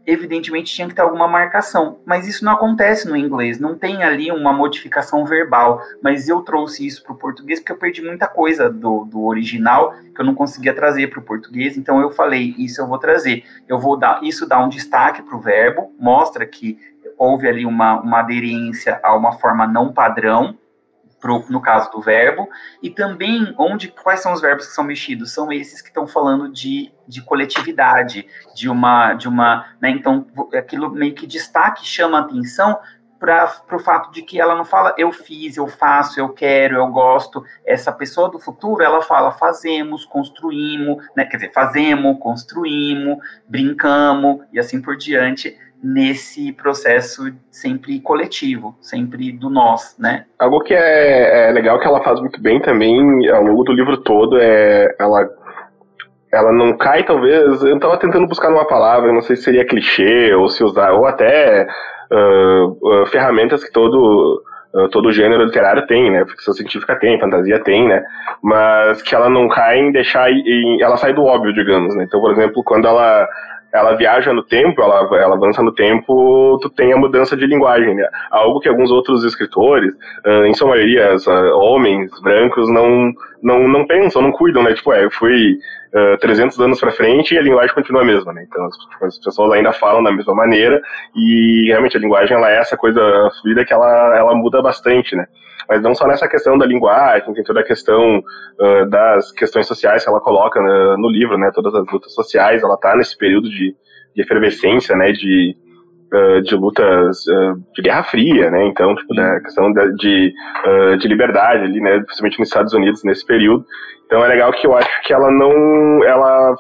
evidentemente 0.06 0.74
tinha 0.74 0.88
que 0.88 0.96
ter 0.96 1.02
alguma 1.02 1.28
marcação, 1.28 2.00
mas 2.06 2.28
isso 2.28 2.44
não 2.44 2.54
acontece 2.54 3.08
no 3.08 3.16
inglês, 3.16 3.60
não 3.60 3.78
tem 3.78 4.04
ali 4.04 4.32
uma 4.32 4.52
modificação 4.52 5.26
verbal, 5.26 5.82
mas 6.02 6.28
eu 6.28 6.42
trouxe 6.42 6.86
isso 6.86 7.04
para 7.04 7.14
o 7.14 7.18
português 7.18 7.60
porque 7.60 7.72
eu 7.72 7.78
perdi 7.78 8.02
muita 8.02 8.28
coisa 8.28 8.70
do, 8.70 9.06
do 9.06 9.24
original 9.26 9.94
que 10.14 10.22
eu 10.22 10.26
não 10.26 10.34
conseguia 10.34 10.74
trazer 10.74 11.08
para 11.08 11.20
o 11.20 11.24
português, 11.24 11.78
então 11.78 12.02
eu 12.02 12.12
falei, 12.12 12.56
isso 12.58 12.82
eu 12.82 12.88
vou 12.88 12.98
trazer, 12.98 13.44
eu 13.68 13.80
vou 13.80 13.98
dar, 13.98 14.24
isso 14.24 14.48
dá 14.48 14.60
um 14.64 14.70
destaque 14.70 15.22
para 15.22 15.36
o 15.36 15.40
verbo, 15.40 15.94
mostra 16.00 16.46
que 16.46 16.78
houve 17.18 17.48
ali 17.48 17.66
uma, 17.66 18.02
uma 18.02 18.20
aderência 18.20 19.00
a 19.04 19.16
uma 19.16 19.34
forma 19.34 19.68
não 19.68 19.94
padrão, 19.94 20.58
pro, 21.22 21.46
no 21.50 21.62
caso 21.62 21.92
do 21.92 22.02
verbo, 22.02 22.50
e 22.82 22.90
também 22.90 23.54
onde 23.58 23.88
quais 23.88 24.22
são 24.22 24.34
os 24.34 24.42
verbos 24.42 24.66
que 24.66 24.74
são 24.74 24.84
mexidos? 24.84 25.32
São 25.32 25.54
esses 25.54 25.82
que 25.82 25.90
estão 25.90 26.08
falando 26.08 26.52
de, 26.52 26.92
de 27.08 27.22
coletividade, 27.22 28.28
de 28.56 28.68
uma, 28.68 29.14
de 29.14 29.30
uma, 29.30 29.68
né, 29.80 29.92
então 29.92 30.26
aquilo 30.54 30.90
meio 30.90 31.14
que 31.14 31.28
destaque 31.28 31.86
chama 31.86 32.20
atenção 32.20 32.78
para 33.22 33.54
o 33.72 33.80
fato 33.80 34.12
de 34.12 34.24
que 34.24 34.42
ela 34.42 34.56
não 34.56 34.66
fala 34.66 34.96
eu 34.98 35.12
fiz, 35.12 35.56
eu 35.56 35.68
faço, 35.68 36.20
eu 36.20 36.30
quero, 36.30 36.78
eu 36.78 36.88
gosto. 36.88 37.46
Essa 37.64 37.92
pessoa 37.92 38.28
do 38.32 38.40
futuro, 38.40 38.84
ela 38.84 39.00
fala 39.04 39.32
fazemos, 39.32 40.06
construímos, 40.06 41.06
né? 41.16 41.26
quer 41.26 41.38
dizer, 41.38 41.54
fazemos, 41.54 42.18
construímos, 42.20 43.20
brincamos 43.48 44.40
e 44.52 44.60
assim 44.60 44.82
por 44.82 44.98
diante 44.98 45.56
nesse 45.84 46.52
processo 46.54 47.24
sempre 47.50 48.00
coletivo, 48.00 48.76
sempre 48.80 49.32
do 49.32 49.50
nós, 49.50 49.96
né? 49.98 50.26
Algo 50.40 50.62
que 50.62 50.74
é, 50.74 51.50
é, 51.50 51.52
legal 51.52 51.80
que 51.80 51.88
ela 51.88 52.04
faz 52.04 52.20
muito 52.20 52.42
bem 52.42 52.62
também 52.62 53.28
ao 53.30 53.44
longo 53.44 53.64
do 53.64 53.74
livro 53.74 53.98
todo 53.98 54.38
é 54.40 54.96
ela 55.00 55.28
ela 56.32 56.54
não 56.54 56.78
cai 56.78 57.04
talvez 57.04 57.62
eu 57.62 57.76
estava 57.76 57.98
tentando 57.98 58.26
buscar 58.26 58.50
uma 58.50 58.66
palavra 58.66 59.12
não 59.12 59.22
sei 59.22 59.36
se 59.36 59.44
seria 59.44 59.66
clichê 59.66 60.34
ou 60.34 60.48
se 60.48 60.64
usar 60.64 60.94
ou 60.94 61.06
até 61.06 61.68
uh, 62.10 62.68
uh, 62.68 63.06
ferramentas 63.08 63.64
que 63.64 63.72
todo 63.72 64.42
uh, 64.74 64.90
todo 64.90 65.12
gênero 65.12 65.46
literário 65.46 65.86
tem, 65.88 66.12
né? 66.12 66.26
Ficção 66.26 66.54
científica 66.54 66.96
tem, 66.96 67.20
fantasia 67.20 67.60
tem, 67.64 67.88
né? 67.88 68.04
Mas 68.42 69.02
que 69.02 69.14
ela 69.16 69.30
não 69.30 69.48
cai 69.48 69.80
em 69.80 69.92
deixar. 69.92 70.32
Em, 70.32 70.82
ela 70.82 70.98
sai 70.98 71.14
do 71.14 71.24
óbvio, 71.24 71.54
digamos, 71.54 71.96
né? 71.96 72.06
Então, 72.06 72.20
por 72.20 72.32
exemplo, 72.32 72.64
quando 72.64 72.88
ela 72.88 73.28
ela 73.74 73.96
viaja 73.96 74.34
no 74.34 74.44
tempo, 74.44 74.82
ela, 74.82 75.08
ela 75.18 75.36
avança 75.36 75.64
no 75.64 75.72
tempo, 75.72 76.60
tu 76.62 76.70
tem 76.70 76.92
a 76.92 76.98
mudança 76.98 77.38
de 77.38 77.46
linguagem, 77.46 77.96
né? 77.96 78.08
Algo 78.30 78.60
que 78.60 78.68
alguns 78.68 78.92
outros 78.92 79.24
escritores, 79.24 79.94
uh, 80.26 80.46
em 80.46 80.54
sua 80.54 80.70
maioria, 80.70 81.16
uh, 81.16 81.58
homens 81.58 82.12
brancos, 82.22 82.70
não, 82.70 83.14
não, 83.42 83.68
não 83.68 83.88
pensam, 83.88 84.22
não 84.22 84.32
cuidam, 84.32 84.64
né? 84.64 84.74
Tipo, 84.74 84.92
é, 84.94 85.06
eu 85.06 85.12
fui 85.12 85.58
uh, 85.94 86.18
300 86.20 86.60
anos 86.60 86.80
para 86.80 86.92
frente 86.92 87.34
e 87.34 87.38
a 87.38 87.42
linguagem 87.42 87.74
continua 87.74 88.02
a 88.02 88.06
mesma, 88.06 88.34
né? 88.34 88.46
Então, 88.48 88.68
tipo, 88.70 89.06
as 89.06 89.18
pessoas 89.18 89.54
ainda 89.54 89.72
falam 89.72 90.04
da 90.04 90.12
mesma 90.12 90.36
maneira 90.36 90.82
e 91.16 91.68
realmente 91.68 91.96
a 91.96 92.00
linguagem, 92.00 92.36
ela 92.36 92.52
é 92.52 92.58
essa 92.58 92.76
coisa 92.76 93.02
fluida 93.42 93.64
que 93.64 93.74
ela, 93.74 94.18
ela 94.18 94.36
muda 94.36 94.62
bastante, 94.62 95.16
né? 95.16 95.26
Mas 95.72 95.82
não 95.82 95.96
só 95.96 96.06
nessa 96.06 96.28
questão 96.28 96.58
da 96.58 96.66
linguagem, 96.66 97.34
tem 97.34 97.46
toda 97.46 97.62
a 97.62 97.64
questão 97.64 98.20
uh, 98.20 98.90
das 98.90 99.32
questões 99.32 99.66
sociais 99.66 100.04
que 100.04 100.10
ela 100.10 100.20
coloca 100.20 100.60
uh, 100.60 100.98
no 100.98 101.10
livro, 101.10 101.38
né, 101.38 101.50
todas 101.54 101.74
as 101.74 101.90
lutas 101.90 102.14
sociais, 102.14 102.62
ela 102.62 102.74
está 102.74 102.94
nesse 102.94 103.18
período 103.18 103.50
de, 103.50 103.74
de 104.14 104.22
efervescência, 104.22 104.98
né, 104.98 105.14
de, 105.14 105.56
uh, 106.14 106.42
de 106.42 106.56
lutas 106.56 107.20
de 107.74 107.82
Guerra 107.82 108.04
Fria, 108.04 108.52
né, 108.52 108.66
então, 108.66 108.94
tipo, 108.98 109.16
da 109.16 109.40
questão 109.40 109.72
de, 109.72 109.96
de, 109.96 110.34
de 111.00 111.08
liberdade 111.08 111.64
ali, 111.64 111.80
né, 111.80 112.02
principalmente 112.02 112.40
nos 112.40 112.50
Estados 112.50 112.74
Unidos 112.74 113.02
nesse 113.06 113.26
período, 113.26 113.66
então 114.06 114.26
é 114.26 114.28
legal 114.28 114.52
que 114.52 114.68
eu 114.68 114.76
acho 114.76 114.90
que 115.04 115.14
ela 115.14 115.32
não, 115.32 116.04
ela 116.04 116.54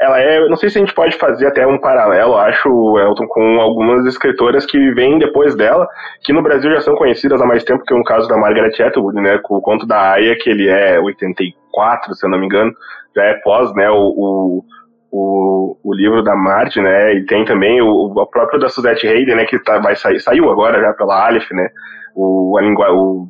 ela 0.00 0.18
é, 0.18 0.48
não 0.48 0.56
sei 0.56 0.70
se 0.70 0.78
a 0.78 0.80
gente 0.80 0.94
pode 0.94 1.14
fazer 1.18 1.46
até 1.46 1.66
um 1.66 1.78
paralelo, 1.78 2.34
acho, 2.38 2.98
Elton, 2.98 3.26
com 3.28 3.60
algumas 3.60 4.06
escritoras 4.06 4.64
que 4.64 4.92
vêm 4.94 5.18
depois 5.18 5.54
dela, 5.54 5.86
que 6.24 6.32
no 6.32 6.42
Brasil 6.42 6.70
já 6.70 6.80
são 6.80 6.94
conhecidas 6.94 7.40
há 7.40 7.44
mais 7.44 7.62
tempo, 7.62 7.84
que 7.84 7.92
o 7.92 8.02
caso 8.02 8.26
da 8.26 8.38
Margaret 8.38 8.72
Atwood, 8.82 9.20
né, 9.20 9.38
com 9.42 9.56
o 9.56 9.60
conto 9.60 9.86
da 9.86 10.12
Aya, 10.12 10.34
que 10.36 10.48
ele 10.48 10.68
é 10.68 10.98
84, 10.98 12.14
se 12.14 12.24
eu 12.24 12.30
não 12.30 12.38
me 12.38 12.46
engano, 12.46 12.72
já 13.14 13.24
é 13.24 13.34
pós, 13.44 13.74
né, 13.74 13.90
o, 13.90 14.64
o, 15.12 15.76
o, 15.84 15.94
livro 15.94 16.22
da 16.22 16.34
Marge, 16.34 16.80
né, 16.80 17.14
e 17.16 17.26
tem 17.26 17.44
também 17.44 17.82
o, 17.82 18.06
o 18.06 18.26
próprio 18.26 18.58
da 18.58 18.70
Suzette 18.70 19.06
Hayden, 19.06 19.36
né, 19.36 19.44
que 19.44 19.58
tá, 19.58 19.78
vai 19.80 19.96
sair, 19.96 20.18
saiu 20.18 20.50
agora 20.50 20.80
já 20.80 20.94
pela 20.94 21.26
Aleph, 21.26 21.50
né, 21.50 21.68
o, 22.16 22.56
a 22.56 22.62
língua, 22.62 22.90
o, 22.90 23.28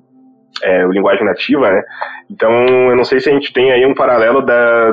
é, 0.62 0.84
linguagem 0.84 1.24
nativa, 1.24 1.68
né, 1.68 1.82
então 2.30 2.52
eu 2.90 2.94
não 2.94 3.04
sei 3.04 3.18
se 3.18 3.28
a 3.28 3.32
gente 3.32 3.52
tem 3.52 3.72
aí 3.72 3.84
um 3.84 3.94
paralelo 3.94 4.40
da, 4.40 4.92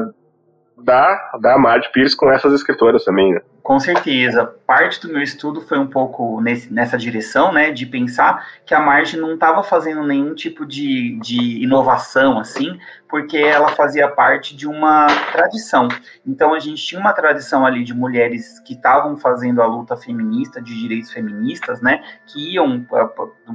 da, 0.84 1.32
da 1.40 1.58
Mad 1.58 1.84
Pierce 1.92 2.16
com 2.16 2.32
essas 2.32 2.54
escritoras 2.54 3.04
também, 3.04 3.34
né? 3.34 3.42
Com 3.68 3.82
certeza. 3.82 4.46
Parte 4.66 5.02
do 5.02 5.12
meu 5.12 5.22
estudo 5.22 5.60
foi 5.60 5.78
um 5.78 5.88
pouco 5.88 6.40
nesse, 6.40 6.72
nessa 6.72 6.98
direção, 6.98 7.52
né, 7.52 7.70
de 7.70 7.86
pensar 7.86 8.48
que 8.66 8.74
a 8.74 8.80
Marge 8.80 9.18
não 9.18 9.34
estava 9.34 9.62
fazendo 9.62 10.04
nenhum 10.04 10.34
tipo 10.34 10.66
de, 10.66 11.20
de 11.20 11.62
inovação, 11.62 12.40
assim, 12.40 12.80
porque 13.10 13.38
ela 13.38 13.70
fazia 13.70 14.08
parte 14.08 14.56
de 14.56 14.68
uma 14.68 15.08
tradição. 15.34 15.90
Então 16.26 16.54
a 16.54 16.60
gente 16.60 16.86
tinha 16.86 17.00
uma 17.00 17.12
tradição 17.12 17.66
ali 17.66 17.84
de 17.84 17.94
mulheres 17.94 18.60
que 18.60 18.74
estavam 18.74 19.18
fazendo 19.18 19.62
a 19.62 19.66
luta 19.66 19.98
feminista, 19.98 20.62
de 20.62 20.74
direitos 20.78 21.12
feministas, 21.12 21.82
né, 21.82 22.02
que 22.26 22.54
iam 22.54 22.86
ah, 22.94 23.06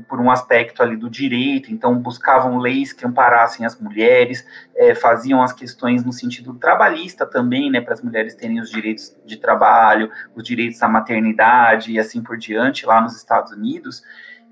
por 0.08 0.20
um 0.20 0.30
aspecto 0.30 0.82
ali 0.82 0.96
do 0.96 1.08
direito, 1.08 1.72
então 1.72 1.98
buscavam 1.98 2.58
leis 2.58 2.92
que 2.92 3.06
amparassem 3.06 3.64
as 3.64 3.78
mulheres, 3.78 4.46
é, 4.76 4.94
faziam 4.94 5.42
as 5.42 5.52
questões 5.52 6.04
no 6.04 6.12
sentido 6.12 6.54
trabalhista 6.54 7.24
também, 7.26 7.70
né, 7.70 7.80
para 7.80 7.94
as 7.94 8.02
mulheres 8.02 8.34
terem 8.34 8.60
os 8.60 8.70
direitos 8.70 9.14
de 9.24 9.36
trabalho, 9.36 10.01
os 10.34 10.44
direitos 10.44 10.82
à 10.82 10.88
maternidade 10.88 11.92
e 11.92 11.98
assim 11.98 12.22
por 12.22 12.36
diante 12.36 12.86
lá 12.86 13.00
nos 13.00 13.16
Estados 13.16 13.52
Unidos. 13.52 14.02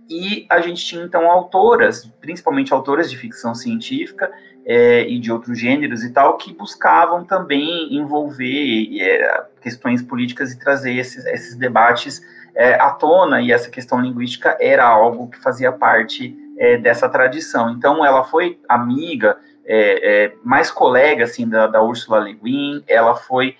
E 0.09 0.45
a 0.51 0.61
gente 0.61 0.85
tinha 0.85 1.05
então 1.05 1.31
autoras, 1.31 2.05
principalmente 2.21 2.73
autoras 2.73 3.09
de 3.09 3.17
ficção 3.17 3.55
científica, 3.55 4.31
é, 4.67 5.09
e 5.09 5.19
de 5.19 5.33
outros 5.33 5.59
gêneros 5.59 6.05
e 6.05 6.13
tal, 6.13 6.37
que 6.37 6.53
buscavam 6.53 7.25
também 7.25 7.95
envolver 7.95 9.01
é, 9.01 9.45
questões 9.61 10.03
políticas 10.03 10.53
e 10.53 10.59
trazer 10.59 10.95
esses, 10.95 11.25
esses 11.27 11.57
debates 11.57 12.21
é, 12.55 12.75
à 12.75 12.91
tona, 12.91 13.41
e 13.41 13.53
essa 13.53 13.71
questão 13.71 14.01
linguística 14.01 14.57
era 14.61 14.85
algo 14.85 15.29
que 15.29 15.39
fazia 15.39 15.73
parte 15.73 16.37
é, 16.59 16.77
dessa 16.77 17.09
tradição. 17.09 17.71
Então, 17.71 18.05
ela 18.05 18.25
foi 18.25 18.61
amiga, 18.69 19.39
é, 19.65 20.25
é, 20.25 20.33
mais 20.45 20.71
colega, 20.71 21.25
assim, 21.25 21.49
da, 21.49 21.67
da 21.67 21.83
Ursula 21.83 22.19
Le 22.19 22.35
Guin, 22.35 22.83
ela 22.87 23.15
foi 23.15 23.57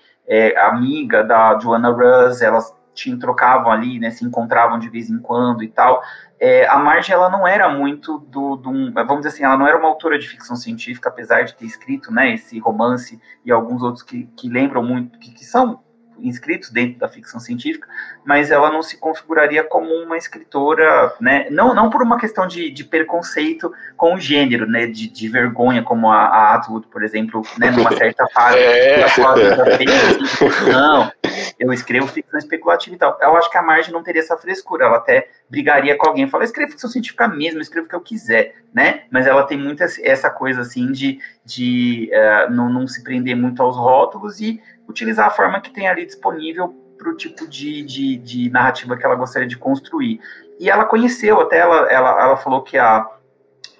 amiga 0.57 1.23
da 1.23 1.57
Joanna 1.59 1.89
Russ, 1.89 2.41
elas 2.41 2.73
tinham, 2.93 3.19
trocavam 3.19 3.71
ali, 3.71 3.99
né, 3.99 4.11
se 4.11 4.25
encontravam 4.25 4.79
de 4.79 4.89
vez 4.89 5.09
em 5.09 5.19
quando 5.19 5.63
e 5.63 5.67
tal. 5.67 6.01
É, 6.39 6.67
a 6.67 6.77
Marge, 6.77 7.11
ela 7.11 7.29
não 7.29 7.47
era 7.47 7.69
muito 7.69 8.17
do, 8.17 8.55
do, 8.55 8.71
vamos 8.93 9.17
dizer 9.17 9.29
assim, 9.29 9.43
ela 9.43 9.57
não 9.57 9.67
era 9.67 9.77
uma 9.77 9.87
autora 9.87 10.17
de 10.17 10.27
ficção 10.27 10.55
científica, 10.55 11.09
apesar 11.09 11.43
de 11.43 11.55
ter 11.55 11.65
escrito, 11.65 12.11
né, 12.11 12.33
esse 12.33 12.59
romance 12.59 13.19
e 13.45 13.51
alguns 13.51 13.81
outros 13.81 14.03
que, 14.03 14.27
que 14.37 14.49
lembram 14.49 14.83
muito, 14.83 15.19
que, 15.19 15.31
que 15.31 15.45
são 15.45 15.81
inscritos 16.23 16.69
dentro 16.69 16.99
da 16.99 17.07
ficção 17.07 17.39
científica, 17.39 17.87
mas 18.23 18.51
ela 18.51 18.71
não 18.71 18.81
se 18.81 18.97
configuraria 18.97 19.63
como 19.63 19.93
uma 19.93 20.17
escritora, 20.17 21.13
né, 21.19 21.47
não, 21.49 21.73
não 21.73 21.89
por 21.89 22.01
uma 22.01 22.17
questão 22.19 22.47
de, 22.47 22.69
de 22.69 22.83
preconceito 22.83 23.71
com 23.97 24.15
o 24.15 24.19
gênero, 24.19 24.67
né, 24.67 24.85
de, 24.87 25.07
de 25.07 25.27
vergonha, 25.27 25.83
como 25.83 26.09
a, 26.11 26.25
a 26.25 26.55
Atwood, 26.55 26.87
por 26.87 27.03
exemplo, 27.03 27.41
né, 27.57 27.71
numa 27.71 27.91
certa 27.97 28.25
fase. 28.33 28.57
É. 28.57 29.05
Não, 30.71 31.11
eu 31.59 31.71
escrevo 31.73 32.07
ficção 32.07 32.37
especulativa 32.37 32.95
e 32.95 32.99
tal. 32.99 33.17
Eu 33.21 33.35
acho 33.37 33.49
que 33.49 33.57
a 33.57 33.61
Marge 33.61 33.91
não 33.91 34.03
teria 34.03 34.21
essa 34.21 34.37
frescura, 34.37 34.85
ela 34.85 34.97
até 34.97 35.29
brigaria 35.49 35.95
com 35.97 36.07
alguém, 36.07 36.27
fala, 36.27 36.43
escreve 36.43 36.71
ficção 36.71 36.89
científica 36.89 37.27
mesmo, 37.27 37.61
escreve 37.61 37.87
o 37.87 37.89
que 37.89 37.95
eu 37.95 38.01
quiser, 38.01 38.55
né, 38.73 39.03
mas 39.11 39.27
ela 39.27 39.43
tem 39.43 39.57
muito 39.57 39.83
essa 39.83 40.29
coisa, 40.29 40.61
assim, 40.61 40.91
de, 40.91 41.19
de 41.45 42.09
uh, 42.13 42.51
não, 42.51 42.69
não 42.69 42.87
se 42.87 43.03
prender 43.03 43.35
muito 43.35 43.61
aos 43.61 43.75
rótulos 43.75 44.39
e 44.39 44.61
utilizar 44.91 45.27
a 45.27 45.31
forma 45.31 45.59
que 45.59 45.71
tem 45.71 45.87
ali 45.87 46.05
disponível 46.05 46.75
para 46.97 47.09
o 47.09 47.17
tipo 47.17 47.47
de, 47.47 47.81
de, 47.81 48.17
de, 48.17 48.49
narrativa 48.51 48.95
que 48.95 49.03
ela 49.03 49.15
gostaria 49.15 49.47
de 49.47 49.57
construir. 49.57 50.19
E 50.59 50.69
ela 50.69 50.85
conheceu, 50.85 51.41
até 51.41 51.57
ela, 51.57 51.91
ela, 51.91 52.21
ela 52.21 52.37
falou 52.37 52.61
que 52.61 52.77
a, 52.77 53.07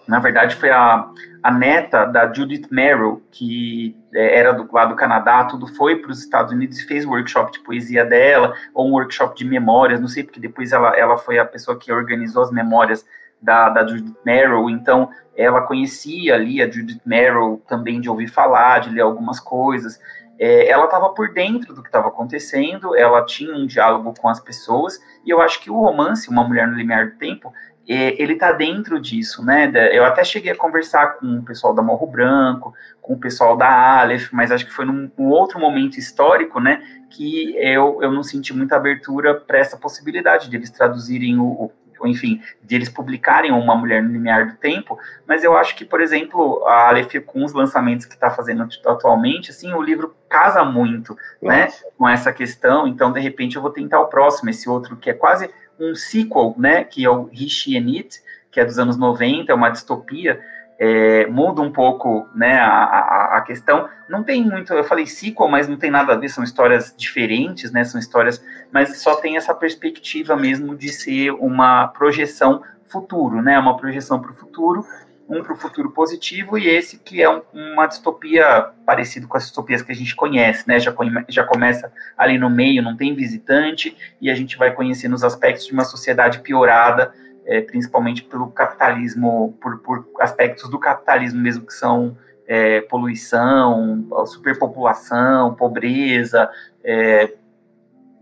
na 0.07 0.17
verdade 0.17 0.55
foi 0.55 0.71
a, 0.71 1.07
a 1.43 1.51
neta 1.51 2.05
da 2.05 2.33
Judith 2.33 2.67
Merrill, 2.71 3.21
que 3.31 3.95
é, 4.13 4.39
era 4.39 4.53
do, 4.53 4.67
lá 4.73 4.85
do 4.85 4.95
Canadá, 4.95 5.43
tudo 5.45 5.67
foi 5.67 5.97
para 5.97 6.11
os 6.11 6.19
Estados 6.19 6.51
Unidos 6.51 6.79
e 6.79 6.87
fez 6.87 7.05
workshop 7.05 7.51
de 7.51 7.59
poesia 7.59 8.03
dela, 8.03 8.55
ou 8.73 8.89
um 8.89 8.93
workshop 8.93 9.35
de 9.35 9.45
memórias, 9.45 10.01
não 10.01 10.07
sei, 10.07 10.23
porque 10.23 10.39
depois 10.39 10.71
ela, 10.71 10.97
ela 10.97 11.17
foi 11.17 11.37
a 11.37 11.45
pessoa 11.45 11.77
que 11.77 11.91
organizou 11.91 12.41
as 12.41 12.51
memórias 12.51 13.05
da, 13.39 13.69
da 13.69 13.85
Judith 13.85 14.15
Merrill, 14.25 14.69
então 14.69 15.09
ela 15.35 15.61
conhecia 15.61 16.35
ali 16.35 16.61
a 16.61 16.69
Judith 16.69 17.01
Merrill 17.05 17.61
também 17.67 18.01
de 18.01 18.09
ouvir 18.09 18.27
falar, 18.27 18.79
de 18.79 18.89
ler 18.89 19.01
algumas 19.01 19.39
coisas, 19.39 19.99
é, 20.41 20.67
ela 20.67 20.85
estava 20.85 21.09
por 21.09 21.31
dentro 21.31 21.71
do 21.71 21.83
que 21.83 21.89
estava 21.89 22.07
acontecendo, 22.07 22.95
ela 22.95 23.23
tinha 23.23 23.55
um 23.55 23.67
diálogo 23.67 24.11
com 24.19 24.27
as 24.27 24.39
pessoas, 24.39 24.99
e 25.23 25.29
eu 25.29 25.39
acho 25.39 25.61
que 25.61 25.69
o 25.69 25.79
romance, 25.79 26.27
Uma 26.31 26.43
Mulher 26.43 26.67
no 26.67 26.75
Limiar 26.75 27.11
do 27.11 27.17
Tempo, 27.17 27.53
é, 27.87 28.19
ele 28.19 28.33
está 28.33 28.51
dentro 28.51 28.99
disso, 28.99 29.45
né? 29.45 29.71
Eu 29.91 30.03
até 30.03 30.23
cheguei 30.23 30.51
a 30.51 30.55
conversar 30.55 31.19
com 31.19 31.37
o 31.37 31.43
pessoal 31.43 31.75
da 31.75 31.83
Morro 31.83 32.07
Branco, 32.07 32.73
com 32.99 33.13
o 33.13 33.19
pessoal 33.19 33.55
da 33.55 34.01
Aleph, 34.01 34.31
mas 34.31 34.51
acho 34.51 34.65
que 34.65 34.73
foi 34.73 34.85
num, 34.85 35.11
outro 35.29 35.59
momento 35.59 35.97
histórico, 35.97 36.59
né? 36.59 36.81
Que 37.11 37.55
eu, 37.57 37.99
eu 38.01 38.11
não 38.11 38.23
senti 38.23 38.51
muita 38.51 38.75
abertura 38.75 39.35
para 39.35 39.59
essa 39.59 39.77
possibilidade 39.77 40.49
de 40.49 40.55
eles 40.55 40.71
traduzirem 40.71 41.37
o, 41.37 41.71
enfim, 42.05 42.41
de 42.63 42.75
eles 42.75 42.89
publicarem 42.89 43.51
Uma 43.51 43.75
Mulher 43.75 44.01
no 44.01 44.11
Limiar 44.11 44.47
do 44.47 44.55
Tempo, 44.57 44.97
mas 45.27 45.43
eu 45.43 45.55
acho 45.55 45.75
que, 45.75 45.85
por 45.85 46.01
exemplo, 46.01 46.63
a 46.65 46.89
Aleph, 46.89 47.15
com 47.25 47.43
os 47.43 47.53
lançamentos 47.53 48.05
que 48.05 48.13
está 48.13 48.29
fazendo 48.29 48.67
atualmente, 48.85 49.51
assim, 49.51 49.73
o 49.73 49.81
livro 49.81 50.15
casa 50.29 50.63
muito, 50.63 51.17
né, 51.41 51.67
com 51.97 52.07
essa 52.07 52.31
questão, 52.31 52.87
então, 52.87 53.11
de 53.11 53.19
repente, 53.19 53.55
eu 53.55 53.61
vou 53.61 53.71
tentar 53.71 53.99
o 53.99 54.07
próximo, 54.07 54.49
esse 54.49 54.69
outro 54.69 54.95
que 54.95 55.09
é 55.09 55.13
quase 55.13 55.49
um 55.79 55.95
sequel, 55.95 56.55
né, 56.57 56.83
que 56.83 57.03
é 57.03 57.09
o 57.09 57.25
Rishi 57.25 57.77
and 57.77 57.87
It, 57.87 58.21
que 58.51 58.59
é 58.59 58.65
dos 58.65 58.77
anos 58.77 58.97
90, 58.97 59.51
é 59.51 59.55
uma 59.55 59.69
distopia, 59.69 60.39
é, 60.83 61.27
muda 61.27 61.61
um 61.61 61.71
pouco 61.71 62.27
né, 62.33 62.57
a, 62.57 62.65
a, 62.65 63.37
a, 63.37 63.41
questão. 63.41 63.87
Não 64.09 64.23
tem 64.23 64.43
muito, 64.43 64.73
eu 64.73 64.83
falei 64.83 65.05
sequel, 65.05 65.47
mas 65.47 65.67
não 65.67 65.77
tem 65.77 65.91
nada 65.91 66.13
a 66.13 66.15
ver, 66.15 66.27
são 66.27 66.43
histórias 66.43 66.91
diferentes, 66.97 67.71
né? 67.71 67.83
São 67.83 67.99
histórias, 67.99 68.43
mas 68.73 68.97
só 68.97 69.13
tem 69.13 69.37
essa 69.37 69.53
perspectiva 69.53 70.35
mesmo 70.35 70.75
de 70.75 70.89
ser 70.89 71.33
uma 71.33 71.87
projeção 71.89 72.63
futuro, 72.87 73.43
né? 73.43 73.59
Uma 73.59 73.77
projeção 73.77 74.19
para 74.19 74.31
o 74.31 74.33
futuro, 74.33 74.83
um 75.29 75.43
para 75.43 75.53
o 75.53 75.55
futuro 75.55 75.91
positivo 75.91 76.57
e 76.57 76.67
esse 76.67 76.97
que 76.97 77.21
é 77.21 77.29
um, 77.29 77.43
uma 77.53 77.85
distopia 77.85 78.69
parecido 78.83 79.27
com 79.27 79.37
as 79.37 79.43
distopias 79.43 79.83
que 79.83 79.91
a 79.91 79.95
gente 79.95 80.15
conhece, 80.15 80.67
né? 80.67 80.79
Já, 80.79 80.91
já 81.29 81.43
começa 81.43 81.93
ali 82.17 82.39
no 82.39 82.49
meio, 82.49 82.81
não 82.81 82.97
tem 82.97 83.13
visitante 83.13 83.95
e 84.19 84.31
a 84.31 84.33
gente 84.33 84.57
vai 84.57 84.73
conhecendo 84.73 85.13
os 85.13 85.23
aspectos 85.23 85.67
de 85.67 85.73
uma 85.73 85.83
sociedade 85.83 86.39
piorada 86.39 87.13
é, 87.45 87.61
principalmente 87.61 88.23
pelo 88.23 88.49
capitalismo, 88.51 89.57
por, 89.61 89.79
por, 89.79 90.07
aspectos 90.19 90.69
do 90.69 90.79
capitalismo 90.79 91.39
mesmo 91.39 91.65
que 91.65 91.73
são 91.73 92.17
é, 92.47 92.81
poluição, 92.81 94.05
superpopulação, 94.25 95.55
pobreza 95.55 96.49
é, 96.83 97.33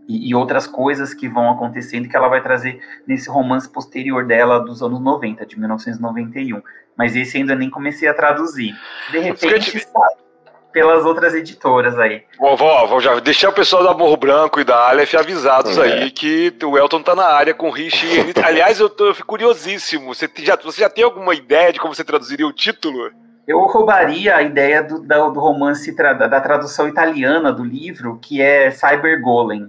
e, 0.07 0.29
e, 0.29 0.35
outras 0.35 0.65
coisas 0.65 1.13
que 1.13 1.27
vão 1.27 1.49
acontecendo 1.51 2.07
que 2.07 2.15
ela 2.15 2.27
vai 2.27 2.41
trazer 2.41 2.81
nesse 3.05 3.29
romance 3.29 3.69
posterior 3.69 4.25
dela 4.25 4.59
dos 4.59 4.81
anos 4.81 4.99
90, 4.99 5.45
de 5.45 5.59
1991. 5.59 6.61
Mas 6.97 7.15
esse 7.15 7.37
ainda 7.37 7.55
nem 7.55 7.69
comecei 7.69 8.07
a 8.07 8.13
traduzir. 8.13 8.75
De 9.11 9.19
repente, 9.19 9.79
sabe? 9.79 10.28
Pelas 10.71 11.05
outras 11.05 11.33
editoras 11.33 11.97
aí. 11.97 12.23
Vou, 12.37 12.55
vou, 12.55 12.87
vou 12.87 13.01
já 13.01 13.19
deixar 13.19 13.49
o 13.49 13.53
pessoal 13.53 13.83
da 13.83 13.93
Morro 13.93 14.17
Branco 14.17 14.59
e 14.59 14.63
da 14.63 14.89
Aleph 14.89 15.15
avisados 15.15 15.77
é. 15.77 15.81
aí 15.81 16.11
que 16.11 16.53
o 16.63 16.77
Elton 16.77 17.01
tá 17.01 17.15
na 17.15 17.25
área 17.25 17.53
com 17.53 17.69
o 17.69 17.71
Rich. 17.71 18.05
Aliás, 18.43 18.79
eu, 18.79 18.89
tô, 18.89 19.07
eu 19.07 19.15
fico 19.15 19.27
curiosíssimo. 19.27 20.13
Você 20.13 20.29
já, 20.37 20.55
você 20.55 20.81
já 20.81 20.89
tem 20.89 21.03
alguma 21.03 21.33
ideia 21.33 21.73
de 21.73 21.79
como 21.79 21.93
você 21.93 22.03
traduziria 22.03 22.47
o 22.47 22.53
título? 22.53 23.11
Eu 23.47 23.59
roubaria 23.61 24.35
a 24.35 24.43
ideia 24.43 24.83
do, 24.83 24.99
do, 24.99 25.29
do 25.31 25.39
romance, 25.39 25.95
da, 25.95 26.13
da 26.13 26.39
tradução 26.39 26.87
italiana 26.87 27.51
do 27.51 27.63
livro, 27.63 28.19
que 28.21 28.41
é 28.41 28.69
Cyber 28.69 29.19
Golem. 29.21 29.67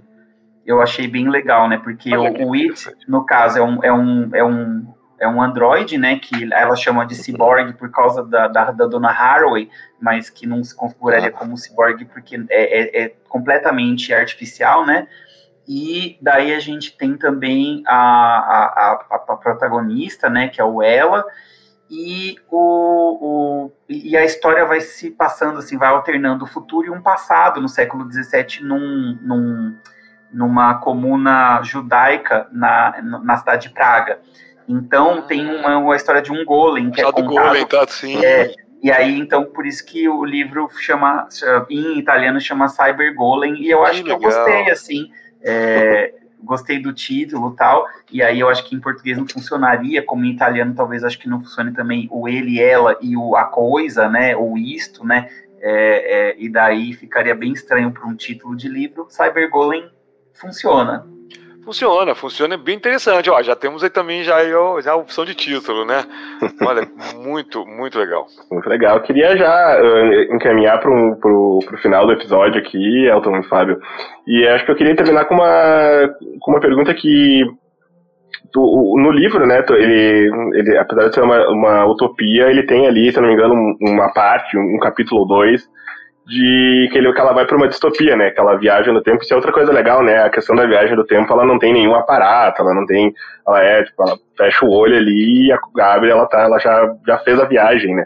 Eu 0.63 0.79
achei 0.79 1.07
bem 1.07 1.27
legal, 1.27 1.67
né? 1.67 1.81
Porque 1.83 2.15
o, 2.15 2.49
o 2.49 2.53
It, 2.53 2.91
no 3.07 3.25
caso, 3.25 3.57
é 3.57 3.61
um, 3.63 3.83
é 3.83 3.91
um, 3.91 4.29
é 4.35 4.43
um 4.43 4.85
é 5.21 5.27
um 5.27 5.41
androide, 5.41 5.99
né, 5.99 6.17
que 6.17 6.51
ela 6.51 6.75
chama 6.75 7.05
de 7.05 7.13
cyborg 7.13 7.73
por 7.73 7.91
causa 7.91 8.23
da, 8.23 8.47
da, 8.47 8.71
da 8.71 8.87
dona 8.87 9.09
Haraway, 9.09 9.69
mas 10.01 10.31
que 10.31 10.47
não 10.47 10.63
se 10.63 10.75
configuraria 10.75 11.29
ah. 11.29 11.31
como 11.31 11.55
cyborg 11.55 12.03
porque 12.05 12.43
é, 12.49 12.49
é, 12.49 13.03
é, 13.03 13.13
completamente 13.29 14.11
artificial, 14.11 14.83
né, 14.83 15.07
e 15.67 16.17
daí 16.19 16.53
a 16.53 16.59
gente 16.59 16.97
tem 16.97 17.15
também 17.15 17.83
a, 17.85 17.95
a, 17.95 19.05
a, 19.11 19.15
a 19.15 19.37
protagonista, 19.37 20.27
né, 20.27 20.47
que 20.47 20.59
é 20.59 20.65
o 20.65 20.81
Ela, 20.81 21.23
e, 21.87 22.37
o, 22.49 23.67
o, 23.67 23.71
e 23.87 24.15
a 24.15 24.23
história 24.23 24.65
vai 24.65 24.79
se 24.81 25.11
passando, 25.11 25.59
assim, 25.59 25.77
vai 25.77 25.89
alternando 25.89 26.45
o 26.45 26.47
futuro 26.47 26.87
e 26.87 26.89
um 26.89 27.01
passado 27.01 27.61
no 27.61 27.67
século 27.67 28.09
XVII 28.09 28.63
num, 28.63 29.19
num, 29.21 29.77
numa 30.31 30.75
comuna 30.75 31.61
judaica 31.63 32.47
na, 32.51 33.01
na 33.01 33.37
cidade 33.37 33.67
de 33.67 33.73
Praga. 33.73 34.19
Então 34.71 35.21
tem 35.23 35.45
uma, 35.45 35.77
uma 35.77 35.95
história 35.95 36.21
de 36.21 36.31
um 36.31 36.45
golem 36.45 36.89
que 36.89 37.01
é 37.01 37.03
contado, 37.03 37.25
golem, 37.25 37.67
tá, 37.67 37.85
sim. 37.87 38.23
É, 38.23 38.53
e 38.81 38.89
aí, 38.91 39.19
então, 39.19 39.45
por 39.45 39.65
isso 39.65 39.85
que 39.85 40.07
o 40.07 40.23
livro 40.23 40.69
chama, 40.79 41.27
em 41.69 41.99
italiano, 41.99 42.39
chama 42.39 42.67
Cyber 42.67 43.13
Golem, 43.13 43.61
e 43.61 43.69
eu 43.69 43.83
acho 43.85 43.99
que, 43.99 44.05
que 44.05 44.11
eu 44.11 44.19
gostei, 44.19 44.71
assim, 44.71 45.11
é, 45.43 46.15
gostei 46.41 46.81
do 46.81 46.91
título 46.91 47.51
tal, 47.51 47.85
e 48.11 48.23
aí 48.23 48.39
eu 48.39 48.49
acho 48.49 48.67
que 48.67 48.75
em 48.75 48.79
português 48.79 49.17
não 49.17 49.27
funcionaria, 49.27 50.01
como 50.01 50.25
em 50.25 50.31
italiano 50.31 50.73
talvez 50.73 51.03
acho 51.03 51.19
que 51.19 51.29
não 51.29 51.41
funcione 51.41 51.71
também 51.73 52.07
o 52.11 52.27
ele, 52.27 52.59
ela 52.59 52.97
e 53.01 53.15
o 53.15 53.35
a 53.35 53.43
coisa, 53.43 54.09
né, 54.09 54.35
ou 54.35 54.57
isto, 54.57 55.05
né, 55.05 55.29
é, 55.59 56.29
é, 56.31 56.35
e 56.39 56.49
daí 56.49 56.93
ficaria 56.93 57.35
bem 57.35 57.51
estranho 57.51 57.91
para 57.91 58.07
um 58.07 58.15
título 58.15 58.55
de 58.55 58.67
livro, 58.67 59.05
Cyber 59.09 59.47
Golem 59.49 59.87
funciona. 60.33 61.05
Funciona, 61.63 62.15
funciona 62.15 62.57
bem 62.57 62.75
interessante. 62.75 63.29
Ó, 63.29 63.41
já 63.41 63.55
temos 63.55 63.83
aí 63.83 63.89
também 63.89 64.23
já, 64.23 64.37
já 64.81 64.91
a 64.91 64.95
opção 64.95 65.23
de 65.23 65.35
título, 65.35 65.85
né? 65.85 66.03
Olha, 66.65 66.87
muito, 67.15 67.65
muito 67.65 67.99
legal. 67.99 68.25
Muito 68.51 68.67
legal. 68.67 68.97
Eu 68.97 69.03
queria 69.03 69.37
já 69.37 69.79
uh, 69.79 70.35
encaminhar 70.35 70.79
para 70.79 70.89
o 70.91 71.59
final 71.81 72.05
do 72.05 72.13
episódio 72.13 72.59
aqui, 72.59 73.05
Elton 73.07 73.37
e 73.37 73.47
Fábio. 73.47 73.79
E 74.25 74.47
acho 74.47 74.65
que 74.65 74.71
eu 74.71 74.75
queria 74.75 74.95
terminar 74.95 75.25
com 75.25 75.35
uma, 75.35 76.09
com 76.39 76.51
uma 76.51 76.59
pergunta 76.59 76.93
que 76.93 77.43
no 78.53 79.11
livro, 79.11 79.45
né, 79.45 79.63
ele, 79.69 80.29
ele 80.53 80.77
apesar 80.77 81.07
de 81.07 81.15
ser 81.15 81.21
uma, 81.21 81.47
uma 81.49 81.85
utopia, 81.85 82.49
ele 82.49 82.63
tem 82.63 82.87
ali, 82.87 83.11
se 83.11 83.19
não 83.19 83.27
me 83.27 83.33
engano, 83.33 83.55
uma 83.79 84.11
parte, 84.11 84.57
um 84.57 84.79
capítulo 84.79 85.21
ou 85.21 85.27
dois, 85.27 85.63
de 86.31 86.87
que, 86.89 86.97
ele, 86.97 87.11
que 87.11 87.19
ela 87.19 87.33
vai 87.33 87.45
para 87.45 87.57
uma 87.57 87.67
distopia, 87.67 88.15
né? 88.15 88.31
Que 88.31 88.39
ela 88.39 88.55
viaja 88.55 88.91
no 88.93 89.03
tempo. 89.03 89.21
Isso 89.21 89.33
é 89.33 89.35
outra 89.35 89.51
coisa 89.51 89.71
legal, 89.73 90.01
né? 90.01 90.23
A 90.23 90.29
questão 90.29 90.55
da 90.55 90.65
viagem 90.65 90.95
do 90.95 91.05
tempo, 91.05 91.31
ela 91.33 91.45
não 91.45 91.59
tem 91.59 91.73
nenhum 91.73 91.93
aparato, 91.93 92.61
ela 92.61 92.73
não 92.73 92.85
tem. 92.85 93.13
Ela 93.45 93.61
é, 93.61 93.83
tipo, 93.83 94.01
ela 94.01 94.17
fecha 94.37 94.65
o 94.65 94.71
olho 94.71 94.95
ali 94.95 95.49
e 95.49 95.81
abre, 95.81 96.09
ela 96.09 96.25
tá, 96.27 96.41
ela 96.43 96.57
já, 96.57 96.95
já 97.05 97.17
fez 97.19 97.37
a 97.37 97.43
viagem, 97.43 97.93
né? 97.93 98.05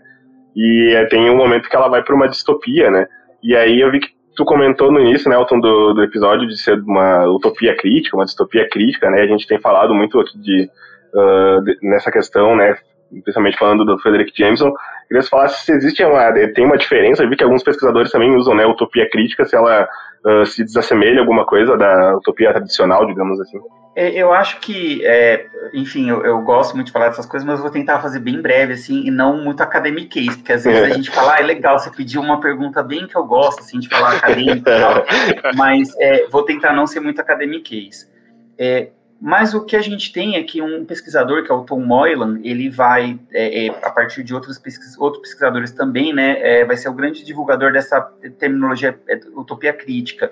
E 0.56 0.96
é, 0.96 1.06
tem 1.06 1.30
um 1.30 1.38
momento 1.38 1.70
que 1.70 1.76
ela 1.76 1.88
vai 1.88 2.02
para 2.02 2.16
uma 2.16 2.28
distopia, 2.28 2.90
né? 2.90 3.06
E 3.44 3.56
aí 3.56 3.80
eu 3.80 3.92
vi 3.92 4.00
que 4.00 4.08
tu 4.36 4.44
comentou 4.44 4.92
no 4.92 5.00
início, 5.00 5.30
né, 5.30 5.36
Elton, 5.36 5.60
do, 5.60 5.94
do 5.94 6.04
episódio 6.04 6.48
de 6.48 6.58
ser 6.58 6.80
uma 6.80 7.26
utopia 7.28 7.76
crítica, 7.78 8.18
uma 8.18 8.26
distopia 8.26 8.68
crítica, 8.68 9.08
né? 9.12 9.22
A 9.22 9.28
gente 9.28 9.46
tem 9.48 9.60
falado 9.60 9.94
muito 9.94 10.20
aqui 10.20 10.36
de, 10.40 10.68
uh, 11.14 11.64
de 11.64 11.78
nessa 11.84 12.12
questão, 12.12 12.56
né? 12.56 12.76
Principalmente 13.12 13.58
falando 13.60 13.86
do 13.86 14.00
Frederick 14.00 14.32
Jameson, 14.36 14.74
queria 15.08 15.24
que 15.24 15.30
falasse 15.30 15.66
se 15.66 15.72
existe 15.72 16.04
uma, 16.04 16.32
tem 16.54 16.66
uma 16.66 16.78
diferença, 16.78 17.24
eu 17.24 17.30
vi 17.30 17.36
que 17.36 17.44
alguns 17.44 17.64
pesquisadores 17.64 18.12
também 18.12 18.36
usam, 18.36 18.56
né, 18.56 18.66
utopia 18.66 19.10
crítica, 19.10 19.46
se 19.46 19.56
ela 19.56 19.88
uh, 20.26 20.46
se 20.46 20.64
desassemelha 20.64 21.20
alguma 21.20 21.46
coisa 21.46 21.78
da 21.78 22.16
utopia 22.18 22.52
tradicional, 22.52 23.06
digamos 23.06 23.40
assim? 23.40 23.60
É, 23.96 24.10
eu 24.10 24.34
acho 24.34 24.60
que, 24.60 25.06
é, 25.06 25.46
enfim, 25.74 26.10
eu, 26.10 26.26
eu, 26.26 26.42
gosto 26.42 26.76
muito 26.76 26.88
de 26.88 26.92
falar 26.92 27.08
dessas 27.08 27.26
coisas, 27.26 27.48
mas 27.48 27.58
eu 27.58 27.64
vou 27.64 27.72
tentar 27.72 28.02
fazer 28.02 28.20
bem 28.20 28.42
breve, 28.42 28.74
assim, 28.74 29.06
e 29.06 29.12
não 29.12 29.38
muito 29.38 29.62
academiquez, 29.62 30.36
porque 30.36 30.52
às 30.52 30.66
vezes 30.66 30.84
a 30.84 30.90
gente 30.94 31.10
fala, 31.10 31.36
ah, 31.36 31.40
é 31.40 31.44
legal, 31.44 31.80
você 31.80 31.90
pediu 31.90 32.22
uma 32.22 32.42
pergunta 32.42 32.84
bem 32.84 33.08
que 33.08 33.16
eu 33.16 33.24
gosto, 33.24 33.62
assim, 33.62 33.80
de 33.80 33.88
falar 33.88 34.18
acadêmico 34.18 34.58
e 34.58 34.62
tal, 34.62 35.06
mas 35.56 35.96
é, 35.98 36.28
vou 36.28 36.44
tentar 36.44 36.74
não 36.74 36.86
ser 36.86 37.00
muito 37.00 37.22
academiquez. 37.22 38.12
É, 38.60 38.90
mas 39.26 39.56
o 39.56 39.66
que 39.66 39.76
a 39.76 39.82
gente 39.82 40.14
tem 40.14 40.36
é 40.36 40.44
que 40.44 40.62
um 40.62 40.86
pesquisador, 40.86 41.44
que 41.44 41.52
é 41.52 41.56
o 41.56 41.64
Tom 41.64 41.80
Moylan, 41.80 42.40
ele 42.44 42.70
vai, 42.70 43.20
é, 43.34 43.66
é, 43.66 43.70
a 43.82 43.90
partir 43.90 44.24
de 44.24 44.36
outros, 44.36 44.60
pesquis, 44.60 44.96
outros 45.00 45.24
pesquisadores 45.24 45.72
também, 45.72 46.14
né, 46.14 46.40
é, 46.42 46.64
vai 46.64 46.78
ser 46.78 46.90
o 46.90 46.94
grande 46.94 47.26
divulgador 47.26 47.74
dessa 47.74 48.00
terminologia 48.38 48.96
é, 49.10 49.20
utopia 49.36 49.74
crítica, 49.74 50.32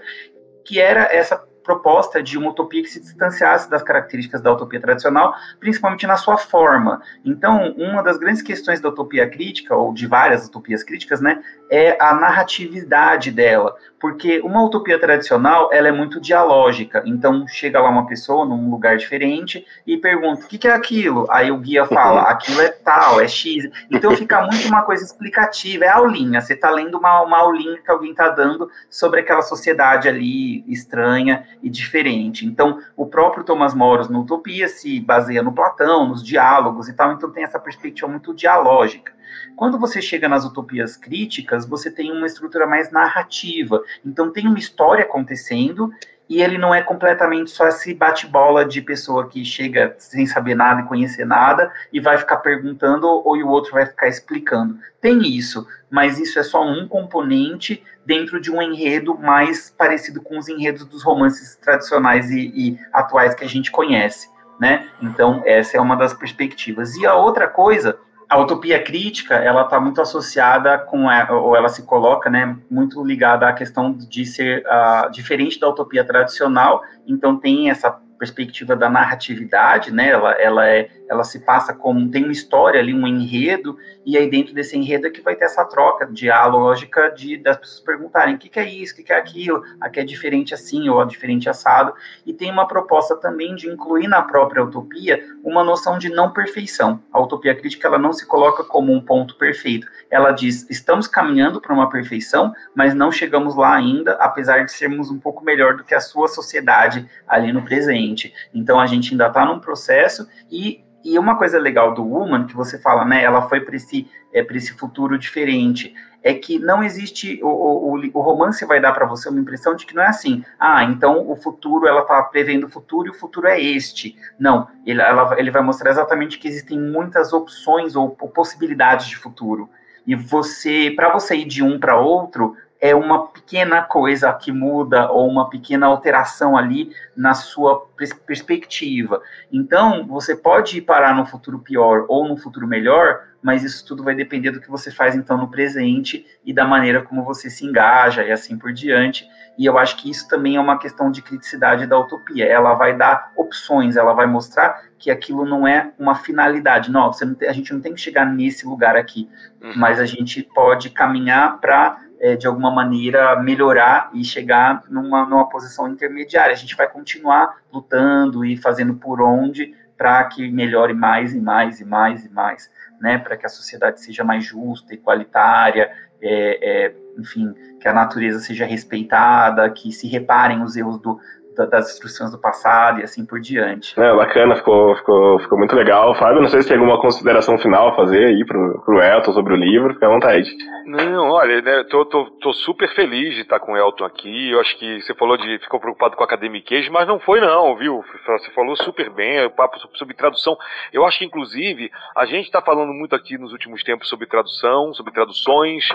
que 0.63 0.79
era 0.79 1.11
essa 1.11 1.43
proposta 1.63 2.21
de 2.21 2.37
uma 2.37 2.51
utopia 2.51 2.83
que 2.83 2.89
se 2.89 2.99
distanciasse 2.99 3.67
das 3.67 3.81
características 3.81 4.41
da 4.41 4.53
utopia 4.53 4.79
tradicional, 4.79 5.33
principalmente 5.59 6.05
na 6.05 6.17
sua 6.17 6.37
forma. 6.37 7.01
Então, 7.25 7.71
uma 7.77 8.03
das 8.03 8.17
grandes 8.17 8.43
questões 8.43 8.79
da 8.79 8.89
utopia 8.89 9.27
crítica, 9.27 9.75
ou 9.75 9.91
de 9.91 10.05
várias 10.05 10.45
utopias 10.45 10.83
críticas, 10.83 11.19
né, 11.19 11.41
é 11.67 11.97
a 11.99 12.13
narratividade 12.13 13.31
dela, 13.31 13.75
porque 14.03 14.41
uma 14.41 14.61
utopia 14.61 14.99
tradicional, 14.99 15.69
ela 15.71 15.87
é 15.87 15.91
muito 15.93 16.19
dialógica, 16.19 17.01
então 17.05 17.47
chega 17.47 17.79
lá 17.79 17.89
uma 17.89 18.05
pessoa 18.05 18.45
num 18.45 18.69
lugar 18.69 18.97
diferente 18.97 19.65
e 19.87 19.95
pergunta, 19.95 20.43
o 20.43 20.47
que, 20.49 20.57
que, 20.57 20.67
é 20.67 20.73
aquilo? 20.73 21.25
Aí 21.31 21.49
o 21.49 21.57
guia 21.57 21.85
fala, 21.85 22.23
aquilo 22.29 22.59
é 22.59 22.67
tal, 22.67 23.21
é 23.21 23.29
X, 23.29 23.63
então 23.89 24.13
fica 24.13 24.41
muito 24.41 24.67
uma 24.67 24.81
coisa 24.81 25.05
explicativa, 25.05 25.85
é 25.85 25.87
aulinha, 25.87 26.41
você 26.41 26.51
está 26.51 26.69
lendo 26.69 26.97
uma, 26.97 27.21
uma 27.21 27.37
aulinha 27.37 27.77
que 27.77 27.89
alguém 27.89 28.11
está 28.11 28.27
dando 28.27 28.69
sobre 28.89 29.21
aquela 29.21 29.41
sociedade 29.41 30.09
ali 30.09 30.69
estranha 30.69 31.47
e 31.63 31.69
diferente. 31.69 32.45
Então, 32.45 32.79
o 32.97 33.05
próprio 33.05 33.45
Thomas 33.45 33.73
Moros 33.73 34.09
no 34.09 34.23
Utopia 34.23 34.67
se 34.67 34.99
baseia 34.99 35.41
no 35.41 35.53
Platão, 35.53 36.09
nos 36.09 36.21
diálogos 36.21 36.89
e 36.89 36.93
tal, 36.93 37.13
então 37.13 37.31
tem 37.31 37.45
essa 37.45 37.57
perspectiva 37.57 38.09
muito 38.09 38.33
dialógica. 38.33 39.13
Quando 39.55 39.79
você 39.79 40.01
chega 40.01 40.27
nas 40.27 40.45
utopias 40.45 40.97
críticas, 40.97 41.65
você 41.65 41.89
tem 41.91 42.11
uma 42.11 42.25
estrutura 42.25 42.65
mais 42.65 42.91
narrativa. 42.91 43.81
Então 44.05 44.31
tem 44.31 44.47
uma 44.47 44.59
história 44.59 45.03
acontecendo 45.03 45.91
e 46.29 46.41
ele 46.41 46.57
não 46.57 46.73
é 46.73 46.81
completamente 46.81 47.51
só 47.51 47.67
esse 47.67 47.93
bate-bola 47.93 48.65
de 48.65 48.81
pessoa 48.81 49.27
que 49.27 49.43
chega 49.43 49.95
sem 49.97 50.25
saber 50.25 50.55
nada 50.55 50.81
e 50.81 50.85
conhecer 50.85 51.25
nada 51.25 51.71
e 51.91 51.99
vai 51.99 52.17
ficar 52.17 52.37
perguntando 52.37 53.07
ou 53.07 53.35
o 53.35 53.47
outro 53.47 53.73
vai 53.73 53.85
ficar 53.85 54.07
explicando. 54.07 54.77
Tem 55.01 55.21
isso, 55.21 55.67
mas 55.91 56.17
isso 56.19 56.39
é 56.39 56.43
só 56.43 56.63
um 56.63 56.87
componente 56.87 57.83
dentro 58.05 58.39
de 58.39 58.51
um 58.51 58.61
enredo 58.61 59.17
mais 59.17 59.69
parecido 59.69 60.21
com 60.21 60.37
os 60.37 60.47
enredos 60.47 60.85
dos 60.85 61.03
romances 61.03 61.55
tradicionais 61.57 62.31
e, 62.31 62.51
e 62.55 62.79
atuais 62.91 63.35
que 63.35 63.43
a 63.43 63.49
gente 63.49 63.69
conhece. 63.69 64.31
Né? 64.59 64.87
Então, 65.01 65.41
essa 65.45 65.77
é 65.77 65.81
uma 65.81 65.95
das 65.95 66.13
perspectivas. 66.13 66.95
E 66.95 67.05
a 67.05 67.15
outra 67.15 67.47
coisa 67.47 67.97
a 68.33 68.39
utopia 68.39 68.81
crítica 68.81 69.35
ela 69.35 69.61
está 69.61 69.79
muito 69.79 70.01
associada 70.01 70.79
com 70.79 71.05
ou 71.29 71.55
ela 71.55 71.69
se 71.69 71.83
coloca 71.83 72.31
né 72.31 72.57
muito 72.69 73.03
ligada 73.05 73.47
à 73.47 73.53
questão 73.53 73.93
de 73.93 74.25
ser 74.25 74.65
uh, 74.65 75.11
diferente 75.11 75.59
da 75.59 75.69
utopia 75.69 76.03
tradicional. 76.03 76.81
Então 77.05 77.37
tem 77.37 77.69
essa 77.69 77.91
perspectiva 78.23 78.73
da 78.73 78.89
narratividade, 78.89 79.91
né? 79.91 80.09
Ela, 80.09 80.31
ela, 80.33 80.67
é, 80.69 80.89
ela 81.09 81.25
se 81.25 81.39
passa 81.39 81.73
como 81.73 82.09
tem 82.09 82.23
uma 82.23 82.31
história 82.31 82.79
ali, 82.79 82.93
um 82.93 83.05
enredo, 83.05 83.77
e 84.05 84.17
aí 84.17 84.29
dentro 84.29 84.53
desse 84.53 84.77
enredo 84.77 85.07
é 85.07 85.09
que 85.09 85.21
vai 85.21 85.35
ter 85.35 85.45
essa 85.45 85.65
troca 85.65 86.05
dialógica 86.05 87.09
de 87.09 87.37
das 87.37 87.57
pessoas 87.57 87.81
perguntarem 87.81 88.35
o 88.35 88.37
que, 88.37 88.47
que 88.47 88.59
é 88.59 88.69
isso, 88.69 88.93
o 88.93 88.95
que, 88.95 89.03
que 89.03 89.11
é 89.11 89.17
aquilo, 89.17 89.63
aqui 89.81 89.99
é 89.99 90.03
diferente 90.05 90.53
assim 90.53 90.87
ou 90.87 91.01
é 91.01 91.05
diferente 91.05 91.49
assado, 91.49 91.93
e 92.25 92.33
tem 92.33 92.49
uma 92.49 92.65
proposta 92.65 93.15
também 93.17 93.55
de 93.55 93.67
incluir 93.67 94.07
na 94.07 94.21
própria 94.21 94.63
utopia 94.63 95.21
uma 95.43 95.63
noção 95.63 95.97
de 95.97 96.07
não 96.09 96.31
perfeição. 96.31 97.01
A 97.11 97.21
utopia 97.21 97.53
crítica 97.53 97.87
ela 97.87 97.99
não 97.99 98.13
se 98.13 98.25
coloca 98.25 98.63
como 98.63 98.93
um 98.93 99.01
ponto 99.01 99.35
perfeito. 99.35 99.87
Ela 100.09 100.31
diz 100.31 100.69
estamos 100.69 101.07
caminhando 101.07 101.59
para 101.59 101.73
uma 101.73 101.89
perfeição, 101.89 102.53
mas 102.73 102.93
não 102.93 103.11
chegamos 103.11 103.55
lá 103.55 103.75
ainda, 103.75 104.13
apesar 104.13 104.63
de 104.63 104.71
sermos 104.71 105.11
um 105.11 105.19
pouco 105.19 105.43
melhor 105.43 105.75
do 105.75 105.83
que 105.83 105.93
a 105.93 105.99
sua 105.99 106.27
sociedade 106.27 107.05
ali 107.27 107.51
no 107.51 107.63
presente. 107.63 108.12
Então 108.53 108.79
a 108.79 108.85
gente 108.85 109.11
ainda 109.11 109.27
está 109.27 109.45
num 109.45 109.59
processo 109.59 110.27
e, 110.51 110.83
e 111.03 111.17
uma 111.17 111.37
coisa 111.37 111.59
legal 111.59 111.93
do 111.93 112.03
Woman, 112.03 112.45
que 112.45 112.55
você 112.55 112.79
fala, 112.79 113.05
né, 113.05 113.23
ela 113.23 113.47
foi 113.49 113.61
para 113.61 113.75
esse, 113.75 114.07
é, 114.33 114.45
esse 114.51 114.73
futuro 114.73 115.17
diferente, 115.17 115.93
é 116.23 116.33
que 116.33 116.57
não 116.57 116.81
existe, 116.81 117.39
o, 117.43 117.47
o, 117.47 117.95
o 118.13 118.21
romance 118.21 118.65
vai 118.65 118.79
dar 118.79 118.93
para 118.93 119.05
você 119.05 119.27
uma 119.27 119.41
impressão 119.41 119.75
de 119.75 119.85
que 119.85 119.93
não 119.93 120.01
é 120.01 120.07
assim, 120.07 120.43
ah, 120.57 120.83
então 120.85 121.29
o 121.29 121.35
futuro, 121.35 121.85
ela 121.85 122.01
está 122.01 122.23
prevendo 122.23 122.65
o 122.65 122.69
futuro 122.69 123.07
e 123.07 123.11
o 123.11 123.13
futuro 123.13 123.47
é 123.47 123.61
este. 123.61 124.15
Não, 124.39 124.67
ele, 124.85 125.01
ela, 125.01 125.37
ele 125.37 125.51
vai 125.51 125.61
mostrar 125.61 125.91
exatamente 125.91 126.39
que 126.39 126.47
existem 126.47 126.79
muitas 126.79 127.33
opções 127.33 127.95
ou, 127.95 128.15
ou 128.19 128.29
possibilidades 128.29 129.07
de 129.07 129.17
futuro. 129.17 129.69
E 130.07 130.15
você, 130.15 130.91
para 130.95 131.11
você 131.11 131.35
ir 131.35 131.45
de 131.45 131.61
um 131.61 131.77
para 131.77 131.99
outro, 131.99 132.55
é 132.83 132.93
uma 132.93 133.27
pequena 133.27 133.81
coisa 133.81 134.33
que 134.33 134.51
muda 134.51 135.09
ou 135.09 135.25
uma 135.25 135.49
pequena 135.49 135.87
alteração 135.87 136.57
ali 136.57 136.93
na 137.15 137.33
sua 137.33 137.87
perspectiva. 138.25 139.21
Então, 139.49 140.05
você 140.05 140.35
pode 140.35 140.81
parar 140.81 141.15
no 141.15 141.25
futuro 141.25 141.59
pior 141.59 142.03
ou 142.09 142.27
no 142.27 142.35
futuro 142.35 142.67
melhor, 142.67 143.21
mas 143.41 143.63
isso 143.63 143.85
tudo 143.87 144.03
vai 144.03 144.13
depender 144.13 144.51
do 144.51 144.59
que 144.59 144.69
você 144.69 144.91
faz 144.91 145.15
então 145.15 145.37
no 145.37 145.47
presente 145.47 146.25
e 146.43 146.51
da 146.53 146.67
maneira 146.67 147.01
como 147.01 147.23
você 147.23 147.49
se 147.49 147.65
engaja 147.65 148.21
e 148.21 148.33
assim 148.33 148.57
por 148.57 148.73
diante. 148.73 149.25
E 149.57 149.65
eu 149.65 149.77
acho 149.77 149.95
que 149.95 150.09
isso 150.09 150.27
também 150.27 150.57
é 150.57 150.59
uma 150.59 150.77
questão 150.77 151.09
de 151.09 151.21
criticidade 151.21 151.87
da 151.87 151.97
utopia. 151.97 152.45
Ela 152.45 152.73
vai 152.73 152.97
dar 152.97 153.31
opções, 153.37 153.95
ela 153.95 154.11
vai 154.11 154.27
mostrar 154.27 154.89
que 154.97 155.09
aquilo 155.09 155.45
não 155.45 155.65
é 155.65 155.91
uma 155.97 156.15
finalidade. 156.15 156.91
Não, 156.91 157.09
tem, 157.11 157.47
a 157.47 157.53
gente 157.53 157.73
não 157.73 157.79
tem 157.79 157.93
que 157.93 158.01
chegar 158.01 158.25
nesse 158.25 158.65
lugar 158.65 158.97
aqui, 158.97 159.29
uhum. 159.61 159.73
mas 159.77 160.01
a 160.01 160.05
gente 160.05 160.43
pode 160.43 160.89
caminhar 160.89 161.61
para 161.61 162.03
é, 162.23 162.37
de 162.37 162.47
alguma 162.47 162.71
maneira, 162.71 163.35
melhorar 163.43 164.09
e 164.13 164.23
chegar 164.23 164.81
numa, 164.89 165.25
numa 165.25 165.49
posição 165.49 165.89
intermediária. 165.89 166.53
A 166.53 166.57
gente 166.57 166.73
vai 166.73 166.87
continuar 166.87 167.57
lutando 167.69 168.45
e 168.45 168.55
fazendo 168.55 168.93
por 168.93 169.21
onde 169.21 169.75
para 169.97 170.23
que 170.23 170.49
melhore 170.49 170.93
mais 170.93 171.35
e 171.35 171.41
mais 171.41 171.81
e 171.81 171.85
mais 171.85 172.25
e 172.25 172.29
mais, 172.29 172.71
né? 173.01 173.17
Para 173.17 173.35
que 173.35 173.45
a 173.45 173.49
sociedade 173.49 173.99
seja 173.99 174.23
mais 174.23 174.45
justa, 174.45 174.93
igualitária, 174.93 175.91
é, 176.21 176.85
é, 176.85 176.95
enfim, 177.19 177.53
que 177.81 177.89
a 177.89 177.93
natureza 177.93 178.39
seja 178.39 178.65
respeitada, 178.65 179.69
que 179.69 179.91
se 179.91 180.07
reparem 180.07 180.63
os 180.63 180.77
erros 180.77 180.99
do, 181.01 181.19
das 181.55 181.93
instruções 181.93 182.31
do 182.31 182.39
passado 182.39 182.99
e 182.99 183.03
assim 183.03 183.25
por 183.25 183.39
diante. 183.39 183.99
É, 183.99 184.15
bacana, 184.15 184.55
ficou, 184.55 184.95
ficou, 184.95 185.39
ficou 185.39 185.57
muito 185.57 185.75
legal. 185.75 186.15
Fábio, 186.15 186.41
não 186.41 186.49
sei 186.49 186.61
se 186.61 186.67
tem 186.67 186.77
alguma 186.77 186.99
consideração 186.99 187.57
final 187.57 187.89
a 187.89 187.95
fazer 187.95 188.25
aí 188.25 188.45
pro, 188.45 188.81
pro 188.83 189.01
Elton 189.01 189.33
sobre 189.33 189.53
o 189.53 189.57
livro, 189.57 189.93
fica 189.93 190.05
à 190.05 190.09
vontade. 190.09 190.49
Não, 190.85 191.29
olha, 191.29 191.61
né, 191.61 191.83
tô, 191.89 192.05
tô, 192.05 192.25
tô 192.41 192.53
super 192.53 192.89
feliz 192.93 193.35
de 193.35 193.41
estar 193.41 193.59
com 193.59 193.73
o 193.73 193.77
Elton 193.77 194.05
aqui. 194.05 194.51
Eu 194.51 194.59
acho 194.59 194.77
que 194.77 195.01
você 195.01 195.13
falou 195.13 195.37
de 195.37 195.59
ficou 195.59 195.79
preocupado 195.79 196.15
com 196.15 196.23
a 196.23 196.25
academiquez, 196.25 196.89
mas 196.89 197.07
não 197.07 197.19
foi 197.19 197.39
não, 197.39 197.75
viu? 197.75 198.03
Você 198.25 198.51
falou 198.51 198.75
super 198.75 199.09
bem, 199.09 199.45
o 199.45 199.51
papo 199.51 199.77
sobre 199.93 200.15
tradução. 200.15 200.57
Eu 200.91 201.05
acho 201.05 201.19
que, 201.19 201.25
inclusive, 201.25 201.91
a 202.15 202.25
gente 202.25 202.45
está 202.45 202.61
falando 202.61 202.93
muito 202.93 203.15
aqui 203.15 203.37
nos 203.37 203.51
últimos 203.51 203.83
tempos 203.83 204.09
sobre 204.09 204.27
tradução, 204.27 204.93
sobre 204.93 205.13
traduções, 205.13 205.87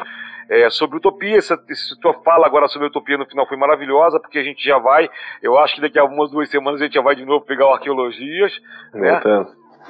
é, 0.49 0.71
sobre 0.71 0.97
utopia. 0.97 1.37
Essa, 1.37 1.63
essa 1.69 1.97
tua 2.01 2.15
fala 2.23 2.47
agora 2.47 2.69
sobre 2.69 2.89
utopia 2.89 3.19
no 3.19 3.27
final 3.27 3.47
foi 3.47 3.57
maravilhosa, 3.57 4.19
porque 4.19 4.39
a 4.39 4.43
gente 4.43 4.65
já 4.65 4.79
vai, 4.79 5.11
eu 5.49 5.59
acho 5.59 5.75
que 5.75 5.81
daqui 5.81 5.99
a 5.99 6.05
umas 6.05 6.31
duas 6.31 6.49
semanas 6.49 6.81
a 6.81 6.85
gente 6.85 6.95
já 6.95 7.03
vai 7.03 7.17
de 7.17 7.25
novo 7.25 7.45
pegar 7.45 7.67
o 7.67 7.73
Arqueologias, 7.73 8.61
né? 8.93 9.21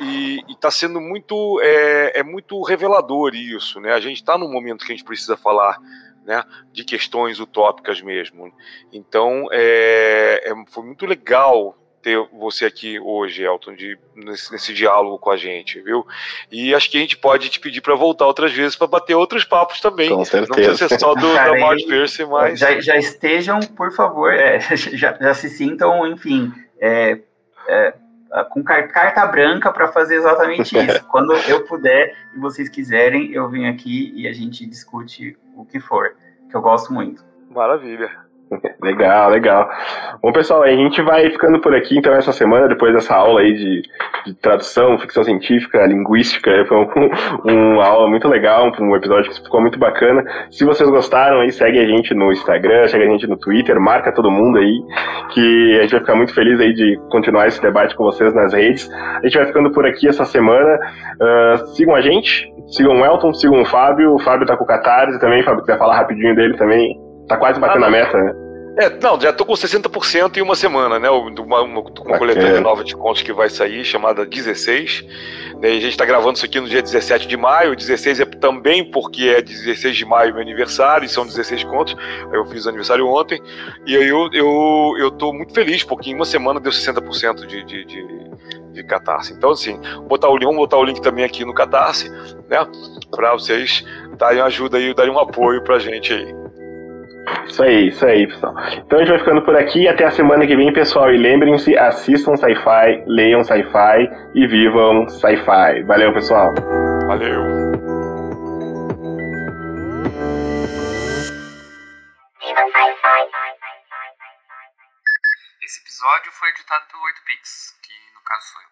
E 0.00 0.40
está 0.48 0.70
sendo 0.70 1.00
muito 1.00 1.61
é, 1.61 2.20
é, 2.20 2.22
muito 2.22 2.62
revelador 2.62 3.34
isso, 3.34 3.80
né? 3.80 3.92
A 3.92 4.00
gente 4.00 4.16
está 4.16 4.38
num 4.38 4.50
momento 4.50 4.84
que 4.84 4.92
a 4.92 4.96
gente 4.96 5.04
precisa 5.04 5.36
falar 5.36 5.78
né, 6.24 6.44
de 6.72 6.84
questões 6.84 7.40
utópicas 7.40 8.00
mesmo. 8.00 8.52
Então, 8.92 9.48
é, 9.50 10.42
é, 10.44 10.54
foi 10.68 10.84
muito 10.84 11.04
legal 11.06 11.74
ter 12.03 12.18
você 12.32 12.64
aqui 12.64 12.99
hoje, 13.01 13.42
Elton, 13.42 13.74
de, 13.74 13.99
nesse, 14.14 14.53
nesse, 14.53 14.72
diálogo 14.72 15.18
com 15.18 15.30
a 15.30 15.36
gente, 15.36 15.80
viu? 15.80 16.07
E 16.51 16.74
acho 16.74 16.90
que 16.90 16.96
a 16.96 17.01
gente 17.01 17.16
pode 17.16 17.49
te 17.49 17.61
pedir 17.61 17.80
para 17.80 17.94
voltar 17.94 18.26
outras 18.26 18.53
vezes 18.53 18.76
para 18.76 18.86
bater 18.86 19.14
outros 19.14 19.44
papos 19.44 19.80
também. 19.80 20.09
Com 20.09 20.24
certeza. 20.24 20.49
Não 20.49 20.55
precisa 20.57 20.88
ser 20.88 21.01
só 21.01 21.14
do, 21.14 21.34
Cara, 21.34 21.53
da 21.53 21.59
Maud 21.59 21.84
Pierce, 21.84 22.24
mas. 22.24 22.59
Já, 22.59 22.80
já, 22.80 22.96
estejam, 22.96 23.61
por 23.61 23.92
favor, 23.92 24.32
é, 24.32 24.61
já, 24.76 25.16
já, 25.20 25.34
se 25.34 25.49
sintam, 25.49 26.07
enfim, 26.07 26.53
é, 26.80 27.18
é, 27.66 27.94
com 28.51 28.62
carta 28.62 29.26
branca 29.26 29.72
para 29.72 29.88
fazer 29.88 30.16
exatamente 30.16 30.76
isso. 30.78 31.05
Quando 31.07 31.34
eu 31.49 31.64
puder 31.66 32.14
e 32.34 32.38
vocês 32.38 32.68
quiserem, 32.68 33.32
eu 33.32 33.49
venho 33.49 33.70
aqui 33.70 34.12
e 34.14 34.28
a 34.28 34.32
gente 34.32 34.66
discute 34.66 35.36
o 35.57 35.64
que 35.64 35.80
for, 35.80 36.14
que 36.49 36.57
eu 36.57 36.61
gosto 36.61 36.92
muito. 36.92 37.24
Maravilha. 37.51 38.28
Legal, 38.82 39.30
legal. 39.30 39.68
Bom, 40.22 40.32
pessoal, 40.32 40.62
a 40.62 40.70
gente 40.70 41.03
vai 41.03 41.28
ficando 41.30 41.61
por 41.61 41.74
aqui 41.74 41.99
então 41.99 42.14
essa 42.14 42.32
semana, 42.32 42.68
depois 42.68 42.94
dessa 42.94 43.14
aula 43.14 43.40
aí 43.40 43.53
de, 43.53 43.82
de 44.26 44.34
tradução, 44.34 44.99
ficção 44.99 45.24
científica, 45.24 45.84
linguística. 45.86 46.64
Foi 46.66 46.76
um, 46.76 47.11
uma 47.74 47.84
aula 47.84 48.09
muito 48.09 48.28
legal, 48.28 48.72
um 48.80 48.96
episódio 48.96 49.30
que 49.30 49.42
ficou 49.42 49.61
muito 49.61 49.78
bacana. 49.78 50.24
Se 50.51 50.64
vocês 50.64 50.88
gostaram, 50.88 51.40
aí 51.40 51.53
segue 51.53 51.78
a 51.78 51.86
gente 51.86 52.14
no 52.14 52.32
Instagram, 52.32 52.88
segue 52.88 53.05
a 53.05 53.09
gente 53.09 53.26
no 53.26 53.36
Twitter, 53.36 53.78
marca 53.80 54.12
todo 54.12 54.30
mundo 54.30 54.59
aí, 54.59 54.80
que 55.34 55.78
a 55.78 55.82
gente 55.82 55.90
vai 55.92 56.01
ficar 56.01 56.14
muito 56.14 56.34
feliz 56.34 56.59
aí 56.61 56.72
de 56.72 56.99
continuar 57.11 57.49
esse 57.49 57.61
debate 57.61 57.94
com 57.94 58.05
vocês 58.05 58.32
nas 58.34 58.53
redes. 58.53 58.90
A 58.92 59.20
gente 59.24 59.36
vai 59.36 59.46
ficando 59.46 59.70
por 59.70 59.86
aqui 59.86 60.09
essa 60.09 60.24
semana. 60.24 60.78
Uh, 61.20 61.66
sigam 61.74 61.94
a 61.94 62.01
gente, 62.01 62.51
sigam 62.68 63.01
o 63.01 63.05
Elton, 63.05 63.34
sigam 63.34 63.61
o 63.61 63.66
Fábio. 63.66 64.14
O 64.14 64.18
Fábio 64.18 64.46
tá 64.46 64.57
com 64.57 64.64
o 64.64 64.66
Catarse 64.66 65.20
também, 65.20 65.42
o 65.42 65.44
Fábio 65.44 65.61
quiser 65.61 65.78
falar 65.78 65.96
rapidinho 65.96 66.34
dele 66.34 66.57
também. 66.57 67.07
Tá 67.29 67.37
quase 67.37 67.61
batendo 67.61 67.85
ah, 67.85 67.89
a 67.89 67.91
meta, 67.91 68.18
né? 68.18 68.33
É, 68.81 68.89
não, 69.03 69.20
já 69.20 69.33
tô 69.33 69.45
com 69.45 69.55
60% 69.55 70.37
em 70.37 70.41
uma 70.41 70.55
semana, 70.55 71.01
né? 71.01 71.11
Uma, 71.11 71.62
uma, 71.62 71.81
uma 71.81 71.83
coletânea 72.16 72.61
nova 72.61 72.85
de 72.85 72.95
contos 72.95 73.22
que 73.22 73.33
vai 73.33 73.51
sair, 73.51 73.85
chamada 73.85 74.24
16. 74.24 75.05
Né? 75.61 75.70
A 75.70 75.81
gente 75.81 75.97
tá 75.97 76.05
gravando 76.05 76.35
isso 76.35 76.47
aqui 76.47 76.61
no 76.61 76.68
dia 76.68 76.81
17 76.81 77.26
de 77.26 77.37
maio. 77.37 77.74
16 77.74 78.20
é 78.20 78.24
também 78.24 78.89
porque 78.89 79.35
é 79.37 79.43
16 79.43 79.97
de 79.97 80.05
maio 80.05 80.33
meu 80.33 80.43
aniversário, 80.43 81.05
e 81.05 81.09
são 81.09 81.26
16 81.26 81.64
contos. 81.64 81.97
Eu 82.33 82.47
fiz 82.47 82.68
aniversário 82.68 83.05
ontem. 83.09 83.43
E 83.85 83.97
aí 83.97 84.07
eu, 84.07 84.29
eu, 84.33 84.95
eu 84.97 85.11
tô 85.11 85.33
muito 85.33 85.53
feliz, 85.53 85.83
porque 85.83 86.11
em 86.11 86.14
uma 86.14 86.24
semana 86.24 86.61
deu 86.61 86.70
60% 86.70 87.47
de, 87.47 87.64
de, 87.64 87.85
de 87.85 88.29
de 88.79 88.85
Catarse. 88.85 89.33
Então, 89.33 89.51
assim, 89.51 89.79
botar 90.07 90.29
o 90.29 90.37
link, 90.37 90.45
vamos 90.45 90.61
botar 90.61 90.76
o 90.76 90.85
link 90.85 91.01
também 91.03 91.24
aqui 91.24 91.45
no 91.45 91.53
Catarse, 91.53 92.09
né? 92.49 92.64
Para 93.11 93.33
vocês 93.33 93.85
darem 94.16 94.41
ajuda 94.41 94.79
e 94.79 94.95
darem 94.95 95.12
um 95.12 95.18
apoio 95.18 95.62
pra 95.64 95.79
gente 95.79 96.12
aí. 96.12 96.38
Isso 97.47 97.62
aí, 97.62 97.89
isso 97.89 98.07
aí, 98.07 98.27
pessoal. 98.27 98.55
Então 98.77 98.99
a 98.99 99.03
gente 99.03 99.11
vai 99.11 99.19
ficando 99.19 99.43
por 99.43 99.57
aqui. 99.57 99.89
Até 99.89 100.05
a 100.05 100.11
semana 100.11 100.47
que 100.47 100.55
vem, 100.55 100.73
pessoal. 100.73 101.12
E 101.12 101.16
lembrem-se, 101.16 101.77
assistam 101.77 102.37
sci-fi, 102.37 103.03
leiam 103.07 103.43
sci-fi 103.43 104.09
e 104.35 104.47
vivam 104.47 105.09
sci-fi. 105.09 105.83
Valeu, 105.87 106.12
pessoal. 106.12 106.55
Valeu. 107.07 107.43
Esse 115.62 115.81
episódio 115.83 116.33
foi 116.33 116.49
editado 116.51 116.85
pelo 116.91 117.03
8pix, 117.03 117.77
que 117.83 117.93
no 118.14 118.23
caso 118.25 118.47
sou 118.53 118.62
eu. 118.62 118.68